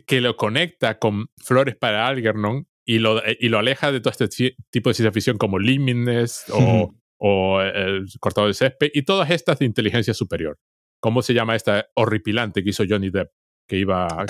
que 0.08 0.22
lo 0.22 0.36
conecta 0.38 0.98
con 0.98 1.28
Flores 1.38 1.76
para 1.76 2.08
Algernon 2.08 2.68
y 2.86 3.00
lo, 3.00 3.22
y 3.40 3.50
lo 3.50 3.60
aleja 3.60 3.92
de 3.92 4.00
todo 4.00 4.12
este 4.12 4.56
tipo 4.72 4.90
de 4.90 4.94
ciencia 4.96 5.12
ficción 5.12 5.38
como 5.38 5.60
Liminess 5.60 6.46
o, 6.52 6.96
o 7.20 7.62
el 7.62 8.08
cortado 8.20 8.48
de 8.48 8.54
césped 8.54 8.90
y 8.94 9.04
todas 9.04 9.30
estas 9.30 9.60
de 9.60 9.66
inteligencia 9.66 10.14
superior. 10.14 10.58
¿Cómo 11.02 11.22
se 11.22 11.34
llama 11.34 11.56
esta 11.56 11.88
horripilante 11.96 12.64
que 12.64 12.72
hizo 12.72 12.84
Johnny 12.88 13.10
Depp? 13.10 13.30
Que 13.70 13.78
iba 13.78 14.08
a 14.08 14.26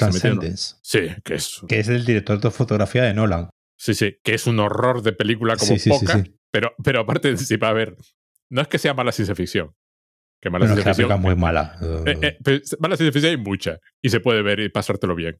Sí, 0.82 1.00
que 1.24 1.36
es. 1.36 1.62
Que 1.68 1.80
es 1.80 1.88
el 1.88 2.06
director 2.06 2.40
de 2.42 2.52
fotografía 2.52 3.04
de 3.04 3.14
Nolan. 3.14 3.50
Sí, 3.78 3.94
sí, 3.94 4.18
que 4.22 4.34
es 4.34 4.46
un 4.46 4.60
horror 4.60 5.02
de 5.02 5.14
película 5.14 5.56
como 5.56 5.76
poca. 5.88 6.26
pero, 6.52 6.76
pero 6.84 7.00
aparte, 7.00 7.36
sí, 7.38 7.58
a 7.60 7.74
ver, 7.74 7.96
no 8.52 8.62
es 8.62 8.68
que 8.68 8.78
sea 8.78 8.94
mala 8.94 9.14
ciencia 9.14 9.36
ficción. 9.36 9.74
Que 10.42 10.50
mala 10.50 10.66
ciencia 10.66 10.94
ficción. 10.94 11.12
Es 11.12 11.20
muy 11.20 11.36
mala. 11.38 11.78
Eh, 12.06 12.38
eh, 12.46 12.62
mala 12.80 12.98
ciencia 12.98 13.14
ficción 13.14 13.32
hay 13.32 13.38
mucha. 13.38 13.80
Y 14.04 14.10
se 14.10 14.20
puede 14.20 14.42
ver 14.42 14.60
y 14.60 14.70
pasártelo 14.70 15.16
bien. 15.16 15.40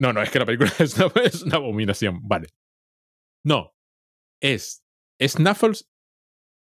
No, 0.00 0.12
no, 0.12 0.20
es 0.20 0.30
que 0.30 0.40
la 0.40 0.46
película 0.46 0.72
es 0.80 0.98
una, 0.98 1.12
es 1.22 1.42
una 1.42 1.56
abominación. 1.56 2.18
Vale. 2.24 2.48
No. 3.44 3.76
Es 4.40 4.84
Snuffles. 5.24 5.88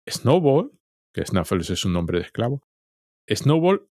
Snowball, 0.09 0.73
que 1.13 1.27
Snuffles 1.27 1.69
es 1.69 1.85
un 1.85 1.93
nombre 1.93 2.19
de 2.19 2.25
esclavo. 2.25 2.63
Snowball 3.29 3.87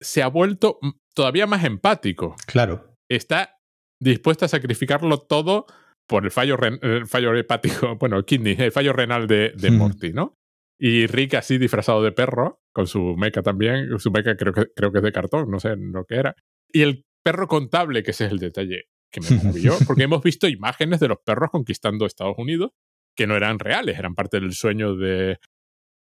se 0.00 0.22
ha 0.22 0.28
vuelto 0.28 0.78
todavía 1.14 1.46
más 1.46 1.64
empático. 1.64 2.36
Claro. 2.46 2.94
Está 3.10 3.56
dispuesto 4.00 4.44
a 4.44 4.48
sacrificarlo 4.48 5.18
todo 5.18 5.66
por 6.08 6.24
el 6.24 6.30
fallo, 6.30 6.56
el 6.82 7.06
fallo 7.06 7.34
hepático, 7.34 7.96
bueno, 8.00 8.22
kidney, 8.24 8.56
el 8.58 8.72
fallo 8.72 8.92
renal 8.92 9.26
de, 9.26 9.52
de 9.56 9.70
Morty, 9.70 10.12
¿no? 10.12 10.34
Y 10.80 11.06
Rick 11.06 11.34
así 11.34 11.58
disfrazado 11.58 12.02
de 12.02 12.12
perro, 12.12 12.60
con 12.72 12.86
su 12.86 13.16
meca 13.16 13.42
también, 13.42 13.98
su 13.98 14.10
meca 14.12 14.36
creo 14.36 14.52
que, 14.52 14.66
creo 14.74 14.92
que 14.92 14.98
es 14.98 15.04
de 15.04 15.12
cartón, 15.12 15.50
no 15.50 15.58
sé 15.58 15.74
lo 15.76 16.04
que 16.04 16.14
era. 16.14 16.36
Y 16.72 16.82
el 16.82 17.04
perro 17.24 17.48
contable, 17.48 18.02
que 18.02 18.12
ese 18.12 18.26
es 18.26 18.32
el 18.32 18.38
detalle 18.38 18.84
que 19.12 19.20
me 19.20 19.36
maravilló, 19.36 19.72
porque 19.86 20.04
hemos 20.04 20.22
visto 20.22 20.46
imágenes 20.46 21.00
de 21.00 21.08
los 21.08 21.18
perros 21.24 21.50
conquistando 21.50 22.06
Estados 22.06 22.36
Unidos 22.38 22.70
que 23.16 23.26
no 23.26 23.36
eran 23.36 23.58
reales, 23.58 23.98
eran 23.98 24.14
parte 24.14 24.38
del 24.38 24.52
sueño 24.52 24.94
de, 24.94 25.38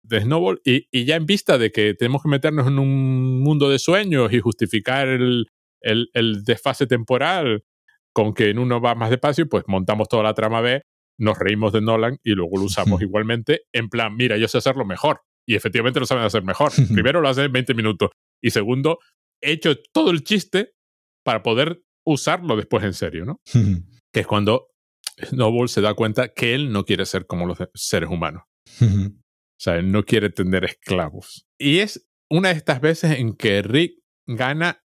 de 0.04 0.22
Snowball 0.22 0.62
y, 0.66 0.88
y, 0.92 1.06
ya 1.06 1.16
en 1.16 1.26
vista 1.26 1.58
de 1.58 1.72
que 1.72 1.94
tenemos 1.94 2.24
que 2.24 2.30
meternos 2.30 2.68
en 2.68 2.78
un 2.78 3.39
mundo 3.42 3.70
de 3.70 3.80
sueños 3.80 4.34
y 4.34 4.39
justificar 4.39 5.08
el, 5.08 5.48
el, 5.82 6.10
el, 6.13 6.44
desfase 6.44 6.88
temporal 6.88 7.63
con 8.13 8.34
que 8.34 8.50
en 8.50 8.60
uno 8.60 8.82
va 8.82 8.96
más 8.96 9.10
despacio, 9.10 9.48
pues 9.48 9.63
montamos 9.68 10.08
toda 10.10 10.24
la 10.24 10.34
trama 10.34 10.62
B, 10.62 10.84
nos 11.18 11.38
reímos 11.38 11.74
de 11.74 11.82
Nolan 11.82 12.18
y 12.24 12.32
luego 12.32 12.58
lo 12.58 12.63
usamos 12.63 13.02
igualmente 13.02 13.62
en 13.74 13.89
plan, 13.89 14.16
mira, 14.16 14.38
yo 14.38 14.48
sé 14.48 14.58
hacerlo 14.58 14.86
mejor. 14.86 15.22
Y 15.46 15.56
efectivamente 15.56 16.00
lo 16.00 16.06
saben 16.06 16.24
hacer 16.24 16.44
mejor. 16.44 16.72
Primero 16.94 17.20
lo 17.20 17.28
hacen 17.28 17.46
en 17.46 17.52
20 17.52 17.74
minutos. 17.74 18.12
Y 18.42 18.52
segundo, 18.52 19.00
he 19.42 19.52
hecho 19.52 19.76
todo 19.94 20.12
el 20.12 20.24
chiste 20.24 20.72
para 21.24 21.44
poder 21.44 21.82
usarlo 22.06 22.56
después 22.56 22.84
en 22.84 22.94
serio, 22.94 23.26
¿no? 23.26 23.42
que 24.13 24.22
es 24.22 24.28
cuando 24.28 24.68
Snowball 25.22 25.70
se 25.70 25.82
da 25.82 25.94
cuenta 25.94 26.30
que 26.30 26.56
él 26.56 26.72
no 26.72 26.86
quiere 26.86 27.06
ser 27.06 27.26
como 27.26 27.46
los 27.46 27.58
seres 27.74 28.10
humanos. 28.10 28.44
O 29.54 29.63
sea, 29.63 29.76
él 29.76 29.92
no 29.92 30.04
quiere 30.04 30.30
tener 30.30 30.66
esclavos. 30.66 31.46
Y 31.58 31.80
es 31.80 32.08
una 32.30 32.50
de 32.50 32.56
estas 32.56 32.82
veces 32.82 33.20
en 33.20 33.36
que 33.36 33.62
Rick 33.62 34.00
gana 34.28 34.84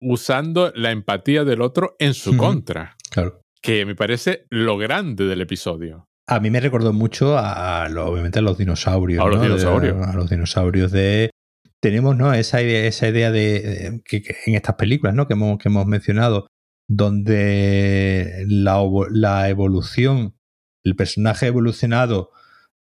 usando 0.00 0.72
la 0.74 0.90
empatía 0.90 1.44
del 1.44 1.62
otro 1.62 1.96
en 1.98 2.14
su 2.14 2.36
contra. 2.36 2.96
Claro. 3.10 3.40
Que 3.62 3.86
me 3.86 3.94
parece 3.94 4.46
lo 4.50 4.76
grande 4.76 5.24
del 5.24 5.40
episodio. 5.40 6.08
A 6.26 6.40
mí 6.40 6.50
me 6.50 6.60
recordó 6.60 6.92
mucho 6.92 7.36
a, 7.38 7.86
obviamente 7.86 8.38
a 8.38 8.42
los 8.42 8.58
dinosaurios. 8.58 9.24
A 9.24 9.28
los 9.28 9.42
dinosaurios. 9.42 10.06
a 10.06 10.14
los 10.14 10.30
dinosaurios 10.30 10.92
de. 10.92 11.30
Tenemos, 11.80 12.16
¿no? 12.16 12.32
Esa 12.32 12.62
idea, 12.62 12.86
esa 12.86 13.08
idea 13.08 13.30
de, 13.30 14.00
que, 14.06 14.22
en 14.46 14.54
estas 14.54 14.76
películas, 14.76 15.14
¿no? 15.14 15.26
Que 15.26 15.34
hemos, 15.34 15.58
que 15.58 15.68
hemos 15.68 15.86
mencionado, 15.86 16.46
donde 16.88 18.44
la, 18.48 18.82
la 19.10 19.50
evolución, 19.50 20.34
el 20.82 20.96
personaje 20.96 21.46
evolucionado 21.46 22.30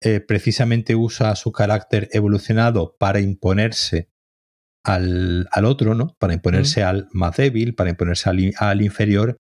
eh, 0.04 0.20
precisamente 0.20 0.94
usa 0.94 1.34
su 1.36 1.52
carácter 1.52 2.08
evolucionado 2.12 2.96
para 2.98 3.20
imponerse 3.20 4.10
al, 4.84 5.48
al 5.50 5.64
otro, 5.64 5.94
¿no? 5.94 6.16
Para 6.18 6.34
imponerse 6.34 6.82
al 6.82 7.08
más 7.12 7.36
débil, 7.36 7.74
para 7.74 7.90
imponerse 7.90 8.28
al, 8.28 8.52
al, 8.58 8.82
inferior. 8.82 9.36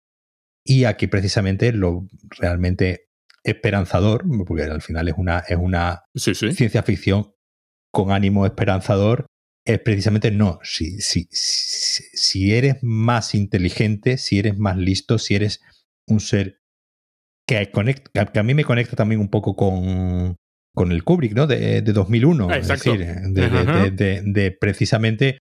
Y 0.65 0.84
aquí 0.84 1.08
precisamente 1.08 1.72
lo 1.72 2.08
realmente 2.30 3.10
esperanzador, 3.43 4.26
porque 4.45 4.63
al 4.63 4.82
final 4.82 5.08
es 5.08 5.15
una, 5.17 5.39
es 5.39 5.58
una 5.58 6.04
ciencia 6.13 6.84
ficción 6.84 7.34
con 7.91 8.12
ánimo 8.12 8.45
esperanzador, 8.45 9.26
es 9.65 9.80
precisamente 9.80 10.32
no, 10.32 10.60
si, 10.63 11.00
si, 11.00 11.28
si, 11.32 12.54
eres 12.54 12.78
más 12.82 13.36
inteligente, 13.36 14.17
si 14.17 14.39
eres 14.39 14.58
más 14.58 14.78
listo, 14.78 15.17
si 15.17 15.36
eres 15.36 15.62
un 16.08 16.19
ser 16.19 16.60
que, 17.48 17.72
conecta, 17.72 18.26
que 18.26 18.39
a 18.39 18.43
mí 18.43 18.54
me 18.54 18.63
conecta 18.63 18.95
también 18.95 19.22
un 19.22 19.30
poco 19.30 19.56
con, 19.56 20.36
con 20.80 20.94
el 20.94 21.04
Kubrick, 21.04 21.34
¿no? 21.34 21.46
De, 21.46 21.82
de 21.82 21.92
2001. 21.92 22.54
Es 22.54 22.70
decir, 22.70 23.06
de, 23.06 24.58
precisamente 24.62 25.39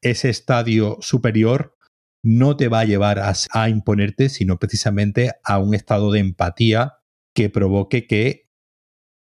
ese 0.00 0.30
estadio 0.30 0.98
superior 1.00 1.76
no 2.22 2.56
te 2.56 2.68
va 2.68 2.78
a 2.78 2.84
llevar 2.84 3.18
a, 3.18 3.68
imponerte, 3.68 4.28
sino 4.28 4.60
precisamente 4.60 5.32
a 5.42 5.58
un 5.58 5.74
estado 5.74 6.12
de 6.12 6.20
empatía 6.20 6.98
que 7.34 7.50
provoque 7.50 8.06
que, 8.06 8.48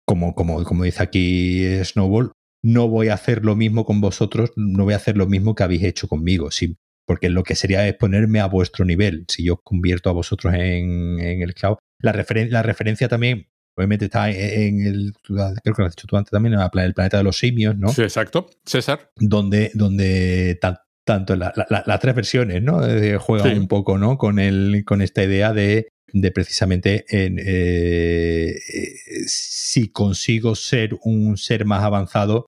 como, 0.06 0.36
como, 0.36 0.63
como 0.65 0.84
dice 0.84 1.01
aquí 1.01 1.65
Snowball, 1.84 2.32
no 2.63 2.88
voy 2.88 3.08
a 3.08 3.15
hacer 3.15 3.43
lo 3.43 3.56
mismo 3.56 3.86
con 3.86 4.01
vosotros, 4.01 4.51
no 4.56 4.84
voy 4.84 4.93
a 4.93 4.97
hacer 4.97 5.17
lo 5.17 5.25
mismo 5.25 5.56
que 5.56 5.63
habéis 5.63 5.82
hecho 5.82 6.08
conmigo, 6.08 6.51
sí, 6.51 6.78
porque 7.08 7.32
lo 7.32 7.41
que 7.41 7.56
sería 7.56 7.88
es 7.88 7.95
ponerme 7.95 8.39
a 8.39 8.45
vuestro 8.45 8.86
nivel, 8.86 9.25
si 9.30 9.43
yo 9.43 9.58
convierto 9.63 10.12
a 10.12 10.13
vosotros 10.13 10.54
en, 10.54 11.19
el. 11.19 11.56
La, 12.01 12.13
la 12.13 12.62
referencia 12.62 13.08
también 13.08 13.47
Obviamente 13.77 14.05
está 14.05 14.29
en 14.29 14.85
el, 14.85 15.13
creo 15.21 15.75
que 15.75 15.81
lo 15.81 15.85
has 15.85 15.95
dicho 15.95 16.07
tú 16.07 16.15
antes 16.15 16.31
también, 16.31 16.53
en 16.53 16.61
el 16.61 16.69
planeta 16.93 17.17
de 17.17 17.23
los 17.23 17.38
simios, 17.38 17.77
¿no? 17.77 17.89
Sí, 17.89 18.03
exacto. 18.03 18.49
César. 18.65 19.11
Donde, 19.17 19.71
donde 19.73 20.57
tanto 21.05 21.35
las 21.35 21.99
tres 21.99 22.15
versiones, 22.15 22.63
¿no? 22.63 22.85
Eh, 22.85 23.17
juegan 23.17 23.57
un 23.57 23.67
poco, 23.67 23.97
¿no? 23.97 24.17
Con, 24.17 24.39
el, 24.39 24.83
con 24.85 25.01
esta 25.01 25.23
idea 25.23 25.51
de, 25.51 25.89
de 26.13 26.31
precisamente 26.31 27.05
en, 27.09 27.38
eh, 27.43 28.55
si 29.27 29.89
consigo 29.89 30.55
ser 30.55 30.97
un 31.03 31.35
ser 31.38 31.65
más 31.65 31.83
avanzado 31.83 32.47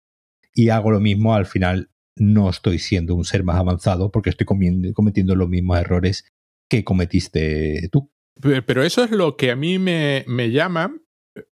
y 0.53 0.69
hago 0.69 0.91
lo 0.91 1.01
mismo, 1.01 1.35
al 1.35 1.45
final 1.45 1.89
no 2.15 2.49
estoy 2.49 2.79
siendo 2.79 3.15
un 3.15 3.25
ser 3.25 3.43
más 3.43 3.57
avanzado 3.57 4.11
porque 4.11 4.29
estoy 4.29 4.45
cometiendo 4.45 5.35
los 5.35 5.49
mismos 5.49 5.77
errores 5.77 6.25
que 6.69 6.83
cometiste 6.83 7.89
tú. 7.91 8.09
Pero 8.41 8.83
eso 8.83 9.03
es 9.03 9.11
lo 9.11 9.35
que 9.35 9.51
a 9.51 9.55
mí 9.55 9.77
me, 9.79 10.23
me 10.27 10.51
llama 10.51 10.95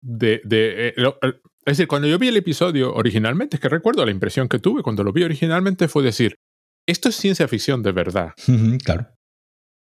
de, 0.00 0.40
eh, 0.44 0.94
es 1.66 1.78
decir, 1.78 1.88
cuando 1.88 2.08
yo 2.08 2.18
vi 2.18 2.28
el 2.28 2.36
episodio 2.36 2.94
originalmente, 2.94 3.56
es 3.56 3.60
que 3.60 3.68
recuerdo 3.68 4.04
la 4.04 4.10
impresión 4.10 4.48
que 4.48 4.58
tuve 4.58 4.82
cuando 4.82 5.02
lo 5.02 5.12
vi 5.12 5.22
originalmente 5.22 5.88
fue 5.88 6.02
decir, 6.02 6.36
esto 6.86 7.08
es 7.08 7.16
ciencia 7.16 7.48
ficción 7.48 7.82
de 7.82 7.92
verdad. 7.92 8.32
claro. 8.84 9.08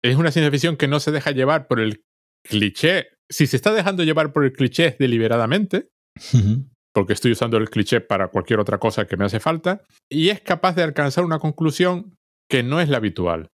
Es 0.04 0.16
una 0.16 0.30
ciencia 0.32 0.50
ficción 0.50 0.76
que 0.76 0.88
no 0.88 1.00
se 1.00 1.12
deja 1.12 1.30
llevar 1.30 1.68
por 1.68 1.80
el 1.80 2.02
cliché. 2.44 3.08
Si 3.30 3.46
se 3.46 3.56
está 3.56 3.72
dejando 3.72 4.02
llevar 4.02 4.32
por 4.32 4.44
el 4.44 4.52
cliché 4.52 4.96
deliberadamente, 4.98 5.88
porque 6.92 7.14
estoy 7.14 7.32
usando 7.32 7.56
el 7.56 7.70
cliché 7.70 8.00
para 8.00 8.28
cualquier 8.28 8.60
otra 8.60 8.78
cosa 8.78 9.06
que 9.06 9.16
me 9.16 9.24
hace 9.24 9.40
falta, 9.40 9.82
y 10.10 10.28
es 10.28 10.40
capaz 10.40 10.74
de 10.74 10.82
alcanzar 10.82 11.24
una 11.24 11.38
conclusión 11.38 12.16
que 12.50 12.62
no 12.62 12.80
es 12.80 12.88
la 12.88 12.98
habitual. 12.98 13.48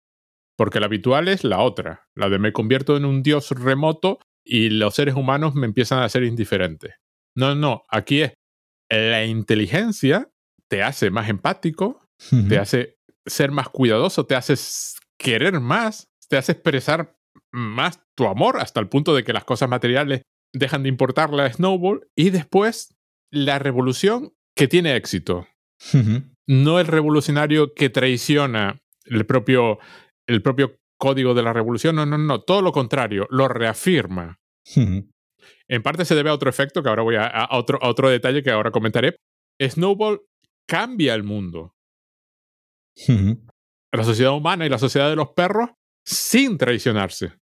Porque 0.57 0.79
la 0.79 0.85
habitual 0.85 1.27
es 1.27 1.43
la 1.43 1.59
otra, 1.59 2.05
la 2.15 2.29
de 2.29 2.39
me 2.39 2.53
convierto 2.53 2.95
en 2.95 3.03
un 3.03 3.23
dios 3.23 3.49
remoto 3.51 4.19
y 4.45 4.69
los 4.69 4.95
seres 4.95 5.15
humanos 5.15 5.55
me 5.55 5.65
empiezan 5.65 6.03
a 6.03 6.09
ser 6.09 6.23
indiferentes. 6.23 6.93
No, 7.35 7.55
no, 7.55 7.83
aquí 7.89 8.21
es 8.21 8.33
la 8.89 9.25
inteligencia 9.25 10.29
te 10.67 10.83
hace 10.83 11.09
más 11.09 11.29
empático, 11.29 12.07
te 12.49 12.57
hace 12.57 12.97
ser 13.25 13.51
más 13.51 13.69
cuidadoso, 13.69 14.25
te 14.25 14.35
hace 14.35 14.55
querer 15.17 15.59
más, 15.59 16.09
te 16.27 16.37
hace 16.37 16.53
expresar 16.53 17.15
más 17.51 18.01
tu 18.15 18.25
amor 18.27 18.59
hasta 18.59 18.79
el 18.79 18.89
punto 18.89 19.15
de 19.15 19.23
que 19.23 19.33
las 19.33 19.43
cosas 19.43 19.69
materiales 19.69 20.21
dejan 20.53 20.83
de 20.83 20.89
importarle 20.89 21.43
a 21.43 21.51
Snowball 21.51 22.07
y 22.15 22.29
después 22.29 22.95
la 23.31 23.59
revolución 23.59 24.33
que 24.55 24.67
tiene 24.67 24.95
éxito. 24.95 25.47
No 26.47 26.79
el 26.79 26.87
revolucionario 26.87 27.73
que 27.73 27.89
traiciona 27.89 28.79
el 29.05 29.25
propio, 29.25 29.79
el 30.27 30.41
propio 30.41 30.77
código 31.05 31.35
de 31.35 31.43
la 31.43 31.53
revolución, 31.53 31.95
no, 31.95 32.03
no, 32.07 32.17
no, 32.17 32.41
todo 32.41 32.63
lo 32.63 32.71
contrario, 32.71 33.27
lo 33.29 33.47
reafirma. 33.47 34.39
En 35.67 35.83
parte 35.83 36.03
se 36.03 36.15
debe 36.15 36.31
a 36.31 36.33
otro 36.33 36.49
efecto, 36.49 36.81
que 36.81 36.89
ahora 36.89 37.03
voy 37.03 37.15
a, 37.15 37.27
a 37.27 37.59
otro, 37.59 37.77
a 37.79 37.89
otro 37.89 38.09
detalle 38.09 38.41
que 38.41 38.49
ahora 38.49 38.71
comentaré. 38.71 39.17
Snowball 39.61 40.21
cambia 40.67 41.13
el 41.13 41.21
mundo. 41.21 41.75
La 43.91 44.03
sociedad 44.03 44.33
humana 44.33 44.65
y 44.65 44.69
la 44.69 44.79
sociedad 44.79 45.11
de 45.11 45.15
los 45.15 45.29
perros 45.35 45.69
sin 46.03 46.57
traicionarse. 46.57 47.33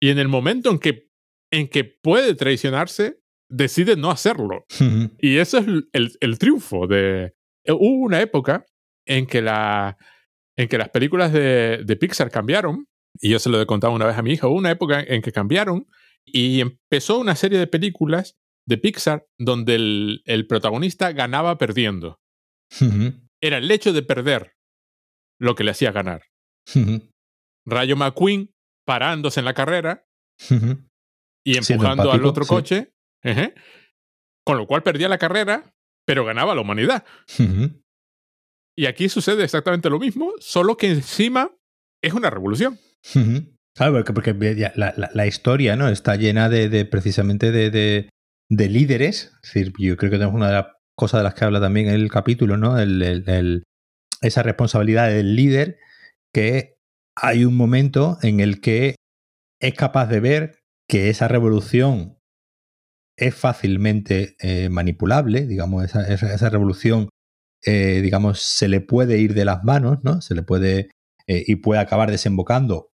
Y 0.00 0.10
en 0.10 0.18
el 0.18 0.26
momento 0.26 0.68
en 0.68 0.80
que, 0.80 1.06
en 1.52 1.68
que 1.68 1.84
puede 1.84 2.34
traicionarse, 2.34 3.20
decide 3.48 3.94
no 3.94 4.10
hacerlo. 4.10 4.64
Y 5.20 5.36
eso 5.36 5.58
es 5.58 5.68
el, 5.92 6.18
el, 6.20 6.38
triunfo 6.38 6.88
de... 6.88 7.34
Hubo 7.68 8.04
una 8.04 8.20
época 8.20 8.64
en 9.06 9.26
que, 9.26 9.40
la, 9.40 9.96
en 10.56 10.68
que 10.68 10.78
las 10.78 10.88
películas 10.88 11.32
de, 11.32 11.84
de 11.84 11.96
Pixar 11.96 12.28
cambiaron, 12.28 12.87
y 13.20 13.30
yo 13.30 13.38
se 13.38 13.50
lo 13.50 13.60
he 13.60 13.66
contado 13.66 13.92
una 13.92 14.06
vez 14.06 14.16
a 14.16 14.22
mi 14.22 14.32
hija, 14.32 14.46
hubo 14.46 14.56
una 14.56 14.70
época 14.70 15.00
en 15.00 15.22
que 15.22 15.32
cambiaron 15.32 15.86
y 16.24 16.60
empezó 16.60 17.18
una 17.18 17.36
serie 17.36 17.58
de 17.58 17.66
películas 17.66 18.38
de 18.66 18.78
Pixar 18.78 19.26
donde 19.38 19.74
el, 19.76 20.22
el 20.26 20.46
protagonista 20.46 21.12
ganaba 21.12 21.56
perdiendo. 21.58 22.20
Era 23.40 23.58
el 23.58 23.70
hecho 23.70 23.92
de 23.92 24.02
perder 24.02 24.56
lo 25.40 25.54
que 25.54 25.64
le 25.64 25.70
hacía 25.70 25.92
ganar. 25.92 26.24
Rayo 27.66 27.96
McQueen 27.96 28.54
parándose 28.86 29.40
en 29.40 29.46
la 29.46 29.54
carrera 29.54 30.06
y 31.44 31.56
empujando 31.56 32.10
al 32.12 32.24
otro 32.24 32.44
coche, 32.46 32.92
con 34.44 34.58
lo 34.58 34.66
cual 34.66 34.82
perdía 34.82 35.08
la 35.08 35.18
carrera, 35.18 35.74
pero 36.06 36.24
ganaba 36.24 36.54
la 36.54 36.60
humanidad. 36.60 37.04
Y 38.76 38.86
aquí 38.86 39.08
sucede 39.08 39.44
exactamente 39.44 39.90
lo 39.90 39.98
mismo, 39.98 40.32
solo 40.40 40.76
que 40.76 40.88
encima 40.88 41.50
es 42.02 42.12
una 42.12 42.30
revolución. 42.30 42.78
Claro, 43.74 44.04
porque, 44.12 44.34
la, 44.74 45.26
historia 45.26 45.76
¿no? 45.76 45.88
está 45.88 46.16
llena 46.16 46.48
de, 46.48 46.84
precisamente 46.84 47.52
de, 47.52 47.70
de, 47.70 48.10
de, 48.50 48.68
líderes. 48.68 49.32
Yo 49.78 49.96
creo 49.96 50.10
que 50.10 50.18
tenemos 50.18 50.34
una 50.34 50.48
de 50.48 50.54
las 50.54 50.66
cosas 50.96 51.20
de 51.20 51.24
las 51.24 51.34
que 51.34 51.44
habla 51.44 51.60
también 51.60 51.86
el 51.88 52.10
capítulo, 52.10 52.56
¿no? 52.56 52.78
El, 52.78 53.62
esa 54.20 54.42
responsabilidad 54.42 55.08
del 55.08 55.36
líder 55.36 55.78
que 56.34 56.74
hay 57.14 57.44
un 57.44 57.56
momento 57.56 58.18
en 58.22 58.40
el 58.40 58.60
que 58.60 58.96
es 59.60 59.74
capaz 59.74 60.06
de 60.06 60.20
ver 60.20 60.58
que 60.88 61.08
esa 61.08 61.28
revolución 61.28 62.18
es 63.16 63.34
fácilmente 63.34 64.36
eh, 64.40 64.68
manipulable, 64.70 65.46
digamos, 65.46 65.84
esa, 65.84 66.02
esa, 66.12 66.50
revolución, 66.50 67.08
eh, 67.64 68.00
digamos, 68.02 68.40
se 68.40 68.68
le 68.68 68.80
puede 68.80 69.18
ir 69.18 69.34
de 69.34 69.44
las 69.44 69.62
manos, 69.64 69.98
¿no? 70.02 70.20
Se 70.20 70.34
le 70.34 70.42
puede 70.42 70.90
eh, 71.28 71.44
y 71.46 71.56
puede 71.56 71.80
acabar 71.80 72.10
desembocando 72.10 72.90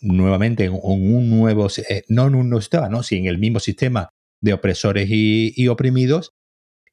nuevamente 0.00 0.64
en, 0.64 0.78
un 0.80 1.30
nuevo, 1.30 1.68
no 2.08 2.26
en 2.26 2.34
un 2.34 2.48
nuevo 2.48 2.60
sistema, 2.60 2.88
¿no? 2.88 3.02
Sí, 3.02 3.16
en 3.16 3.26
el 3.26 3.38
mismo 3.38 3.60
sistema 3.60 4.08
de 4.40 4.54
opresores 4.54 5.08
y, 5.10 5.52
y 5.54 5.68
oprimidos, 5.68 6.32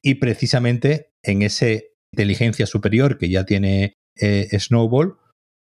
y 0.02 0.14
precisamente 0.16 1.12
en 1.22 1.42
esa 1.42 1.66
inteligencia 2.12 2.66
superior 2.66 3.18
que 3.18 3.28
ya 3.28 3.44
tiene 3.44 3.94
Snowball, 4.16 5.16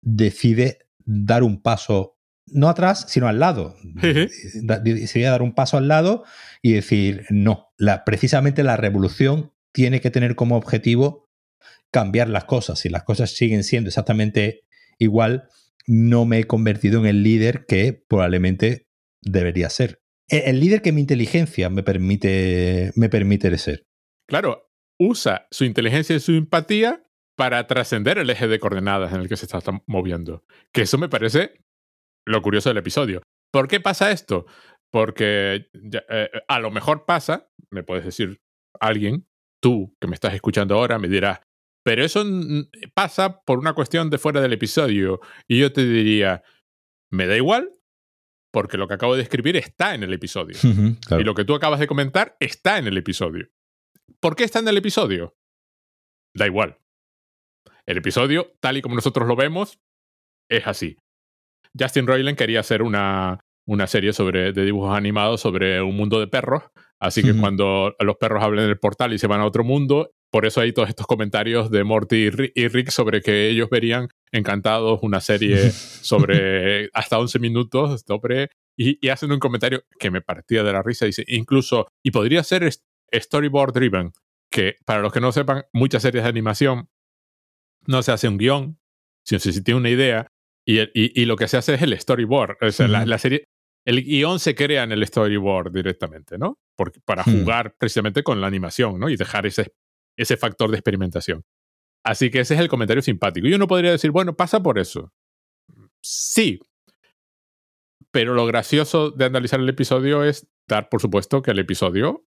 decide 0.01 0.79
dar 1.05 1.43
un 1.43 1.61
paso, 1.61 2.17
no 2.47 2.69
atrás, 2.69 3.05
sino 3.07 3.27
al 3.27 3.39
lado. 3.39 3.75
Sería 5.05 5.31
dar 5.31 5.41
un 5.41 5.53
paso 5.53 5.77
al 5.77 5.87
lado 5.87 6.23
y 6.61 6.73
decir, 6.73 7.25
no, 7.29 7.71
la, 7.77 8.03
precisamente 8.03 8.63
la 8.63 8.77
revolución 8.77 9.53
tiene 9.73 10.01
que 10.01 10.11
tener 10.11 10.35
como 10.35 10.57
objetivo 10.57 11.29
cambiar 11.91 12.29
las 12.29 12.45
cosas. 12.45 12.79
Si 12.79 12.89
las 12.89 13.03
cosas 13.03 13.31
siguen 13.31 13.63
siendo 13.63 13.89
exactamente 13.89 14.63
igual, 15.01 15.49
no 15.87 16.25
me 16.25 16.39
he 16.39 16.43
convertido 16.45 16.99
en 16.99 17.07
el 17.07 17.23
líder 17.23 17.65
que 17.65 17.93
probablemente 18.07 18.87
debería 19.21 19.69
ser. 19.69 20.01
E, 20.29 20.49
el, 20.49 20.59
líder 20.59 20.81
que 20.81 20.91
mi 20.91 21.01
inteligencia 21.01 21.69
me 21.69 21.83
permite, 21.83 22.91
me 22.95 23.09
permite 23.09 23.57
ser. 23.57 23.87
Claro, 24.27 24.71
usa 24.99 25.47
su 25.51 25.65
inteligencia 25.65 26.15
y 26.15 26.19
su 26.19 26.33
empatía 26.33 27.03
para 27.35 27.65
trascender 27.65 28.19
el 28.19 28.29
eje 28.29 28.47
de 28.47 28.59
coordenadas 28.59 29.13
en 29.13 29.21
el 29.21 29.27
que 29.27 29.37
se 29.37 29.45
está 29.45 29.59
moviendo. 29.87 30.45
Que 30.71 30.83
eso 30.83 30.97
me 30.97 31.09
parece 31.09 31.63
lo 32.25 32.41
curioso 32.41 32.69
del 32.69 32.77
episodio. 32.77 33.23
¿Por 33.51 33.67
qué 33.67 33.79
pasa 33.79 34.11
esto? 34.11 34.45
Porque 34.91 35.69
eh, 35.73 36.29
a 36.47 36.59
lo 36.59 36.69
mejor 36.69 37.05
pasa, 37.05 37.49
me 37.71 37.83
puedes 37.83 38.05
decir 38.05 38.39
alguien, 38.79 39.27
tú 39.61 39.95
que 39.99 40.07
me 40.07 40.13
estás 40.13 40.33
escuchando 40.35 40.75
ahora, 40.75 40.99
me 40.99 41.07
dirás, 41.07 41.39
pero 41.83 42.03
eso 42.03 42.23
pasa 42.93 43.41
por 43.41 43.59
una 43.59 43.73
cuestión 43.73 44.09
de 44.09 44.17
fuera 44.17 44.41
del 44.41 44.53
episodio. 44.53 45.19
Y 45.47 45.59
yo 45.59 45.71
te 45.71 45.85
diría, 45.85 46.43
me 47.11 47.27
da 47.27 47.35
igual, 47.35 47.71
porque 48.51 48.77
lo 48.77 48.87
que 48.87 48.93
acabo 48.93 49.15
de 49.15 49.23
escribir 49.23 49.55
está 49.57 49.95
en 49.95 50.03
el 50.03 50.13
episodio. 50.13 50.57
Y 51.19 51.23
lo 51.23 51.35
que 51.35 51.45
tú 51.45 51.55
acabas 51.55 51.79
de 51.79 51.87
comentar 51.87 52.35
está 52.39 52.77
en 52.77 52.87
el 52.87 52.97
episodio. 52.97 53.49
¿Por 54.19 54.35
qué 54.35 54.43
está 54.43 54.59
en 54.59 54.67
el 54.67 54.77
episodio? 54.77 55.35
Da 56.35 56.45
igual. 56.45 56.77
El 57.85 57.97
episodio, 57.97 58.53
tal 58.59 58.77
y 58.77 58.81
como 58.81 58.95
nosotros 58.95 59.27
lo 59.27 59.35
vemos, 59.35 59.79
es 60.49 60.67
así. 60.67 60.97
Justin 61.77 62.05
Roiland 62.05 62.37
quería 62.37 62.59
hacer 62.59 62.83
una, 62.83 63.39
una 63.65 63.87
serie 63.87 64.13
sobre, 64.13 64.53
de 64.53 64.65
dibujos 64.65 64.95
animados 64.95 65.41
sobre 65.41 65.81
un 65.81 65.95
mundo 65.95 66.19
de 66.19 66.27
perros. 66.27 66.63
Así 66.99 67.23
que 67.23 67.35
cuando 67.35 67.95
los 67.99 68.17
perros 68.17 68.43
hablen 68.43 68.67
del 68.67 68.77
portal 68.77 69.13
y 69.13 69.17
se 69.17 69.25
van 69.25 69.41
a 69.41 69.45
otro 69.45 69.63
mundo, 69.63 70.11
por 70.31 70.45
eso 70.45 70.61
hay 70.61 70.71
todos 70.71 70.89
estos 70.89 71.05
comentarios 71.05 71.69
de 71.69 71.83
Morty 71.83 72.29
y 72.55 72.67
Rick 72.69 72.89
sobre 72.89 73.21
que 73.21 73.49
ellos 73.49 73.69
verían 73.69 74.07
encantados 74.31 74.99
una 75.03 75.19
serie 75.19 75.71
sobre 75.71 76.89
hasta 76.93 77.19
11 77.19 77.39
minutos 77.39 78.03
sobre, 78.07 78.49
y, 78.77 79.05
y, 79.05 79.09
hacen 79.09 79.31
un 79.31 79.39
comentario 79.39 79.83
que 79.99 80.09
me 80.09 80.21
partía 80.21 80.63
de 80.63 80.71
la 80.71 80.81
risa. 80.81 81.05
Dice, 81.05 81.25
incluso, 81.27 81.87
y 82.01 82.11
podría 82.11 82.43
ser 82.43 82.67
storyboard 83.13 83.73
driven, 83.73 84.13
que 84.49 84.77
para 84.85 85.01
los 85.01 85.11
que 85.11 85.19
no 85.19 85.33
sepan, 85.33 85.65
muchas 85.73 86.01
series 86.01 86.23
de 86.23 86.29
animación 86.29 86.89
no 87.85 88.01
se 88.01 88.13
hace 88.13 88.29
un 88.29 88.37
guion, 88.37 88.79
sino 89.25 89.39
se 89.39 89.61
tiene 89.61 89.79
una 89.79 89.89
idea 89.89 90.31
y, 90.65 90.79
y, 90.93 91.25
lo 91.25 91.35
que 91.35 91.47
se 91.47 91.57
hace 91.57 91.73
es 91.73 91.81
el 91.81 91.97
storyboard. 91.99 92.57
O 92.61 92.71
sea, 92.71 92.87
la, 92.87 93.17
serie, 93.17 93.45
el 93.85 94.03
guion 94.03 94.39
se 94.39 94.55
crea 94.55 94.83
en 94.83 94.91
el 94.91 95.05
storyboard 95.05 95.73
directamente, 95.73 96.37
¿no? 96.37 96.57
para 97.05 97.23
hmm. 97.23 97.39
jugar 97.39 97.75
precisamente 97.77 98.23
con 98.23 98.41
la 98.41 98.47
animación, 98.47 98.99
¿no? 98.99 99.09
Y 99.09 99.15
dejar 99.15 99.45
ese, 99.45 99.73
ese 100.21 100.37
factor 100.37 100.69
de 100.71 100.77
experimentación. 100.77 101.43
Así 102.03 102.31
que 102.31 102.39
ese 102.39 102.55
es 102.55 102.59
el 102.59 102.67
comentario 102.67 103.01
simpático. 103.01 103.47
Y 103.47 103.53
uno 103.53 103.67
podría 103.67 103.91
decir, 103.91 104.11
bueno, 104.11 104.35
pasa 104.35 104.61
por 104.61 104.79
eso. 104.79 105.11
Sí. 106.01 106.59
Pero 108.11 108.33
lo 108.33 108.45
gracioso 108.45 109.11
de 109.11 109.25
analizar 109.25 109.59
el 109.59 109.69
episodio 109.69 110.23
es 110.23 110.47
dar, 110.67 110.89
por 110.89 111.01
supuesto, 111.01 111.41
que 111.41 111.51
el 111.51 111.59
episodio 111.59 112.25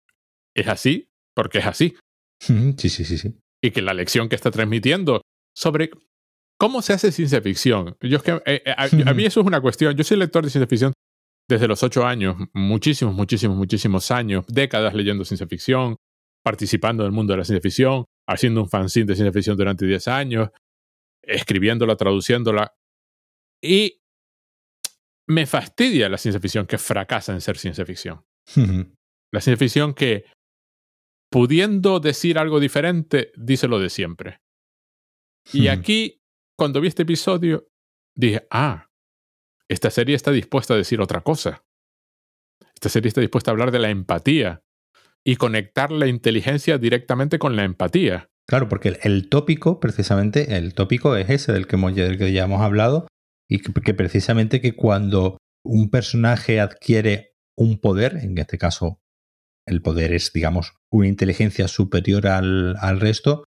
es 0.55 0.69
así, 0.69 1.09
porque 1.35 1.59
es 1.59 1.67
así. 1.67 1.97
Sí, 2.41 2.75
sí, 2.89 3.05
sí, 3.05 3.19
sí. 3.19 3.35
Y 3.63 3.71
que 3.71 3.83
la 3.83 3.95
lección 3.95 4.29
que 4.29 4.35
está 4.35 4.51
transmitiendo 4.51 5.23
sobre 5.55 5.91
cómo 6.59 6.83
se 6.83 6.93
hace 6.93 7.13
ciencia 7.13 7.41
ficción. 7.41 7.97
Yo 8.01 8.17
es 8.19 8.23
que, 8.23 8.33
eh, 8.47 8.63
eh, 8.65 8.75
a, 8.77 9.15
mí 9.15 9.25
eso 9.25 9.41
es 9.41 9.47
una 9.47 9.61
cuestión. 9.61 9.95
Yo 9.97 10.05
soy 10.05 10.19
lector 10.19 10.45
de 10.45 10.51
ciencia 10.51 10.67
ficción 10.67 10.93
desde 11.49 11.67
los 11.67 11.83
ocho 11.83 12.07
años, 12.07 12.37
muchísimos, 12.53 13.15
muchísimos, 13.15 13.57
muchísimos 13.57 14.11
años, 14.11 14.45
décadas 14.47 14.95
leyendo 14.95 15.25
ciencia 15.25 15.49
ficción, 15.49 15.97
participando 16.43 17.03
en 17.03 17.09
el 17.09 17.13
mundo 17.13 17.33
de 17.33 17.39
la 17.39 17.45
ciencia 17.45 17.63
ficción, 17.63 18.05
haciendo 18.29 18.63
un 18.63 18.69
fanzine 18.69 19.07
de 19.07 19.15
ciencia 19.15 19.33
ficción 19.33 19.57
durante 19.57 19.87
diez 19.87 20.09
años, 20.09 20.51
escribiéndola, 21.23 21.97
traduciéndola. 21.97 22.75
Y 23.63 24.01
me 25.29 25.47
fastidia 25.47 26.09
la 26.09 26.19
ciencia 26.19 26.41
ficción 26.41 26.67
que 26.67 26.79
fracasa 26.79 27.33
en 27.33 27.41
ser 27.41 27.59
ciencia 27.59 27.85
ficción. 27.85 28.25
La 29.33 29.41
ciencia 29.41 29.65
ficción 29.65 29.95
que, 29.95 30.25
pudiendo 31.31 32.01
decir 32.01 32.37
algo 32.37 32.59
diferente, 32.59 33.31
dice 33.37 33.69
lo 33.69 33.79
de 33.79 33.89
siempre. 33.89 34.41
Y 35.53 35.69
aquí, 35.69 36.21
cuando 36.59 36.81
vi 36.81 36.89
este 36.89 37.03
episodio, 37.03 37.69
dije, 38.17 38.49
ah, 38.51 38.89
esta 39.69 39.89
serie 39.91 40.17
está 40.17 40.33
dispuesta 40.33 40.75
a 40.75 40.77
decir 40.77 41.01
otra 41.01 41.21
cosa. 41.21 41.65
Esta 42.75 42.89
serie 42.89 43.07
está 43.07 43.21
dispuesta 43.21 43.51
a 43.51 43.53
hablar 43.53 43.71
de 43.71 43.79
la 43.79 43.91
empatía 43.91 44.65
y 45.25 45.37
conectar 45.37 45.91
la 45.91 46.07
inteligencia 46.07 46.79
directamente 46.79 47.39
con 47.39 47.57
la 47.57 47.65
empatía. 47.65 48.29
Claro, 48.47 48.69
porque 48.69 48.99
el, 49.03 49.29
tópico, 49.29 49.79
precisamente, 49.79 50.57
el 50.57 50.75
tópico 50.75 51.17
es 51.17 51.31
ese 51.31 51.53
del 51.53 51.67
que, 51.67 51.77
hemos, 51.77 51.93
que 51.93 52.33
ya 52.33 52.45
hemos 52.45 52.63
hablado, 52.63 53.07
y 53.49 53.59
que, 53.61 53.95
precisamente 53.95 54.61
que 54.61 54.75
cuando 54.75 55.39
un 55.65 55.91
personaje 55.91 56.61
adquiere 56.61 57.35
un 57.57 57.81
poder, 57.81 58.17
en 58.23 58.39
este 58.39 58.59
caso 58.59 59.01
el 59.67 59.83
poder 59.83 60.13
es, 60.13 60.33
digamos, 60.33 60.73
una 60.91 61.09
inteligencia 61.09 61.69
superior 61.69 62.27
al, 62.27 62.77
al 62.81 63.01
resto, 63.01 63.45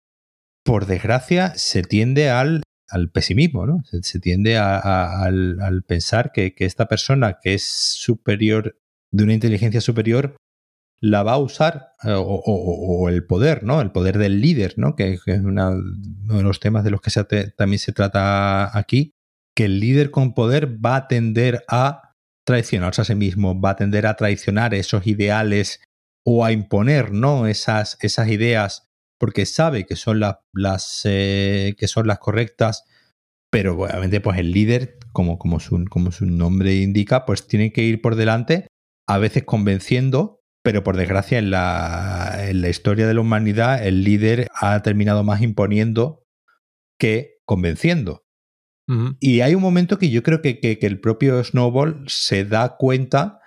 por 0.64 0.86
desgracia, 0.86 1.54
se 1.56 1.82
tiende 1.82 2.30
al, 2.30 2.62
al 2.92 3.10
pesimismo, 3.10 3.66
¿no? 3.66 3.82
Se, 3.86 4.20
tiende 4.20 4.58
al, 4.58 5.84
pensar 5.88 6.32
que, 6.34 6.54
esta 6.58 6.88
persona 6.88 7.40
que 7.42 7.54
es 7.56 7.64
superior, 7.64 8.78
de 9.12 9.24
una 9.24 9.34
inteligencia 9.34 9.82
superior, 9.82 10.36
la 11.02 11.24
va 11.24 11.34
a 11.34 11.38
usar, 11.40 11.94
eh, 12.04 12.14
o, 12.16 13.10
el 13.10 13.26
poder, 13.26 13.64
¿no? 13.64 13.82
El 13.82 13.92
poder 13.92 14.18
del 14.18 14.40
líder, 14.40 14.76
¿no? 14.78 14.96
Que, 14.96 15.14
es 15.14 15.28
uno 15.28 15.76
de 15.76 16.44
los 16.44 16.60
temas 16.60 16.84
de 16.84 16.92
los 16.92 17.02
que 17.02 17.12
también 17.58 17.80
se 17.80 17.92
trata 17.92 18.78
aquí, 18.78 19.14
que 19.56 19.66
el 19.66 19.80
líder 19.80 20.12
con 20.12 20.34
poder 20.34 20.84
va 20.84 20.96
a 20.96 21.08
tender 21.08 21.64
a 21.68 22.14
traicionarse 22.46 23.02
a 23.02 23.06
sí 23.06 23.16
mismo, 23.16 23.60
va 23.60 23.72
a 23.72 23.76
tender 23.76 24.06
a 24.06 24.16
traicionar 24.16 24.74
esos 24.74 25.08
ideales 25.08 25.82
o 26.26 26.46
a 26.46 26.52
imponer 26.52 27.12
¿no? 27.12 27.48
esas, 27.48 27.98
esas 28.02 28.30
ideas 28.30 28.88
porque 29.20 29.46
sabe 29.46 29.86
que 29.86 29.96
son 29.96 30.20
las, 30.20 31.02
eh, 31.04 31.76
que 31.78 31.88
son 31.88 32.08
las 32.08 32.18
correctas, 32.18 32.86
pero 33.52 33.80
obviamente 33.80 34.20
pues 34.20 34.40
el 34.40 34.52
líder, 34.52 34.98
como, 35.14 35.38
como, 35.38 35.60
su, 35.60 35.86
como 35.90 36.12
su 36.12 36.26
nombre 36.26 36.76
indica, 36.78 37.26
pues 37.26 37.48
tiene 37.48 37.72
que 37.72 37.84
ir 37.84 38.02
por 38.02 38.16
delante, 38.16 38.68
a 39.08 39.20
veces 39.20 39.44
convenciendo, 39.44 40.41
pero 40.64 40.84
por 40.84 40.98
desgracia 40.98 41.40
en 41.40 41.52
la, 41.52 42.36
en 42.40 42.62
la 42.62 42.70
historia 42.70 43.08
de 43.08 43.14
la 43.14 43.22
humanidad 43.22 43.86
el 43.86 44.04
líder 44.04 44.48
ha 44.54 44.82
terminado 44.82 45.24
más 45.24 45.42
imponiendo 45.42 46.26
que 47.00 47.40
convenciendo. 47.46 48.24
Y 49.22 49.40
hay 49.40 49.56
un 49.56 49.62
momento 49.62 49.98
que 49.98 50.10
yo 50.10 50.22
creo 50.22 50.42
que, 50.42 50.60
que, 50.60 50.78
el 50.82 51.00
propio 51.00 51.42
Snowball 51.42 52.04
se 52.08 52.44
da 52.44 52.76
cuenta 52.76 53.40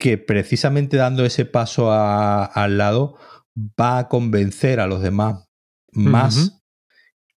que 0.00 0.18
precisamente 0.18 0.96
dando 0.96 1.24
ese 1.24 1.44
paso 1.44 1.92
al 1.92 2.76
lado 2.76 3.16
va 3.56 3.98
a 3.98 4.08
convencer 4.08 4.80
a 4.80 4.88
los 4.88 5.00
demás 5.00 5.48
más 5.92 6.60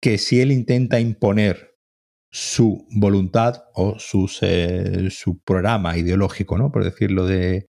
que 0.02 0.18
si 0.18 0.42
él 0.42 0.52
intenta 0.52 1.00
imponer 1.00 1.76
su 2.32 2.88
voluntad 2.90 3.66
o 3.76 3.98
eh, 4.42 5.08
su 5.12 5.40
programa 5.44 5.96
ideológico, 5.98 6.58
¿no? 6.58 6.72
Por 6.72 6.84
decirlo 6.84 7.28
de, 7.28 7.68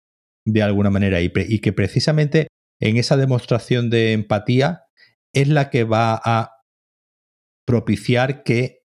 de 0.45 0.63
alguna 0.63 0.91
manera. 0.91 1.21
Y, 1.21 1.31
que 1.31 1.73
precisamente 1.73 2.49
en 2.81 2.97
esa 2.97 3.17
demostración 3.17 3.91
de 3.91 4.13
empatía 4.13 4.83
es 5.33 5.49
la 5.49 5.71
que 5.71 5.85
va 5.85 6.21
a 6.25 6.53
propiciar 7.67 8.43
que 8.43 8.81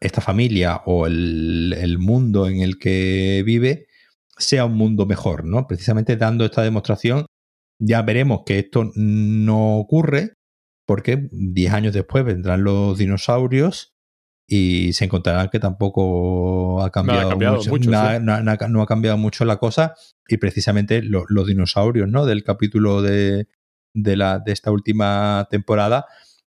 esta 0.00 0.20
familia 0.20 0.82
o 0.86 1.06
el, 1.06 1.74
el 1.78 1.98
mundo 1.98 2.48
en 2.48 2.60
el 2.60 2.78
que 2.78 3.42
vive 3.44 3.86
sea 4.38 4.64
un 4.64 4.74
mundo 4.74 5.06
mejor, 5.06 5.44
¿no? 5.44 5.66
Precisamente 5.66 6.16
dando 6.16 6.44
esta 6.44 6.62
demostración, 6.62 7.26
ya 7.78 8.02
veremos 8.02 8.42
que 8.46 8.58
esto 8.58 8.90
no 8.94 9.76
ocurre, 9.78 10.34
porque 10.86 11.28
10 11.30 11.72
años 11.72 11.94
después 11.94 12.24
vendrán 12.24 12.64
los 12.64 12.98
dinosaurios 12.98 13.89
y 14.52 14.94
se 14.94 15.04
encontrarán 15.04 15.48
que 15.48 15.60
tampoco 15.60 16.82
ha 16.82 16.90
cambiado, 16.90 17.36
mucho, 17.68 17.88
no 17.92 18.82
ha 18.82 18.86
cambiado 18.86 19.16
mucho 19.16 19.44
la 19.44 19.58
cosa 19.58 19.94
y 20.26 20.38
precisamente 20.38 21.02
los 21.04 21.46
dinosaurios 21.46 22.08
¿no? 22.08 22.26
del 22.26 22.42
capítulo 22.42 23.00
de, 23.00 23.46
de, 23.94 24.16
la, 24.16 24.40
de 24.40 24.50
esta 24.50 24.72
última 24.72 25.46
temporada 25.52 26.06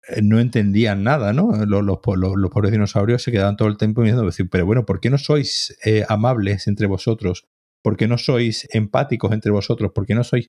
eh, 0.06 0.20
no 0.22 0.38
entendían 0.38 1.02
nada, 1.02 1.32
¿no? 1.32 1.50
Los, 1.66 1.84
los, 1.84 1.98
los, 2.36 2.50
pobres 2.52 2.70
dinosaurios 2.70 3.24
se 3.24 3.32
quedaban 3.32 3.56
todo 3.56 3.66
el 3.66 3.76
tiempo 3.76 4.04
diciendo, 4.04 4.30
pero 4.52 4.66
bueno, 4.66 4.86
¿por 4.86 5.00
qué 5.00 5.10
no 5.10 5.18
sois 5.18 5.76
eh, 5.84 6.04
amables 6.08 6.68
entre 6.68 6.86
vosotros? 6.86 7.48
¿Por 7.82 7.96
qué 7.96 8.06
no 8.06 8.18
sois 8.18 8.68
empáticos 8.72 9.32
entre 9.32 9.50
vosotros? 9.50 9.90
¿Por 9.92 10.06
qué 10.06 10.14
no 10.14 10.22
sois, 10.22 10.48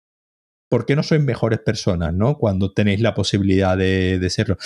por 0.70 0.86
qué 0.86 0.96
no 0.96 1.02
sois 1.02 1.24
mejores 1.24 1.58
personas, 1.58 2.14
¿no? 2.14 2.38
Cuando 2.38 2.72
tenéis 2.72 3.02
la 3.02 3.16
posibilidad 3.16 3.76
de, 3.76 4.20
de 4.20 4.30
serlo. 4.30 4.58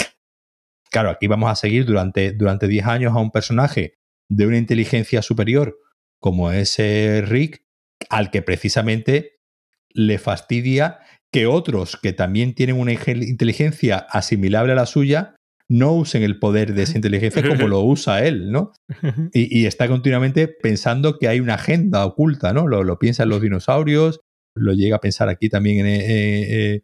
Claro, 0.96 1.10
aquí 1.10 1.28
vamos 1.28 1.52
a 1.52 1.56
seguir 1.56 1.84
durante, 1.84 2.32
durante 2.32 2.70
10 2.70 2.86
años 2.86 3.14
a 3.14 3.20
un 3.20 3.30
personaje 3.30 3.98
de 4.30 4.48
una 4.48 4.58
inteligencia 4.58 5.22
superior 5.22 5.78
como 6.22 6.54
ese 6.54 7.22
Rick, 7.28 7.66
al 8.10 8.32
que 8.32 8.42
precisamente 8.42 9.42
le 9.90 10.20
fastidia 10.20 11.00
que 11.34 11.48
otros 11.48 12.00
que 12.02 12.14
también 12.14 12.56
tienen 12.56 12.80
una 12.80 12.94
inteligencia 12.94 13.98
asimilable 14.10 14.72
a 14.72 14.76
la 14.76 14.86
suya 14.86 15.36
no 15.68 15.92
usen 15.92 16.24
el 16.24 16.40
poder 16.40 16.74
de 16.74 16.84
esa 16.84 16.96
inteligencia 16.96 17.46
como 17.46 17.68
lo 17.68 17.82
usa 17.82 18.26
él, 18.26 18.50
¿no? 18.50 18.72
Y, 19.34 19.66
está 19.66 19.90
continuamente 19.90 20.48
pensando 20.48 21.20
que 21.20 21.28
hay 21.28 21.42
una 21.42 21.56
agenda 21.56 22.06
oculta, 22.06 22.54
¿no? 22.54 22.68
Lo, 22.68 22.86
lo 22.86 23.00
piensa 23.00 23.24
en 23.24 23.30
los 23.30 23.42
dinosaurios, 23.42 24.22
lo 24.56 24.72
llega 24.72 24.96
a 24.96 25.02
pensar 25.02 25.28
aquí 25.28 25.50
también 25.50 25.80
en... 25.80 25.88
Eh, 25.88 26.06
eh, 26.74 26.84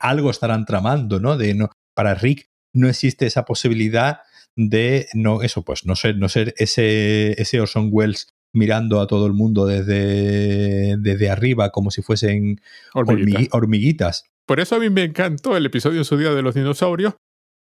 algo 0.00 0.30
estarán 0.30 0.64
tramando, 0.64 1.20
¿no? 1.20 1.36
De 1.36 1.52
no, 1.52 1.68
para 1.94 2.14
Rick 2.14 2.51
no 2.72 2.88
existe 2.88 3.26
esa 3.26 3.44
posibilidad 3.44 4.20
de 4.56 5.08
no 5.14 5.42
eso 5.42 5.62
pues 5.62 5.86
no 5.86 5.96
ser 5.96 6.18
no 6.18 6.28
ser 6.28 6.54
ese 6.58 7.40
ese 7.40 7.60
Orson 7.60 7.88
Welles 7.90 8.28
mirando 8.52 9.00
a 9.00 9.06
todo 9.06 9.26
el 9.26 9.32
mundo 9.32 9.66
desde, 9.66 10.96
desde 10.98 11.30
arriba 11.30 11.70
como 11.70 11.90
si 11.90 12.02
fuesen 12.02 12.60
hormiguitas. 12.94 14.24
Por 14.46 14.60
eso 14.60 14.76
a 14.76 14.78
mí 14.78 14.90
me 14.90 15.04
encantó 15.04 15.56
el 15.56 15.66
episodio 15.66 15.98
en 15.98 16.04
su 16.04 16.16
día 16.16 16.34
de 16.34 16.42
los 16.42 16.54
dinosaurios, 16.54 17.14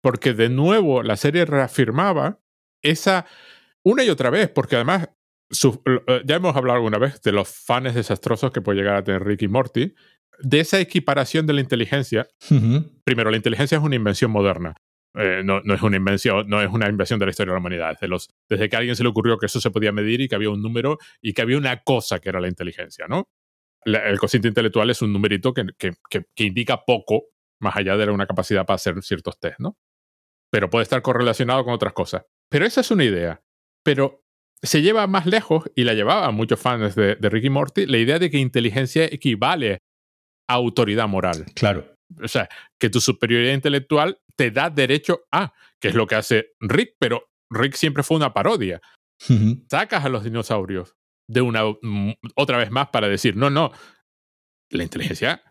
porque 0.02 0.34
de 0.34 0.50
nuevo 0.50 1.04
la 1.04 1.18
serie 1.18 1.46
reafirmaba 1.46 2.40
esa 2.82 3.26
una 3.84 4.04
y 4.04 4.10
otra 4.10 4.30
vez, 4.30 4.50
porque 4.50 4.76
además 4.76 5.10
eh, 5.64 6.22
ya 6.26 6.36
hemos 6.36 6.56
hablado 6.56 6.78
alguna 6.78 6.98
vez 6.98 7.22
de 7.22 7.32
los 7.32 7.48
fans 7.50 7.96
desastrosos 7.96 8.52
que 8.52 8.62
puede 8.62 8.80
llegar 8.80 8.96
a 8.96 9.04
tener 9.04 9.24
Ricky 9.24 9.48
Morty, 9.48 9.94
de 10.40 10.60
esa 10.60 10.80
equiparación 10.80 11.46
de 11.48 11.54
la 11.54 11.62
inteligencia. 11.62 12.28
Primero, 13.04 13.30
la 13.30 13.38
inteligencia 13.38 13.78
es 13.78 13.84
una 13.84 13.96
invención 13.96 14.32
moderna. 14.32 14.76
Eh, 15.16 15.42
no, 15.44 15.62
no, 15.62 15.74
es 15.74 15.82
una 15.82 15.98
invención, 15.98 16.48
no 16.48 16.62
es 16.62 16.70
una 16.70 16.88
invención 16.88 17.20
de 17.20 17.26
la 17.26 17.32
historia 17.32 17.52
de 17.52 17.56
la 17.56 17.60
humanidad. 17.60 17.92
Desde, 17.94 18.08
los, 18.08 18.30
desde 18.48 18.70
que 18.70 18.76
a 18.76 18.80
alguien 18.80 18.96
se 18.96 19.04
le 19.04 19.10
ocurrió 19.10 19.38
que 19.38 19.48
eso 19.48 19.60
se 19.60 19.72
podía 19.72 19.92
medir 19.92 20.22
y 20.22 20.28
que 20.28 20.36
había 20.36 20.50
un 20.50 20.62
número 20.62 20.98
y 21.22 21.34
que 21.34 21.42
había 21.42 21.58
una 21.58 21.82
cosa 21.84 22.20
que 22.20 22.30
era 22.30 22.40
la 22.40 22.48
inteligencia, 22.48 23.08
¿no? 23.08 23.28
el 23.86 24.20
cociente 24.20 24.48
intelectual 24.48 24.90
es 24.90 25.02
un 25.02 25.14
numerito 25.14 25.54
que, 25.54 25.66
que, 25.78 25.94
que, 26.10 26.44
indica 26.44 26.84
poco 26.86 27.28
más 27.62 27.78
allá 27.78 27.96
de 27.96 28.10
una 28.10 28.28
capacidad 28.28 28.66
para 28.66 28.76
hacer 28.76 29.02
ciertos 29.02 29.40
test, 29.40 29.60
¿no? 29.60 29.78
Pero 30.52 30.70
puede 30.70 30.84
estar 30.84 31.02
correlacionado 31.02 31.64
con 31.64 31.74
otras 31.74 31.94
cosas. 31.94 32.26
Pero 32.50 32.66
esa 32.66 32.82
es 32.82 32.92
una 32.92 33.06
idea. 33.06 33.42
Pero 33.84 34.24
se 34.62 34.82
lleva 34.82 35.08
más 35.08 35.26
lejos, 35.26 35.70
y 35.76 35.84
la 35.84 35.94
llevaban 35.94 36.36
muchos 36.36 36.60
fans 36.60 36.96
de, 36.96 37.16
de 37.16 37.30
Ricky 37.30 37.50
Morty, 37.50 37.86
la 37.86 37.98
idea 37.98 38.20
de 38.20 38.30
que 38.30 38.38
inteligencia 38.38 39.06
equivale 39.06 39.80
a 40.48 40.56
autoridad 40.56 41.08
moral. 41.08 41.46
Claro. 41.56 41.86
O 42.22 42.28
sea, 42.28 42.50
que 42.80 42.90
tu 42.90 43.00
superioridad 43.00 43.54
intelectual 43.54 44.20
te 44.40 44.52
da 44.52 44.70
derecho 44.70 45.26
a, 45.34 45.54
que 45.82 45.90
es 45.90 45.96
lo 45.96 46.08
que 46.08 46.16
hace 46.16 46.54
Rick, 46.62 46.96
pero 46.98 47.28
Rick 47.50 47.74
siempre 47.74 48.04
fue 48.04 48.16
una 48.16 48.34
parodia. 48.34 48.80
Sacas 49.70 50.06
a 50.06 50.08
los 50.08 50.24
dinosaurios 50.24 50.96
de 51.28 51.42
una 51.42 51.66
mm, 51.66 52.14
otra 52.38 52.58
vez 52.58 52.72
más 52.72 52.88
para 52.88 53.10
decir, 53.10 53.36
no, 53.36 53.50
no, 53.50 53.74
la 54.70 54.84
inteligencia 54.84 55.44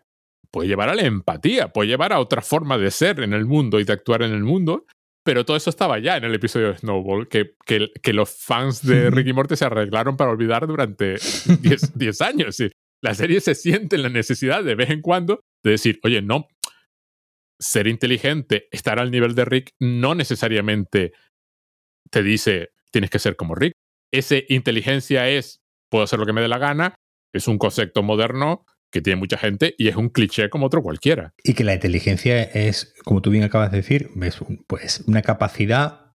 puede 0.49 0.69
llevar 0.69 0.89
a 0.89 0.95
la 0.95 1.03
empatía, 1.03 1.71
puede 1.71 1.89
llevar 1.89 2.13
a 2.13 2.19
otra 2.19 2.41
forma 2.41 2.79
de 2.79 2.89
ser 2.89 3.19
en 3.19 3.33
el 3.33 3.45
mundo 3.45 3.79
y 3.79 3.83
de 3.83 3.93
actuar 3.93 4.23
en 4.23 4.31
el 4.31 4.43
mundo, 4.43 4.87
pero 5.23 5.45
todo 5.45 5.55
eso 5.55 5.69
estaba 5.69 5.99
ya 5.99 6.17
en 6.17 6.23
el 6.23 6.33
episodio 6.33 6.69
de 6.69 6.79
Snowball, 6.79 7.27
que, 7.27 7.51
que, 7.67 7.91
que 8.01 8.13
los 8.13 8.43
fans 8.43 8.81
de 8.81 9.11
Ricky 9.11 9.33
Morty 9.33 9.55
se 9.55 9.65
arreglaron 9.65 10.17
para 10.17 10.31
olvidar 10.31 10.65
durante 10.65 11.17
10 11.61 12.21
años. 12.21 12.57
La 13.03 13.13
serie 13.13 13.39
se 13.39 13.53
siente 13.53 13.97
en 13.97 14.01
la 14.01 14.09
necesidad 14.09 14.63
de 14.63 14.73
vez 14.73 14.89
en 14.89 15.03
cuando 15.03 15.41
de 15.63 15.71
decir, 15.71 15.99
oye, 16.01 16.23
no, 16.23 16.47
ser 17.59 17.87
inteligente, 17.87 18.67
estar 18.71 18.99
al 18.99 19.11
nivel 19.11 19.35
de 19.35 19.45
Rick, 19.45 19.73
no 19.79 20.15
necesariamente 20.15 21.11
te 22.09 22.23
dice 22.23 22.69
tienes 22.91 23.09
que 23.09 23.19
ser 23.19 23.35
como 23.35 23.55
Rick. 23.55 23.73
Ese 24.11 24.45
inteligencia 24.49 25.29
es 25.29 25.61
puedo 25.89 26.03
hacer 26.03 26.19
lo 26.19 26.25
que 26.25 26.33
me 26.33 26.41
dé 26.41 26.47
la 26.47 26.57
gana, 26.57 26.95
es 27.33 27.47
un 27.47 27.57
concepto 27.57 28.03
moderno 28.03 28.65
que 28.91 29.01
tiene 29.01 29.19
mucha 29.19 29.37
gente 29.37 29.75
y 29.77 29.87
es 29.87 29.95
un 29.95 30.09
cliché 30.09 30.49
como 30.49 30.65
otro 30.65 30.81
cualquiera. 30.81 31.33
Y 31.43 31.53
que 31.53 31.63
la 31.63 31.75
inteligencia 31.75 32.41
es, 32.41 32.93
como 33.03 33.21
tú 33.21 33.29
bien 33.29 33.43
acabas 33.43 33.71
de 33.71 33.77
decir, 33.77 34.09
es 34.21 34.39
pues 34.67 35.03
una 35.07 35.21
capacidad 35.21 36.13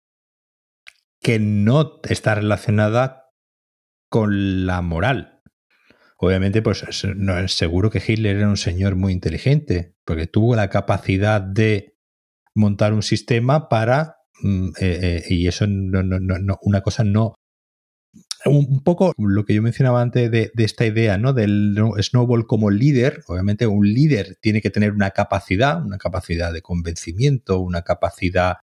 que 1.21 1.39
no 1.39 1.99
está 2.03 2.35
relacionada 2.35 3.31
con 4.09 4.65
la 4.65 4.81
moral. 4.81 5.38
Obviamente, 6.21 6.61
pues 6.61 6.83
no 7.15 7.39
es 7.39 7.53
seguro 7.53 7.89
que 7.89 8.03
Hitler 8.05 8.35
era 8.35 8.49
un 8.49 8.57
señor 8.57 8.95
muy 8.95 9.13
inteligente, 9.13 9.95
porque 10.05 10.27
tuvo 10.27 10.53
la 10.53 10.69
capacidad 10.69 11.39
de 11.39 11.95
montar 12.53 12.93
un 12.93 13.03
sistema 13.03 13.69
para 13.69 14.17
mm, 14.41 14.67
eh, 14.81 14.99
eh, 15.01 15.23
y 15.29 15.47
eso 15.47 15.65
no, 15.65 16.03
no, 16.03 16.19
no, 16.19 16.59
una 16.61 16.81
cosa 16.81 17.05
no 17.05 17.35
un 18.45 18.83
poco 18.83 19.13
lo 19.17 19.45
que 19.45 19.53
yo 19.53 19.61
mencionaba 19.61 20.01
antes 20.01 20.31
de, 20.31 20.51
de, 20.53 20.63
esta 20.63 20.85
idea, 20.85 21.17
¿no? 21.17 21.33
Del 21.33 21.77
Snowball 21.99 22.47
como 22.47 22.69
líder. 22.69 23.21
Obviamente, 23.27 23.67
un 23.67 23.85
líder 23.85 24.37
tiene 24.41 24.61
que 24.61 24.69
tener 24.69 24.93
una 24.93 25.11
capacidad, 25.11 25.85
una 25.85 25.97
capacidad 25.97 26.53
de 26.53 26.61
convencimiento, 26.61 27.59
una 27.59 27.81
capacidad 27.81 28.57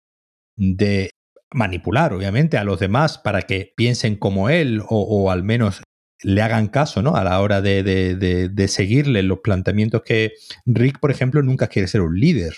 de 0.57 1.11
manipular, 1.53 2.13
obviamente, 2.13 2.57
a 2.57 2.65
los 2.65 2.79
demás 2.79 3.19
para 3.19 3.43
que 3.43 3.73
piensen 3.77 4.17
como 4.17 4.49
él 4.49 4.81
o, 4.81 4.87
o 5.03 5.31
al 5.31 5.43
menos 5.43 5.83
le 6.23 6.43
hagan 6.43 6.69
caso, 6.69 7.03
¿no? 7.03 7.17
A 7.17 7.25
la 7.25 7.41
hora 7.41 7.61
de, 7.61 7.83
de, 7.83 8.69
seguirle 8.69 9.23
los 9.23 9.41
planteamientos 9.41 10.03
que 10.03 10.33
Rick, 10.65 11.01
por 11.01 11.11
ejemplo, 11.11 11.43
nunca 11.43 11.69
quiere 11.69 11.89
ser 11.89 12.01
un 12.01 12.19
líder. 12.19 12.55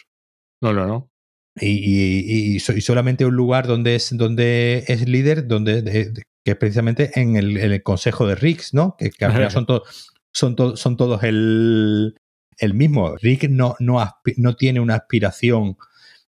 No, 0.61 0.73
no, 0.73 0.87
no. 0.87 1.11
Y, 1.59 2.57
y, 2.57 2.61
solamente 2.61 3.25
un 3.25 3.35
lugar 3.35 3.67
donde 3.67 3.97
es, 3.97 4.17
donde 4.17 4.85
es 4.89 5.09
líder, 5.09 5.47
donde 5.47 6.13
que 6.45 6.53
es 6.53 6.57
precisamente 6.59 7.11
en 7.19 7.35
el, 7.35 7.83
consejo 7.83 8.27
de 8.27 8.37
Rick, 8.37 8.63
¿no? 8.73 8.95
Que, 8.97 9.11
al 9.25 9.33
final 9.33 9.51
son, 9.51 9.67
todos 9.67 10.13
son, 10.33 10.77
son 10.77 10.97
todos 10.97 11.23
el, 11.25 12.15
el 12.59 12.75
mismo. 12.75 13.17
Rick 13.17 13.49
no, 13.49 13.75
no, 13.81 13.99
no 14.37 14.57
tiene 14.57 14.81
una 14.81 14.95
aspiración 14.97 15.77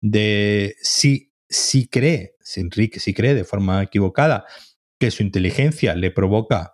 de 0.00 0.74
si, 0.82 1.32
si 1.48 1.86
cree, 1.86 2.34
Rick 2.70 2.98
si 2.98 3.14
cree 3.14 3.34
de 3.34 3.44
forma 3.44 3.82
equivocada 3.82 4.44
que 4.98 5.10
su 5.10 5.22
inteligencia 5.22 5.94
le 5.94 6.10
provoca 6.10 6.71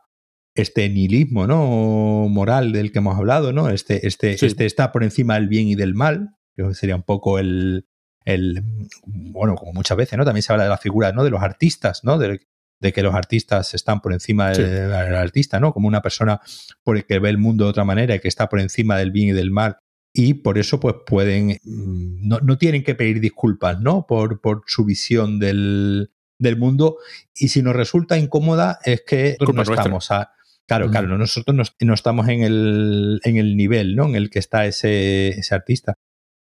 este 0.58 0.88
nihilismo 0.88 1.46
¿no? 1.46 2.28
moral 2.28 2.72
del 2.72 2.90
que 2.90 2.98
hemos 2.98 3.16
hablado, 3.16 3.52
¿no? 3.52 3.70
Este, 3.70 4.06
este, 4.06 4.44
este 4.44 4.66
está 4.66 4.90
por 4.90 5.04
encima 5.04 5.34
del 5.34 5.46
bien 5.46 5.68
y 5.68 5.76
del 5.76 5.94
mal, 5.94 6.34
que 6.56 6.74
sería 6.74 6.96
un 6.96 7.04
poco 7.04 7.38
el, 7.38 7.86
el, 8.24 8.64
bueno, 9.06 9.54
como 9.54 9.72
muchas 9.72 9.96
veces, 9.96 10.18
¿no? 10.18 10.24
También 10.24 10.42
se 10.42 10.52
habla 10.52 10.64
de 10.64 10.70
la 10.70 10.78
figura, 10.78 11.12
¿no? 11.12 11.22
De 11.22 11.30
los 11.30 11.42
artistas, 11.42 12.02
¿no? 12.02 12.18
De, 12.18 12.40
que 12.80 13.02
los 13.02 13.14
artistas 13.14 13.72
están 13.74 14.00
por 14.00 14.12
encima 14.12 14.50
del, 14.50 14.92
artista, 14.92 15.60
¿no? 15.60 15.72
Como 15.72 15.86
una 15.86 16.02
persona 16.02 16.40
por 16.82 16.96
el 16.96 17.04
que 17.06 17.20
ve 17.20 17.30
el 17.30 17.38
mundo 17.38 17.64
de 17.64 17.70
otra 17.70 17.84
manera 17.84 18.16
y 18.16 18.20
que 18.20 18.28
está 18.28 18.48
por 18.48 18.58
encima 18.58 18.96
del 18.96 19.12
bien 19.12 19.28
y 19.28 19.32
del 19.32 19.52
mal. 19.52 19.78
Y 20.12 20.34
por 20.34 20.58
eso, 20.58 20.80
pues 20.80 20.96
pueden, 21.06 21.58
mm, 21.62 22.26
no, 22.26 22.40
no 22.40 22.58
tienen 22.58 22.82
que 22.82 22.96
pedir 22.96 23.20
disculpas, 23.20 23.80
¿no? 23.80 24.06
Por, 24.08 24.40
por 24.40 24.62
su 24.66 24.84
visión 24.84 25.38
del, 25.38 26.10
del 26.38 26.56
mundo. 26.56 26.98
Y 27.36 27.48
si 27.48 27.62
nos 27.62 27.76
resulta 27.76 28.18
incómoda, 28.18 28.80
es 28.84 29.02
que 29.06 29.36
no 29.40 29.62
estamos 29.62 30.10
a, 30.10 30.32
Claro, 30.68 30.90
claro, 30.90 31.16
nosotros 31.16 31.72
no, 31.80 31.94
estamos 31.94 32.28
en 32.28 32.42
el, 32.42 33.20
en 33.24 33.38
el, 33.38 33.56
nivel 33.56 33.96
¿no? 33.96 34.04
en 34.04 34.16
el 34.16 34.28
que 34.28 34.38
está 34.38 34.66
ese, 34.66 35.30
ese, 35.30 35.54
artista. 35.54 35.94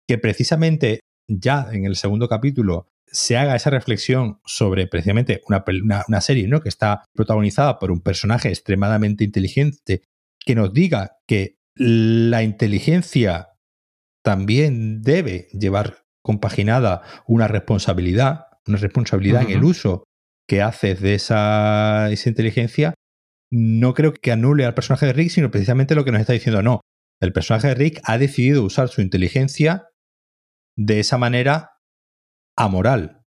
Que 0.07 0.17
precisamente 0.17 1.01
ya 1.27 1.67
en 1.71 1.85
el 1.85 1.95
segundo 1.95 2.27
capítulo 2.27 2.87
se 3.05 3.37
haga 3.37 3.55
esa 3.55 3.69
reflexión 3.69 4.39
sobre 4.43 4.87
precisamente 4.87 5.41
una, 5.47 5.63
una, 6.07 6.21
serie 6.21 6.47
¿no? 6.47 6.61
que 6.61 6.69
está 6.69 7.05
protagonizada 7.13 7.77
por 7.77 7.91
un 7.91 8.01
personaje 8.01 8.49
extremadamente 8.49 9.23
inteligente 9.23 10.01
que 10.43 10.55
nos 10.55 10.73
diga 10.73 11.17
que 11.27 11.57
la 11.75 12.41
inteligencia 12.41 13.49
también 14.23 15.03
debe 15.03 15.47
llevar 15.53 16.05
compaginada 16.23 17.03
una 17.27 17.47
responsabilidad, 17.47 18.47
una 18.65 18.77
responsabilidad 18.77 19.43
en 19.43 19.51
el 19.51 19.63
uso 19.63 20.05
que 20.47 20.63
haces 20.63 21.01
de 21.01 21.13
esa, 21.13 22.09
esa 22.11 22.29
inteligencia, 22.29 22.95
no 23.51 23.93
creo 23.93 24.13
que 24.13 24.31
anule 24.31 24.65
al 24.65 24.73
personaje 24.73 25.05
de 25.05 25.13
Rick, 25.13 25.29
sino 25.29 25.51
precisamente 25.51 25.95
lo 25.95 26.05
que 26.05 26.11
nos 26.11 26.21
está 26.21 26.33
diciendo, 26.33 26.61
no, 26.61 26.81
el 27.21 27.33
personaje 27.33 27.69
de 27.69 27.75
Rick 27.75 28.01
ha 28.03 28.17
decidido 28.17 28.63
usar 28.63 28.89
su 28.89 29.01
inteligencia 29.01 29.87
de 30.77 30.99
esa 30.99 31.17
manera 31.17 31.71
amoral. 32.55 33.23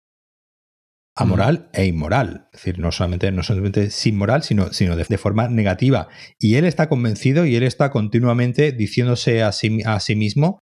Amoral 1.18 1.70
e 1.72 1.86
inmoral. 1.86 2.48
Es 2.52 2.60
decir, 2.60 2.78
no 2.78 2.92
solamente, 2.92 3.30
no 3.32 3.42
solamente 3.42 3.90
sin 3.90 4.18
moral, 4.18 4.42
sino, 4.42 4.72
sino 4.72 4.96
de, 4.96 5.18
forma 5.18 5.48
negativa. 5.48 6.08
Y 6.38 6.56
él 6.56 6.66
está 6.66 6.90
convencido 6.90 7.46
y 7.46 7.56
él 7.56 7.62
está 7.62 7.90
continuamente 7.90 8.72
diciéndose 8.72 9.42
a 9.42 9.52
sí, 9.52 9.80
a 9.86 9.98
sí 10.00 10.14
mismo 10.14 10.58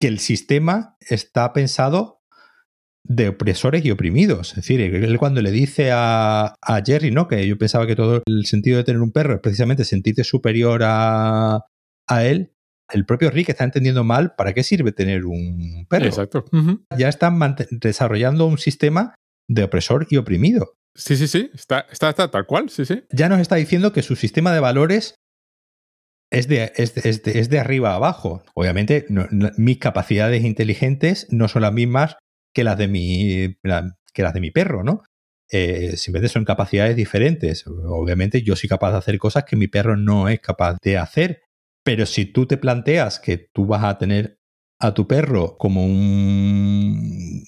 que 0.00 0.08
el 0.08 0.18
sistema 0.18 0.96
está 1.00 1.52
pensado 1.54 2.23
de 3.06 3.28
opresores 3.28 3.84
y 3.84 3.90
oprimidos. 3.90 4.50
Es 4.50 4.56
decir, 4.56 4.80
él 4.80 5.18
cuando 5.18 5.42
le 5.42 5.50
dice 5.50 5.90
a, 5.92 6.54
Jerry, 6.84 7.10
¿no? 7.10 7.28
Que 7.28 7.46
yo 7.46 7.58
pensaba 7.58 7.86
que 7.86 7.96
todo 7.96 8.22
el 8.26 8.46
sentido 8.46 8.78
de 8.78 8.84
tener 8.84 9.02
un 9.02 9.12
perro 9.12 9.34
es 9.34 9.40
precisamente 9.40 9.84
sentirte 9.84 10.24
superior 10.24 10.82
a, 10.84 11.64
a 12.08 12.24
él. 12.24 12.52
El 12.92 13.04
propio 13.04 13.30
Rick 13.30 13.50
está 13.50 13.64
entendiendo 13.64 14.04
mal 14.04 14.34
para 14.36 14.52
qué 14.52 14.62
sirve 14.62 14.92
tener 14.92 15.26
un 15.26 15.86
perro. 15.88 16.06
Exacto. 16.06 16.44
Ya 16.96 17.08
están 17.08 17.38
desarrollando 17.70 18.46
un 18.46 18.58
sistema 18.58 19.14
de 19.48 19.64
opresor 19.64 20.06
y 20.10 20.16
oprimido. 20.16 20.74
Sí, 20.94 21.16
sí, 21.16 21.26
sí. 21.26 21.50
Está, 21.54 21.86
está, 21.90 22.12
tal 22.14 22.46
cual, 22.46 22.70
sí, 22.70 22.84
sí. 22.84 23.04
Ya 23.10 23.28
nos 23.28 23.40
está 23.40 23.56
diciendo 23.56 23.92
que 23.92 24.02
su 24.02 24.16
sistema 24.16 24.52
de 24.52 24.60
valores 24.60 25.16
es 26.30 26.48
de, 26.48 26.72
es 26.76 27.50
de, 27.50 27.58
arriba 27.58 27.92
a 27.92 27.96
abajo. 27.96 28.42
Obviamente, 28.54 29.06
mis 29.56 29.78
capacidades 29.78 30.44
inteligentes 30.44 31.26
no 31.30 31.48
son 31.48 31.62
las 31.62 31.72
mismas 31.72 32.16
que 32.54 32.64
las 32.64 32.78
de 32.78 32.88
mi, 32.88 33.56
que 34.12 34.22
las 34.22 34.34
de 34.34 34.40
mi 34.40 34.50
perro, 34.50 34.82
¿no? 34.82 35.02
Eh, 35.50 35.96
simplemente 35.96 36.32
son 36.32 36.44
capacidades 36.44 36.96
diferentes. 36.96 37.64
Obviamente 37.66 38.42
yo 38.42 38.56
soy 38.56 38.68
capaz 38.68 38.92
de 38.92 38.98
hacer 38.98 39.18
cosas 39.18 39.44
que 39.44 39.56
mi 39.56 39.68
perro 39.68 39.96
no 39.96 40.28
es 40.28 40.40
capaz 40.40 40.78
de 40.82 40.96
hacer. 40.96 41.42
Pero 41.84 42.06
si 42.06 42.24
tú 42.26 42.46
te 42.46 42.56
planteas 42.56 43.20
que 43.20 43.50
tú 43.52 43.66
vas 43.66 43.84
a 43.84 43.98
tener 43.98 44.38
a 44.80 44.94
tu 44.94 45.06
perro 45.06 45.56
como 45.58 45.84
un 45.84 47.44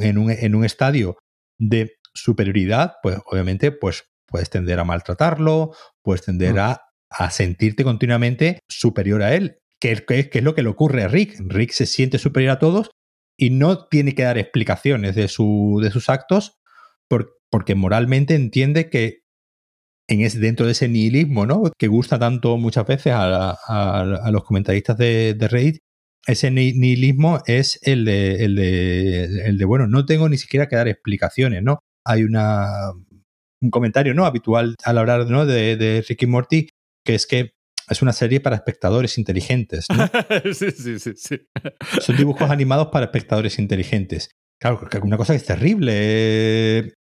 en, 0.00 0.18
un, 0.18 0.30
en 0.30 0.54
un 0.54 0.64
estadio 0.64 1.18
de 1.58 1.96
superioridad, 2.14 2.94
pues 3.02 3.18
obviamente 3.26 3.72
pues 3.72 4.04
puedes 4.26 4.50
tender 4.50 4.78
a 4.78 4.84
maltratarlo, 4.84 5.74
puedes 6.02 6.22
tender 6.22 6.54
mm. 6.54 6.58
a, 6.58 6.80
a, 7.10 7.30
sentirte 7.30 7.84
continuamente 7.84 8.60
superior 8.68 9.22
a 9.22 9.34
él, 9.34 9.58
que, 9.80 10.04
que, 10.04 10.30
es 10.32 10.42
lo 10.42 10.54
que 10.54 10.62
le 10.62 10.68
ocurre 10.68 11.04
a 11.04 11.08
Rick. 11.08 11.36
Rick 11.40 11.72
se 11.72 11.86
siente 11.86 12.18
superior 12.18 12.52
a 12.52 12.58
todos 12.58 12.90
y 13.38 13.50
no 13.50 13.86
tiene 13.86 14.14
que 14.14 14.24
dar 14.24 14.36
explicaciones 14.36 15.14
de, 15.14 15.28
su, 15.28 15.78
de 15.82 15.90
sus 15.90 16.10
actos 16.10 16.58
porque 17.50 17.74
moralmente 17.74 18.34
entiende 18.34 18.90
que 18.90 19.20
en 20.08 20.20
ese, 20.20 20.38
dentro 20.38 20.66
de 20.66 20.72
ese 20.72 20.88
nihilismo, 20.88 21.46
¿no? 21.46 21.62
Que 21.78 21.86
gusta 21.86 22.18
tanto 22.18 22.56
muchas 22.58 22.86
veces 22.86 23.12
a, 23.14 24.30
los 24.30 24.44
comentaristas 24.44 24.98
de, 24.98 25.34
de, 25.34 25.48
Reddit, 25.48 25.78
ese 26.26 26.50
nihilismo 26.50 27.40
es 27.46 27.78
el 27.82 28.04
de, 28.04 28.44
el, 28.44 28.56
de, 28.56 29.24
el 29.46 29.56
de, 29.56 29.64
bueno, 29.64 29.86
no 29.86 30.04
tengo 30.04 30.28
ni 30.28 30.36
siquiera 30.36 30.68
que 30.68 30.76
dar 30.76 30.88
explicaciones, 30.88 31.62
¿no? 31.62 31.78
Hay 32.04 32.24
una, 32.24 32.92
un 33.62 33.70
comentario, 33.70 34.14
¿no? 34.14 34.26
Habitual 34.26 34.74
al 34.84 34.98
hablar, 34.98 35.26
¿no? 35.30 35.46
De, 35.46 35.76
de 35.76 36.04
Ricky 36.06 36.26
Morty, 36.26 36.68
que 37.04 37.14
es 37.14 37.26
que 37.26 37.52
es 37.90 38.02
una 38.02 38.12
serie 38.12 38.40
para 38.40 38.56
espectadores 38.56 39.18
inteligentes. 39.18 39.86
¿no? 39.94 40.06
sí, 40.52 40.70
sí, 40.70 40.98
sí, 40.98 41.12
sí. 41.16 41.40
Son 42.00 42.16
dibujos 42.16 42.50
animados 42.50 42.88
para 42.88 43.06
espectadores 43.06 43.58
inteligentes. 43.58 44.30
Claro, 44.60 44.88
una 45.02 45.16
cosa 45.16 45.32
que 45.32 45.38
es 45.38 45.46
terrible. 45.46 45.92
Eh, 45.94 46.92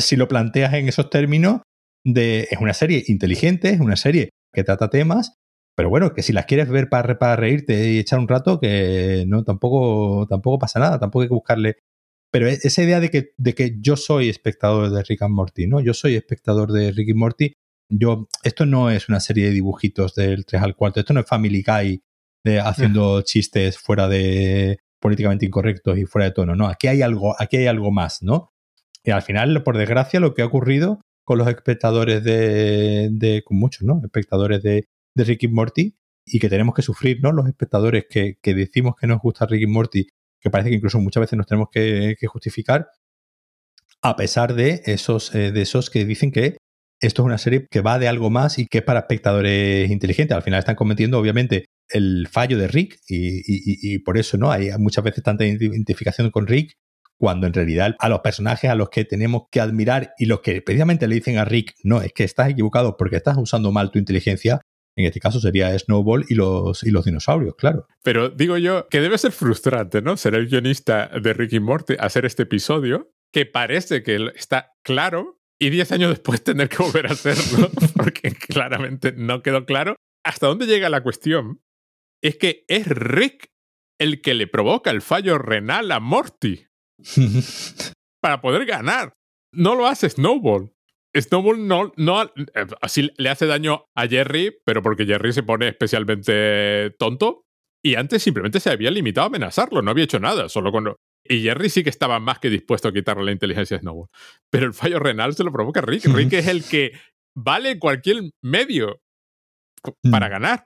si 0.00 0.16
lo 0.16 0.28
planteas 0.28 0.74
en 0.74 0.88
esos 0.88 1.10
términos, 1.10 1.62
de, 2.04 2.48
es 2.50 2.58
una 2.60 2.74
serie 2.74 3.04
inteligente, 3.06 3.70
es 3.70 3.80
una 3.80 3.96
serie 3.96 4.30
que 4.52 4.64
trata 4.64 4.90
temas, 4.90 5.34
pero 5.76 5.88
bueno, 5.88 6.12
que 6.12 6.22
si 6.22 6.32
las 6.32 6.46
quieres 6.46 6.68
ver 6.68 6.88
para, 6.88 7.18
para 7.18 7.36
reírte 7.36 7.92
y 7.92 7.98
echar 7.98 8.18
un 8.18 8.28
rato, 8.28 8.60
que 8.60 9.24
no, 9.26 9.44
tampoco, 9.44 10.26
tampoco 10.28 10.58
pasa 10.58 10.80
nada, 10.80 10.98
tampoco 10.98 11.22
hay 11.22 11.28
que 11.28 11.34
buscarle. 11.34 11.76
Pero 12.30 12.48
e, 12.48 12.58
esa 12.62 12.82
idea 12.82 13.00
de 13.00 13.10
que, 13.10 13.32
de 13.36 13.54
que 13.54 13.76
yo 13.80 13.96
soy 13.96 14.28
espectador 14.28 14.90
de 14.90 15.02
Rick 15.02 15.22
and 15.22 15.34
Morty, 15.34 15.66
¿no? 15.66 15.80
Yo 15.80 15.94
soy 15.94 16.16
espectador 16.16 16.72
de 16.72 16.92
Rick 16.92 17.08
y 17.08 17.14
Morty, 17.14 17.52
yo, 17.90 18.28
esto 18.42 18.64
no 18.64 18.90
es 18.90 19.08
una 19.08 19.20
serie 19.20 19.46
de 19.46 19.50
dibujitos 19.50 20.14
del 20.14 20.46
3 20.46 20.62
al 20.62 20.76
4, 20.76 21.00
esto 21.00 21.12
no 21.12 21.20
es 21.20 21.26
Family 21.26 21.62
Guy 21.62 22.02
de, 22.44 22.60
haciendo 22.60 23.20
chistes 23.22 23.78
fuera 23.78 24.08
de 24.08 24.78
políticamente 25.00 25.46
incorrectos 25.46 25.98
y 25.98 26.06
fuera 26.06 26.26
de 26.26 26.32
tono, 26.32 26.54
no, 26.54 26.66
aquí 26.66 26.86
hay 26.86 27.02
algo, 27.02 27.34
aquí 27.38 27.58
hay 27.58 27.66
algo 27.66 27.90
más, 27.90 28.22
¿no? 28.22 28.52
Y 29.02 29.10
al 29.10 29.22
final, 29.22 29.62
por 29.62 29.76
desgracia, 29.76 30.20
lo 30.20 30.34
que 30.34 30.42
ha 30.42 30.46
ocurrido 30.46 31.00
con 31.24 31.38
los 31.38 31.48
espectadores 31.48 32.22
de, 32.22 33.08
de 33.10 33.42
con 33.44 33.58
muchos, 33.58 33.82
¿no? 33.82 34.00
Espectadores 34.04 34.62
de, 34.62 34.88
de 35.14 35.24
Ricky 35.24 35.48
Morty 35.48 35.96
y 36.26 36.38
que 36.38 36.48
tenemos 36.48 36.74
que 36.74 36.82
sufrir, 36.82 37.20
¿no? 37.22 37.32
Los 37.32 37.48
espectadores 37.48 38.04
que, 38.08 38.38
que 38.42 38.54
decimos 38.54 38.94
que 39.00 39.06
nos 39.06 39.20
gusta 39.20 39.46
Ricky 39.46 39.66
Morty, 39.66 40.06
que 40.38 40.50
parece 40.50 40.70
que 40.70 40.76
incluso 40.76 40.98
muchas 40.98 41.22
veces 41.22 41.36
nos 41.36 41.46
tenemos 41.46 41.68
que, 41.70 42.16
que 42.18 42.26
justificar, 42.26 42.88
a 44.02 44.16
pesar 44.16 44.54
de 44.54 44.82
esos, 44.84 45.34
eh, 45.34 45.52
de 45.52 45.62
esos 45.62 45.90
que 45.90 46.04
dicen 46.04 46.30
que 46.32 46.56
esto 47.00 47.22
es 47.22 47.26
una 47.26 47.38
serie 47.38 47.66
que 47.70 47.80
va 47.80 47.98
de 47.98 48.08
algo 48.08 48.30
más 48.30 48.58
y 48.58 48.66
que 48.66 48.78
es 48.78 48.84
para 48.84 49.00
espectadores 49.00 49.90
inteligentes. 49.90 50.36
Al 50.36 50.42
final 50.42 50.58
están 50.58 50.76
cometiendo, 50.76 51.18
obviamente, 51.18 51.64
el 51.88 52.28
fallo 52.30 52.58
de 52.58 52.68
Rick 52.68 52.98
y, 53.08 53.98
por 54.00 54.18
eso 54.18 54.36
no 54.36 54.52
hay 54.52 54.70
muchas 54.78 55.04
veces 55.04 55.24
tanta 55.24 55.44
identificación 55.44 56.30
con 56.30 56.46
Rick 56.46 56.74
cuando 57.18 57.46
en 57.46 57.52
realidad 57.52 57.96
a 57.98 58.08
los 58.08 58.20
personajes 58.20 58.70
a 58.70 58.74
los 58.74 58.88
que 58.88 59.04
tenemos 59.04 59.42
que 59.50 59.60
admirar 59.60 60.14
y 60.18 60.24
los 60.24 60.40
que 60.40 60.62
precisamente 60.62 61.06
le 61.06 61.16
dicen 61.16 61.36
a 61.36 61.44
Rick, 61.44 61.74
no, 61.84 62.00
es 62.00 62.12
que 62.12 62.24
estás 62.24 62.48
equivocado 62.48 62.96
porque 62.96 63.16
estás 63.16 63.36
usando 63.36 63.72
mal 63.72 63.90
tu 63.90 63.98
inteligencia, 63.98 64.60
en 64.96 65.04
este 65.04 65.20
caso 65.20 65.38
sería 65.38 65.78
Snowball 65.78 66.24
y 66.28 66.34
los, 66.34 66.82
y 66.82 66.90
los 66.90 67.04
dinosaurios, 67.04 67.54
claro. 67.56 67.86
Pero 68.02 68.30
digo 68.30 68.56
yo 68.56 68.88
que 68.88 69.00
debe 69.00 69.18
ser 69.18 69.32
frustrante, 69.32 70.00
¿no? 70.00 70.16
Ser 70.16 70.34
el 70.34 70.48
guionista 70.48 71.08
de 71.08 71.32
Rick 71.34 71.52
y 71.52 71.60
Morty, 71.60 71.94
hacer 71.98 72.24
este 72.24 72.44
episodio 72.44 73.10
que 73.32 73.46
parece 73.46 74.02
que 74.02 74.30
está 74.34 74.72
claro 74.82 75.39
y 75.60 75.70
10 75.70 75.92
años 75.92 76.10
después 76.10 76.42
tener 76.42 76.68
que 76.68 76.82
volver 76.82 77.06
a 77.06 77.12
hacerlo, 77.12 77.70
porque 77.94 78.32
claramente 78.32 79.12
no 79.12 79.42
quedó 79.42 79.66
claro. 79.66 79.96
¿Hasta 80.24 80.46
dónde 80.46 80.66
llega 80.66 80.88
la 80.88 81.02
cuestión? 81.02 81.60
Es 82.22 82.36
que 82.36 82.64
es 82.66 82.86
Rick 82.86 83.50
el 83.98 84.22
que 84.22 84.34
le 84.34 84.46
provoca 84.46 84.90
el 84.90 85.02
fallo 85.02 85.38
renal 85.38 85.92
a 85.92 86.00
Morty 86.00 86.66
para 88.20 88.40
poder 88.40 88.64
ganar. 88.64 89.12
No 89.52 89.74
lo 89.74 89.86
hace 89.86 90.08
Snowball. 90.08 90.72
Snowball 91.14 91.66
no, 91.66 91.92
no 91.96 92.30
así 92.80 93.10
le 93.16 93.28
hace 93.28 93.46
daño 93.46 93.84
a 93.96 94.06
Jerry, 94.06 94.56
pero 94.64 94.82
porque 94.82 95.06
Jerry 95.06 95.32
se 95.32 95.42
pone 95.42 95.68
especialmente 95.68 96.94
tonto. 96.98 97.44
Y 97.82 97.96
antes 97.96 98.22
simplemente 98.22 98.60
se 98.60 98.70
había 98.70 98.90
limitado 98.90 99.24
a 99.24 99.28
amenazarlo, 99.28 99.82
no 99.82 99.90
había 99.90 100.04
hecho 100.04 100.20
nada, 100.20 100.48
solo 100.48 100.70
con 100.70 100.94
y 101.24 101.42
Jerry 101.42 101.70
sí 101.70 101.84
que 101.84 101.90
estaba 101.90 102.18
más 102.20 102.38
que 102.38 102.50
dispuesto 102.50 102.88
a 102.88 102.92
quitarle 102.92 103.24
la 103.24 103.32
inteligencia 103.32 103.76
a 103.76 103.80
Snowball. 103.80 104.08
Pero 104.50 104.66
el 104.66 104.74
fallo 104.74 104.98
renal 104.98 105.34
se 105.34 105.44
lo 105.44 105.52
provoca 105.52 105.80
Rick. 105.80 106.06
Rick 106.06 106.32
es 106.34 106.46
el 106.48 106.64
que 106.64 106.92
vale 107.36 107.78
cualquier 107.78 108.30
medio 108.42 109.00
para 110.10 110.28
mm. 110.28 110.30
ganar. 110.30 110.64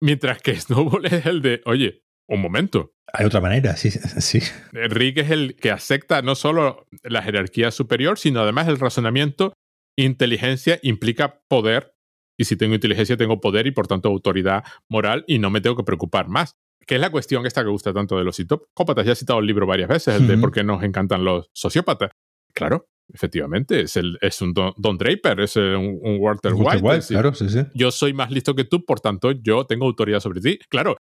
Mientras 0.00 0.40
que 0.40 0.58
Snowball 0.58 1.06
es 1.12 1.26
el 1.26 1.42
de, 1.42 1.60
oye, 1.66 2.02
un 2.28 2.40
momento. 2.40 2.94
Hay 3.12 3.26
otra 3.26 3.40
manera, 3.40 3.76
sí, 3.76 3.90
sí. 3.90 4.40
Rick 4.72 5.18
es 5.18 5.30
el 5.30 5.56
que 5.56 5.72
acepta 5.72 6.22
no 6.22 6.36
solo 6.36 6.86
la 7.02 7.22
jerarquía 7.22 7.72
superior, 7.72 8.18
sino 8.18 8.40
además 8.40 8.68
el 8.68 8.78
razonamiento 8.78 9.52
inteligencia 9.96 10.78
implica 10.82 11.42
poder 11.48 11.94
y 12.38 12.44
si 12.44 12.56
tengo 12.56 12.74
inteligencia 12.74 13.16
tengo 13.16 13.40
poder 13.40 13.66
y 13.66 13.72
por 13.72 13.86
tanto 13.86 14.08
autoridad 14.08 14.64
moral 14.88 15.24
y 15.26 15.38
no 15.38 15.50
me 15.50 15.60
tengo 15.60 15.76
que 15.76 15.84
preocupar 15.84 16.28
más. 16.28 16.56
Que 16.90 16.96
es 16.96 17.00
la 17.00 17.10
cuestión 17.10 17.46
esta 17.46 17.62
que 17.62 17.70
gusta 17.70 17.92
tanto 17.92 18.18
de 18.18 18.24
los 18.24 18.34
psicópatas. 18.34 19.06
Ya 19.06 19.12
he 19.12 19.14
citado 19.14 19.38
el 19.38 19.46
libro 19.46 19.64
varias 19.64 19.88
veces, 19.88 20.16
el 20.16 20.26
de 20.26 20.36
por 20.36 20.50
qué 20.50 20.64
nos 20.64 20.82
encantan 20.82 21.24
los 21.24 21.48
sociópatas. 21.52 22.10
Claro, 22.52 22.88
efectivamente, 23.14 23.82
es, 23.82 23.96
el, 23.96 24.18
es 24.20 24.42
un 24.42 24.52
Don, 24.52 24.98
Draper, 24.98 25.38
es 25.38 25.54
un, 25.54 26.00
Walter, 26.18 26.52
White. 26.52 27.06
claro, 27.06 27.32
sí, 27.32 27.48
sí. 27.48 27.60
Yo 27.74 27.92
soy 27.92 28.12
más 28.12 28.32
listo 28.32 28.56
que 28.56 28.64
tú, 28.64 28.84
por 28.84 28.98
tanto, 28.98 29.30
yo 29.30 29.66
tengo 29.66 29.86
autoridad 29.86 30.18
sobre 30.18 30.40
ti. 30.40 30.58
Claro, 30.68 30.96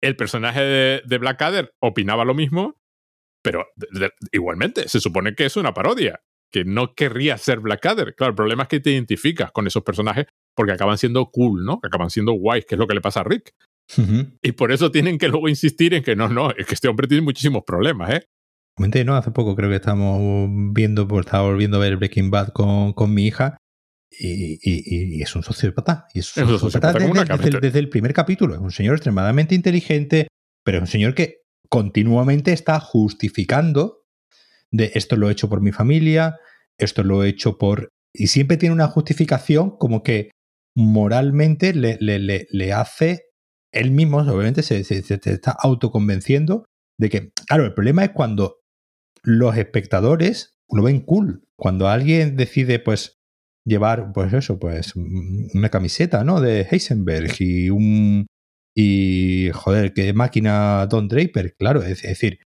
el 0.00 0.16
personaje 0.16 0.62
de, 0.62 1.02
de 1.04 1.18
Blackadder 1.18 1.70
opinaba 1.82 2.24
lo 2.24 2.32
mismo, 2.32 2.78
pero 3.42 3.66
igualmente, 4.32 4.88
se 4.88 5.00
supone 5.00 5.34
que 5.34 5.44
es 5.44 5.58
una 5.58 5.74
parodia, 5.74 6.22
que 6.50 6.64
no 6.64 6.94
querría 6.94 7.36
ser 7.36 7.60
Blackadder. 7.60 8.14
Claro, 8.14 8.30
el 8.30 8.36
problema 8.36 8.62
es 8.62 8.70
que 8.70 8.80
te 8.80 8.92
identificas 8.92 9.52
con 9.52 9.66
esos 9.66 9.82
personajes 9.82 10.28
porque 10.54 10.72
acaban 10.72 10.96
siendo 10.96 11.26
cool, 11.30 11.62
¿no? 11.66 11.78
Acaban 11.82 12.08
siendo 12.08 12.32
guays, 12.32 12.64
que 12.64 12.76
es 12.76 12.78
lo 12.78 12.86
que 12.86 12.94
le 12.94 13.02
pasa 13.02 13.20
a 13.20 13.24
Rick. 13.24 13.52
Y 14.42 14.52
por 14.52 14.72
eso 14.72 14.90
tienen 14.90 15.18
que 15.18 15.28
luego 15.28 15.48
insistir 15.48 15.94
en 15.94 16.02
que 16.02 16.16
no, 16.16 16.28
no, 16.28 16.50
es 16.50 16.66
que 16.66 16.74
este 16.74 16.88
hombre 16.88 17.06
tiene 17.06 17.22
muchísimos 17.22 17.62
problemas, 17.64 18.14
¿eh? 18.14 18.26
Comenté, 18.74 19.04
¿no? 19.04 19.16
Hace 19.16 19.30
poco 19.30 19.54
creo 19.54 19.70
que 19.70 19.76
estamos 19.76 20.48
viendo, 20.72 21.08
pues 21.08 21.26
estaba 21.26 21.48
volviendo 21.48 21.78
a 21.78 21.80
ver 21.80 21.96
Breaking 21.96 22.30
Bad 22.30 22.48
con, 22.48 22.92
con 22.92 23.14
mi 23.14 23.26
hija 23.26 23.56
y, 24.10 24.58
y, 24.62 25.22
es 25.22 25.34
un 25.34 25.42
sociópata. 25.42 26.06
Y 26.12 26.18
es 26.18 26.36
un 26.36 26.58
sociópata, 26.58 26.92
desde, 26.92 27.60
desde, 27.60 27.78
el 27.78 27.88
primer 27.88 28.12
capítulo. 28.12 28.54
Es 28.54 28.60
un 28.60 28.70
señor 28.70 28.96
extremadamente 28.96 29.54
inteligente, 29.54 30.28
pero 30.64 30.78
es 30.78 30.82
un 30.82 30.88
señor 30.88 31.14
que 31.14 31.38
continuamente 31.70 32.52
está 32.52 32.80
justificando 32.80 34.06
de 34.70 34.92
esto 34.94 35.16
lo 35.16 35.28
he 35.28 35.32
hecho 35.32 35.48
por 35.48 35.60
mi 35.60 35.72
familia, 35.72 36.38
esto 36.78 37.02
lo 37.02 37.24
he 37.24 37.28
hecho 37.28 37.58
por... 37.58 37.88
Y 38.12 38.28
siempre 38.28 38.56
tiene 38.56 38.74
una 38.74 38.88
justificación 38.88 39.76
como 39.76 40.02
que 40.02 40.30
moralmente 40.74 41.74
le, 41.74 41.96
le, 42.00 42.18
le, 42.18 42.46
le 42.50 42.72
hace, 42.72 43.25
él 43.78 43.90
mismo 43.90 44.18
obviamente 44.18 44.62
se, 44.62 44.80
está 44.80 45.52
autoconvenciendo 45.52 46.64
de 46.98 47.10
que, 47.10 47.30
claro, 47.46 47.64
el 47.64 47.74
problema 47.74 48.04
es 48.04 48.10
cuando 48.10 48.60
los 49.22 49.56
espectadores 49.56 50.56
lo 50.70 50.82
ven 50.82 51.00
cool, 51.00 51.44
cuando 51.56 51.88
alguien 51.88 52.36
decide 52.36 52.78
pues 52.78 53.18
llevar, 53.64 54.12
pues 54.12 54.32
eso, 54.32 54.58
pues 54.58 54.94
una 54.96 55.68
camiseta, 55.68 56.24
¿no? 56.24 56.40
De 56.40 56.66
Heisenberg 56.70 57.34
y 57.40 57.70
un... 57.70 58.26
Y, 58.78 59.50
joder, 59.54 59.94
qué 59.94 60.12
máquina 60.12 60.86
Don 60.86 61.08
Draper, 61.08 61.54
claro, 61.56 61.82
es, 61.82 62.02
decir, 62.02 62.40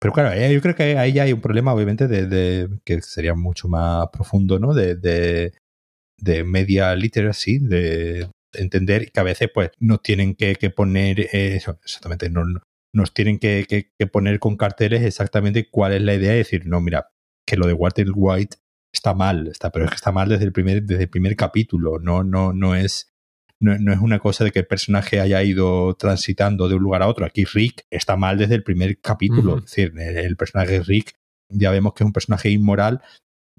pero 0.00 0.12
claro, 0.14 0.34
yo 0.50 0.60
creo 0.60 0.76
que 0.76 0.96
ahí 0.96 1.12
ya 1.12 1.24
hay 1.24 1.32
un 1.32 1.40
problema, 1.40 1.74
obviamente, 1.74 2.06
de, 2.06 2.26
de 2.26 2.68
que 2.84 3.02
sería 3.02 3.34
mucho 3.34 3.66
más 3.68 4.06
profundo, 4.12 4.60
¿no? 4.60 4.72
De, 4.72 4.94
de, 4.94 5.52
de 6.16 6.44
media 6.44 6.94
literacy, 6.94 7.58
de 7.58 8.30
entender 8.52 9.10
que 9.12 9.20
a 9.20 9.24
veces 9.24 9.50
pues 9.52 9.70
nos 9.78 10.02
tienen 10.02 10.34
que, 10.34 10.54
que 10.56 10.70
poner 10.70 11.20
eh, 11.20 11.56
eso, 11.56 11.78
exactamente, 11.82 12.30
no, 12.30 12.44
nos 12.92 13.12
tienen 13.12 13.38
que, 13.38 13.66
que, 13.68 13.92
que, 13.98 14.06
poner 14.06 14.38
con 14.38 14.56
carteles 14.56 15.02
exactamente 15.02 15.68
cuál 15.70 15.92
es 15.92 16.02
la 16.02 16.14
idea 16.14 16.34
y 16.34 16.38
decir, 16.38 16.66
no, 16.66 16.80
mira, 16.80 17.10
que 17.46 17.56
lo 17.56 17.66
de 17.66 17.72
Walter 17.72 18.08
White 18.14 18.56
está 18.92 19.14
mal, 19.14 19.48
está, 19.48 19.70
pero 19.70 19.84
es 19.84 19.90
que 19.90 19.96
está 19.96 20.12
mal 20.12 20.28
desde 20.28 20.44
el 20.44 20.52
primer, 20.52 20.82
desde 20.82 21.04
el 21.04 21.10
primer 21.10 21.36
capítulo, 21.36 21.98
no, 21.98 22.24
no, 22.24 22.52
no 22.52 22.74
es. 22.74 23.12
No, 23.60 23.76
no, 23.76 23.92
es 23.92 23.98
una 23.98 24.20
cosa 24.20 24.44
de 24.44 24.52
que 24.52 24.60
el 24.60 24.68
personaje 24.68 25.18
haya 25.18 25.42
ido 25.42 25.94
transitando 25.94 26.68
de 26.68 26.76
un 26.76 26.82
lugar 26.84 27.02
a 27.02 27.08
otro. 27.08 27.26
Aquí 27.26 27.44
Rick 27.44 27.86
está 27.90 28.16
mal 28.16 28.38
desde 28.38 28.54
el 28.54 28.62
primer 28.62 29.00
capítulo. 29.00 29.54
Uh 29.54 29.56
-huh. 29.56 29.64
Es 29.64 29.70
decir, 29.70 29.92
el, 29.98 30.16
el 30.16 30.36
personaje 30.36 30.80
Rick 30.80 31.16
ya 31.48 31.72
vemos 31.72 31.92
que 31.94 32.04
es 32.04 32.06
un 32.06 32.12
personaje 32.12 32.50
inmoral 32.50 33.02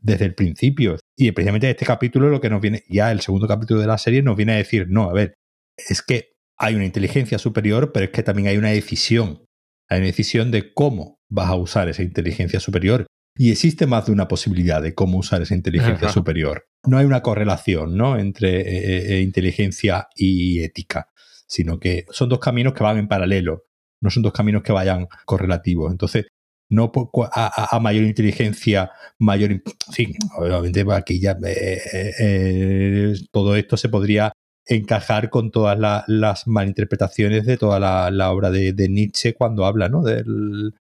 desde 0.01 0.25
el 0.25 0.35
principio. 0.35 0.97
Y 1.17 1.31
precisamente 1.31 1.69
este 1.69 1.85
capítulo 1.85 2.29
lo 2.29 2.41
que 2.41 2.49
nos 2.49 2.61
viene, 2.61 2.83
ya 2.89 3.11
el 3.11 3.21
segundo 3.21 3.47
capítulo 3.47 3.81
de 3.81 3.87
la 3.87 3.97
serie 3.97 4.21
nos 4.21 4.37
viene 4.37 4.53
a 4.53 4.57
decir, 4.57 4.87
no, 4.89 5.09
a 5.09 5.13
ver, 5.13 5.33
es 5.77 6.01
que 6.01 6.33
hay 6.57 6.75
una 6.75 6.85
inteligencia 6.85 7.37
superior, 7.37 7.91
pero 7.93 8.05
es 8.05 8.11
que 8.11 8.23
también 8.23 8.47
hay 8.49 8.57
una 8.57 8.69
decisión. 8.69 9.45
Hay 9.89 9.99
una 9.99 10.07
decisión 10.07 10.51
de 10.51 10.73
cómo 10.73 11.19
vas 11.29 11.49
a 11.49 11.55
usar 11.55 11.89
esa 11.89 12.03
inteligencia 12.03 12.59
superior. 12.59 13.07
Y 13.37 13.51
existe 13.51 13.87
más 13.87 14.05
de 14.05 14.11
una 14.11 14.27
posibilidad 14.27 14.81
de 14.81 14.93
cómo 14.93 15.17
usar 15.17 15.41
esa 15.41 15.55
inteligencia 15.55 16.07
Ajá. 16.07 16.13
superior. 16.13 16.65
No 16.85 16.97
hay 16.97 17.05
una 17.05 17.21
correlación 17.21 17.95
¿no? 17.95 18.17
entre 18.17 18.61
eh, 18.61 19.15
eh, 19.15 19.21
inteligencia 19.21 20.09
y 20.15 20.61
ética, 20.61 21.09
sino 21.47 21.79
que 21.79 22.05
son 22.11 22.27
dos 22.27 22.39
caminos 22.39 22.73
que 22.73 22.83
van 22.83 22.97
en 22.97 23.07
paralelo, 23.07 23.65
no 24.01 24.09
son 24.09 24.23
dos 24.23 24.33
caminos 24.33 24.63
que 24.63 24.73
vayan 24.73 25.07
correlativos. 25.25 25.91
Entonces, 25.91 26.27
no 26.69 26.91
a, 27.31 27.75
a, 27.75 27.79
mayor 27.79 28.03
inteligencia, 28.03 28.91
mayor... 29.17 29.51
En 29.51 29.63
fin, 29.91 30.15
obviamente 30.37 30.85
aquí 30.91 31.19
ya 31.19 31.37
eh, 31.45 31.81
eh, 32.19 33.13
todo 33.31 33.55
esto 33.55 33.75
se 33.75 33.89
podría 33.89 34.31
encajar 34.67 35.29
con 35.31 35.49
todas 35.49 35.79
la, 35.79 36.03
las 36.07 36.47
malinterpretaciones 36.47 37.45
de 37.45 37.57
toda 37.57 37.79
la, 38.11 38.31
obra 38.31 38.51
de, 38.51 38.73
de, 38.73 38.87
Nietzsche 38.87 39.33
cuando 39.33 39.65
habla 39.65 39.89
¿no? 39.89 40.03
del, 40.03 40.75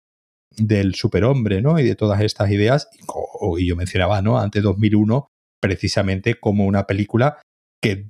del 0.57 0.95
superhombre 0.95 1.63
¿no? 1.63 1.79
y 1.79 1.85
de 1.85 1.95
todas 1.95 2.21
estas 2.21 2.51
ideas. 2.51 2.89
Y, 2.93 3.63
y 3.63 3.67
yo 3.67 3.77
mencionaba 3.77 4.21
¿no? 4.21 4.39
antes 4.39 4.63
2001 4.63 5.27
precisamente 5.61 6.35
como 6.35 6.67
una 6.67 6.87
película 6.87 7.41
que 7.83 8.09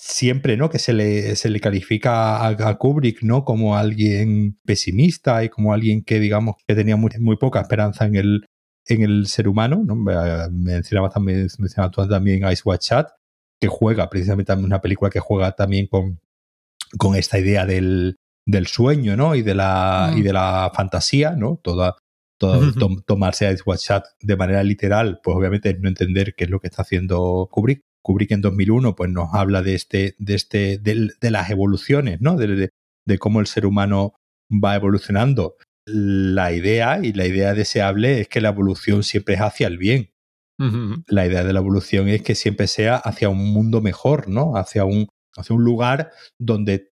siempre, 0.00 0.56
¿no? 0.56 0.70
Que 0.70 0.78
se 0.78 0.94
le, 0.94 1.36
se 1.36 1.50
le 1.50 1.60
califica 1.60 2.38
a, 2.38 2.48
a, 2.48 2.78
Kubrick, 2.78 3.22
¿no? 3.22 3.44
Como 3.44 3.76
alguien 3.76 4.58
pesimista 4.64 5.44
y 5.44 5.50
como 5.50 5.74
alguien 5.74 6.02
que, 6.02 6.18
digamos, 6.18 6.56
que 6.66 6.74
tenía 6.74 6.96
muy, 6.96 7.10
muy 7.18 7.36
poca 7.36 7.60
esperanza 7.60 8.06
en 8.06 8.16
el, 8.16 8.46
en 8.86 9.02
el 9.02 9.26
ser 9.26 9.46
humano, 9.46 9.82
¿no? 9.84 9.94
Mencionaba 9.96 11.10
también, 11.10 11.46
mencionaba 11.58 11.90
también 12.08 12.50
Ice 12.50 12.62
Watch 12.64 12.88
Chat, 12.88 13.10
que 13.60 13.68
juega 13.68 14.08
precisamente 14.08 14.54
una 14.54 14.80
película 14.80 15.10
que 15.10 15.20
juega 15.20 15.52
también 15.52 15.86
con, 15.86 16.18
con 16.96 17.14
esta 17.14 17.38
idea 17.38 17.66
del, 17.66 18.16
del 18.46 18.66
sueño, 18.68 19.18
¿no? 19.18 19.34
Y 19.34 19.42
de 19.42 19.54
la, 19.54 20.12
mm. 20.14 20.18
y 20.18 20.22
de 20.22 20.32
la 20.32 20.72
fantasía, 20.74 21.32
¿no? 21.32 21.60
Toda, 21.62 21.96
toda 22.38 22.56
uh 22.58 22.62
-huh. 22.62 22.78
to, 22.78 23.02
tomarse 23.06 23.52
Ice 23.52 23.62
Watch 23.66 23.84
Chat 23.84 24.06
de 24.22 24.36
manera 24.36 24.62
literal, 24.62 25.20
pues 25.22 25.36
obviamente 25.36 25.76
no 25.78 25.90
entender 25.90 26.34
qué 26.34 26.44
es 26.44 26.50
lo 26.50 26.58
que 26.58 26.68
está 26.68 26.82
haciendo 26.82 27.48
Kubrick. 27.50 27.82
Kubrick 28.02 28.30
en 28.32 28.40
2001 28.40 28.96
pues 28.96 29.10
nos 29.10 29.34
habla 29.34 29.62
de 29.62 29.74
este 29.74 30.14
de 30.18 30.34
este 30.34 30.78
de, 30.78 31.10
de 31.20 31.30
las 31.30 31.50
evoluciones 31.50 32.20
no 32.20 32.36
de, 32.36 32.70
cómo 33.18 33.40
el 33.40 33.46
ser 33.46 33.66
humano 33.66 34.14
va 34.50 34.76
evolucionando 34.76 35.56
la 35.84 36.52
idea 36.52 37.00
y 37.02 37.12
la 37.12 37.26
idea 37.26 37.54
deseable 37.54 38.20
es 38.20 38.28
que 38.28 38.40
la 38.40 38.50
evolución 38.50 39.02
siempre 39.02 39.34
es 39.34 39.40
hacia 39.40 39.66
el 39.66 39.78
bien 39.78 40.10
uh 40.58 40.64
-huh. 40.64 41.04
la 41.08 41.26
idea 41.26 41.44
de 41.44 41.52
la 41.52 41.60
evolución 41.60 42.08
es 42.08 42.22
que 42.22 42.34
siempre 42.34 42.66
sea 42.66 42.96
hacia 42.96 43.28
un 43.28 43.52
mundo 43.52 43.80
mejor 43.80 44.28
no 44.28 44.56
hacia 44.56 44.84
un 44.84 45.08
hacia 45.36 45.56
un 45.56 45.64
lugar 45.64 46.10
donde 46.38 46.90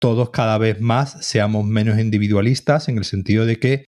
todos 0.00 0.30
cada 0.30 0.58
vez 0.58 0.80
más 0.80 1.24
seamos 1.24 1.64
menos 1.64 1.98
individualistas 1.98 2.88
en 2.88 2.98
el 2.98 3.04
sentido 3.04 3.46
de 3.46 3.58
que 3.58 3.84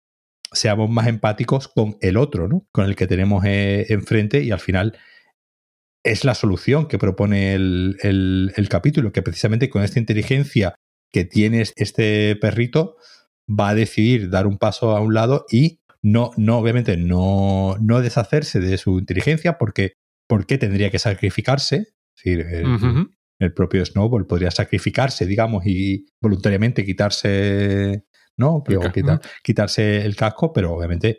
seamos 0.53 0.91
más 0.91 1.07
empáticos 1.07 1.69
con 1.69 1.97
el 2.01 2.17
otro, 2.17 2.49
¿no? 2.49 2.67
Con 2.73 2.87
el 2.87 2.97
que 2.97 3.07
tenemos 3.07 3.45
eh, 3.45 3.87
enfrente 3.91 4.43
y 4.43 4.51
al 4.51 4.61
final 4.61 4.99
es 6.05 6.25
la 6.25 6.35
solución 6.35 6.89
que 6.89 6.99
propone 6.99 7.55
el, 7.55 7.97
el, 8.03 8.53
el, 8.57 8.69
capítulo, 8.69 9.13
que 9.13 9.23
precisamente 9.23 9.69
con 9.69 9.83
esta 9.83 9.99
inteligencia 9.99 10.75
que 11.13 11.25
tiene 11.25 11.65
este 11.77 12.37
perrito 12.37 12.97
va 13.49 13.71
a 13.71 13.75
decidir 13.75 14.31
dar 14.31 14.47
un 14.47 14.59
paso 14.59 14.97
a 14.97 15.01
un 15.01 15.15
lado 15.15 15.45
y 15.51 15.81
no, 16.03 16.31
no 16.37 16.59
obviamente, 16.59 16.97
no, 16.97 17.77
no 17.81 18.01
deshacerse 18.01 18.61
de 18.61 18.79
su 18.79 18.99
inteligencia 18.99 19.59
porque, 19.59 19.93
porque 20.27 20.57
tendría 20.57 20.91
que 20.91 20.99
sacrificarse. 20.99 21.77
Es 21.77 22.25
decir, 22.25 22.41
el, 22.41 22.67
uh 22.67 22.79
-huh. 22.79 23.11
el 23.39 23.53
propio 23.53 23.85
Snowball 23.85 24.27
podría 24.27 24.51
sacrificarse, 24.51 25.27
digamos, 25.27 25.67
y 25.67 26.07
voluntariamente 26.23 26.85
quitarse, 26.85 28.05
¿no? 28.39 28.63
El 28.67 28.93
quitar, 28.93 29.21
quitarse 29.43 30.05
el 30.05 30.17
casco, 30.17 30.53
pero 30.53 30.73
obviamente 30.73 31.19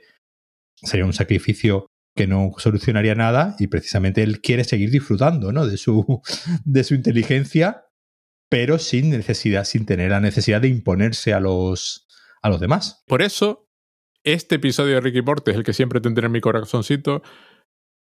sería 0.76 1.06
un 1.06 1.14
sacrificio 1.14 1.91
que 2.16 2.28
no 2.28 2.52
solucionaría 2.58 3.16
nada 3.16 3.56
y 3.60 3.68
precisamente 3.68 4.24
él 4.24 4.42
quiere 4.42 4.64
seguir 4.64 4.92
disfrutando 4.92 5.52
¿no? 5.52 5.66
de, 5.66 5.78
su, 5.78 6.22
de 6.66 6.84
su 6.84 6.96
inteligencia, 6.96 7.86
pero 8.50 8.80
sin 8.80 9.10
necesidad, 9.10 9.64
sin 9.64 9.86
tener 9.86 10.12
la 10.12 10.20
necesidad 10.20 10.62
de 10.62 10.68
imponerse 10.68 11.34
a 11.34 11.40
los, 11.40 12.08
a 12.42 12.50
los 12.50 12.60
demás. 12.60 13.04
Por 13.08 13.22
eso, 13.22 13.70
este 14.24 14.56
episodio 14.56 14.96
de 14.96 15.02
Ricky 15.02 15.22
Morty 15.22 15.52
es 15.52 15.58
el 15.58 15.64
que 15.64 15.74
siempre 15.74 16.02
tendré 16.02 16.26
en 16.26 16.32
mi 16.34 16.42
corazoncito, 16.42 17.24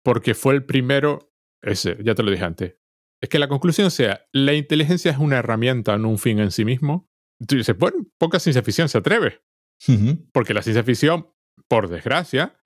porque 0.03 0.33
fue 0.33 0.53
el 0.55 0.65
primero, 0.65 1.33
ese, 1.61 1.97
ya 2.03 2.15
te 2.15 2.23
lo 2.23 2.31
dije 2.31 2.43
antes. 2.43 2.75
Es 3.21 3.29
que 3.29 3.39
la 3.39 3.47
conclusión 3.47 3.91
sea, 3.91 4.25
la 4.33 4.53
inteligencia 4.53 5.11
es 5.11 5.17
una 5.19 5.37
herramienta, 5.37 5.97
no 5.97 6.09
un 6.09 6.17
fin 6.17 6.39
en 6.39 6.51
sí 6.51 6.65
mismo. 6.65 7.09
Tú 7.47 7.55
dices, 7.55 7.77
bueno, 7.77 7.97
poca 8.17 8.39
ciencia 8.39 8.63
ficción 8.63 8.89
se 8.89 8.97
atreve. 8.97 9.41
Uh 9.87 9.91
-huh. 9.91 10.29
Porque 10.33 10.53
la 10.53 10.63
ciencia 10.63 10.83
ficción, 10.83 11.27
por 11.67 11.87
desgracia, 11.87 12.59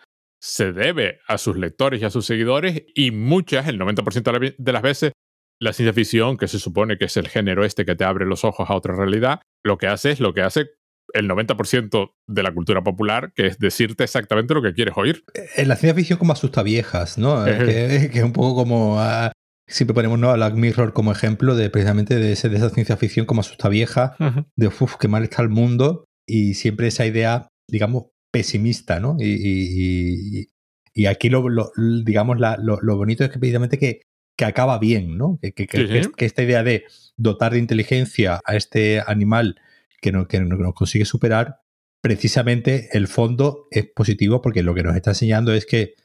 se 0.45 0.71
debe 0.73 1.21
a 1.27 1.39
sus 1.39 1.57
lectores 1.57 2.01
y 2.01 2.05
a 2.05 2.11
sus 2.11 2.27
seguidores 2.27 2.83
y 2.93 3.09
muchas, 3.09 3.67
el 3.67 3.79
90% 3.79 4.55
de 4.55 4.71
las 4.71 4.81
veces, 4.83 5.13
la 5.59 5.73
ciencia 5.73 5.91
ficción, 5.91 6.37
que 6.37 6.47
se 6.47 6.59
supone 6.59 6.99
que 6.99 7.05
es 7.05 7.17
el 7.17 7.27
género 7.27 7.65
este 7.65 7.83
que 7.83 7.95
te 7.95 8.03
abre 8.03 8.27
los 8.27 8.45
ojos 8.45 8.69
a 8.69 8.75
otra 8.75 8.95
realidad, 8.95 9.41
lo 9.63 9.79
que 9.79 9.87
hace 9.87 10.11
es 10.11 10.19
lo 10.19 10.35
que 10.35 10.43
hace 10.43 10.67
el 11.13 11.27
90% 11.27 12.11
de 12.27 12.43
la 12.43 12.53
cultura 12.53 12.83
popular, 12.83 13.31
que 13.35 13.47
es 13.47 13.57
decirte 13.57 14.03
exactamente 14.03 14.53
lo 14.53 14.61
que 14.61 14.73
quieres 14.73 14.93
oír. 14.97 15.23
En 15.55 15.67
la 15.67 15.77
ciencia 15.77 15.95
ficción 15.95 16.19
como 16.19 16.33
asusta 16.33 16.61
viejas, 16.61 17.17
¿no? 17.17 17.43
que, 17.43 18.11
es 18.13 18.23
un 18.23 18.33
poco 18.33 18.53
como... 18.53 18.99
Ah, 18.99 19.31
siempre 19.67 19.95
ponemos 19.95 20.19
¿no? 20.19 20.29
a 20.29 20.35
Black 20.35 20.53
Mirror 20.53 20.93
como 20.93 21.11
ejemplo 21.11 21.55
de 21.55 21.71
precisamente 21.71 22.19
de, 22.19 22.33
ese, 22.33 22.49
de 22.49 22.57
esa 22.57 22.69
ciencia 22.69 22.97
ficción 22.97 23.25
como 23.25 23.41
asusta 23.41 23.67
vieja, 23.67 24.15
de 24.55 24.67
uff, 24.67 24.97
qué 24.99 25.07
mal 25.07 25.23
está 25.23 25.41
el 25.41 25.49
mundo, 25.49 26.05
y 26.27 26.53
siempre 26.53 26.85
esa 26.85 27.07
idea, 27.07 27.47
digamos, 27.67 28.11
pesimista, 28.35 28.99
¿no? 28.99 29.15
Y, 29.17 30.49
y, 30.93 31.05
aquí 31.05 31.29
lo, 31.29 31.71
digamos, 32.03 32.37
lo, 32.37 32.97
bonito 32.97 33.23
es 33.23 33.29
que 33.29 33.39
precisamente 33.39 33.77
que, 33.77 34.01
que 34.37 34.43
acaba 34.43 34.77
bien, 34.77 35.17
¿no? 35.17 35.39
Que, 35.41 35.53
que, 35.53 36.09
esta 36.17 36.43
idea 36.43 36.61
de 36.61 36.83
dotar 37.15 37.53
de 37.53 37.59
inteligencia 37.59 38.41
a 38.43 38.57
este 38.57 39.01
animal 39.07 39.61
que, 40.01 40.11
no, 40.11 40.27
que 40.27 40.41
nos 40.41 40.73
consigue 40.73 41.05
superar, 41.05 41.61
precisamente 42.01 42.89
el 42.91 43.07
fondo 43.07 43.67
es 43.71 43.87
positivo 43.95 44.41
porque 44.41 44.63
lo 44.63 44.75
que 44.75 44.83
nos 44.83 44.97
está 44.97 45.11
enseñando 45.11 45.53
es 45.53 45.65
que, 45.65 45.95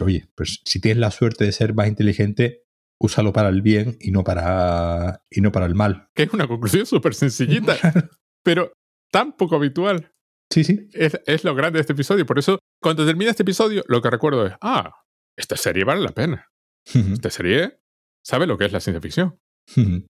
oye, 0.00 0.28
pues 0.34 0.60
si 0.66 0.78
tienes 0.78 0.98
la 0.98 1.10
suerte 1.10 1.44
de 1.46 1.52
ser 1.52 1.72
más 1.72 1.88
inteligente, 1.88 2.64
úsalo 3.00 3.32
para 3.32 3.48
el 3.48 3.62
bien 3.62 3.96
y 3.98 4.10
no 4.10 4.24
para, 4.24 5.22
y 5.30 5.40
no 5.40 5.52
para 5.52 5.64
el 5.64 5.74
mal. 5.74 6.10
Que 6.14 6.24
es 6.24 6.34
una 6.34 6.46
conclusión 6.46 6.84
súper 6.84 7.14
sencillita, 7.14 7.76
pero 8.44 8.72
tan 9.10 9.32
poco 9.32 9.56
habitual. 9.56 10.12
Sí, 10.50 10.64
sí. 10.64 10.88
Es, 10.92 11.20
es, 11.26 11.44
lo 11.44 11.54
grande 11.54 11.78
de 11.78 11.80
este 11.82 11.92
episodio. 11.92 12.24
Por 12.26 12.38
eso, 12.38 12.58
cuando 12.80 13.04
termina 13.04 13.30
este 13.30 13.42
episodio, 13.42 13.82
lo 13.88 14.00
que 14.00 14.10
recuerdo 14.10 14.46
es, 14.46 14.54
ah, 14.60 14.92
esta 15.36 15.56
serie 15.56 15.84
vale 15.84 16.02
la 16.02 16.12
pena. 16.12 16.48
esta 16.84 17.30
serie 17.30 17.78
sabe 18.24 18.46
lo 18.46 18.56
que 18.58 18.64
es 18.64 18.72
la 18.72 18.80
ciencia 18.80 19.00
ficción. 19.00 19.38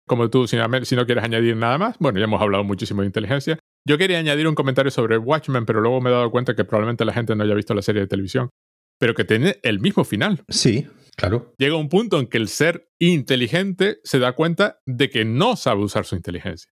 Como 0.06 0.30
tú, 0.30 0.46
si 0.46 0.56
no, 0.56 1.06
quieres 1.06 1.24
añadir 1.24 1.56
nada 1.56 1.78
más, 1.78 1.96
bueno, 1.98 2.18
ya 2.18 2.24
hemos 2.24 2.40
hablado 2.40 2.64
muchísimo 2.64 3.02
de 3.02 3.06
inteligencia. 3.06 3.58
Yo 3.86 3.98
quería 3.98 4.18
añadir 4.18 4.48
un 4.48 4.54
comentario 4.54 4.90
sobre 4.90 5.18
Watchmen, 5.18 5.66
pero 5.66 5.80
luego 5.80 6.00
me 6.00 6.10
he 6.10 6.12
dado 6.12 6.30
cuenta 6.30 6.54
que 6.54 6.64
probablemente 6.64 7.04
la 7.04 7.12
gente 7.12 7.34
no 7.34 7.44
haya 7.44 7.54
visto 7.54 7.74
la 7.74 7.82
serie 7.82 8.02
de 8.02 8.08
televisión, 8.08 8.50
pero 8.98 9.14
que 9.14 9.24
tiene 9.24 9.58
el 9.62 9.80
mismo 9.80 10.04
final. 10.04 10.44
Sí, 10.48 10.86
claro. 11.16 11.54
Llega 11.58 11.76
un 11.76 11.88
punto 11.88 12.18
en 12.18 12.26
que 12.26 12.38
el 12.38 12.48
ser 12.48 12.88
inteligente 12.98 13.98
se 14.04 14.18
da 14.18 14.32
cuenta 14.32 14.80
de 14.86 15.10
que 15.10 15.24
no 15.24 15.56
sabe 15.56 15.82
usar 15.82 16.04
su 16.04 16.16
inteligencia. 16.16 16.70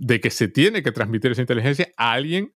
De 0.00 0.20
que 0.20 0.30
se 0.30 0.48
tiene 0.48 0.82
que 0.82 0.92
transmitir 0.92 1.32
esa 1.32 1.40
inteligencia 1.40 1.88
a 1.96 2.12
alguien 2.12 2.54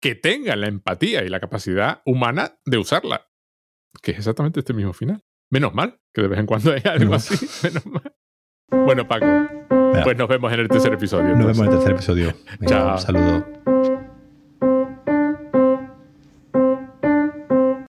que 0.00 0.14
tenga 0.14 0.54
la 0.56 0.68
empatía 0.68 1.24
y 1.24 1.28
la 1.28 1.40
capacidad 1.40 2.02
humana 2.06 2.58
de 2.64 2.78
usarla. 2.78 3.26
Que 4.02 4.12
es 4.12 4.18
exactamente 4.18 4.60
este 4.60 4.74
mismo 4.74 4.92
final. 4.92 5.24
Menos 5.50 5.74
mal 5.74 6.00
que 6.12 6.22
de 6.22 6.28
vez 6.28 6.38
en 6.38 6.46
cuando 6.46 6.72
hay 6.72 6.82
algo 6.84 7.14
así. 7.14 7.46
Menos 7.66 7.86
mal. 7.86 8.14
Bueno, 8.70 9.08
Paco, 9.08 9.26
pues 10.04 10.16
nos 10.16 10.28
vemos 10.28 10.52
en 10.52 10.60
el 10.60 10.68
tercer 10.68 10.92
episodio. 10.92 11.34
Nos 11.34 11.46
vemos 11.46 11.58
en 11.58 11.64
el 11.64 11.70
tercer 11.70 11.92
episodio. 11.92 12.34
Chao. 12.66 12.92
Un 12.92 12.98
saludo. 12.98 13.97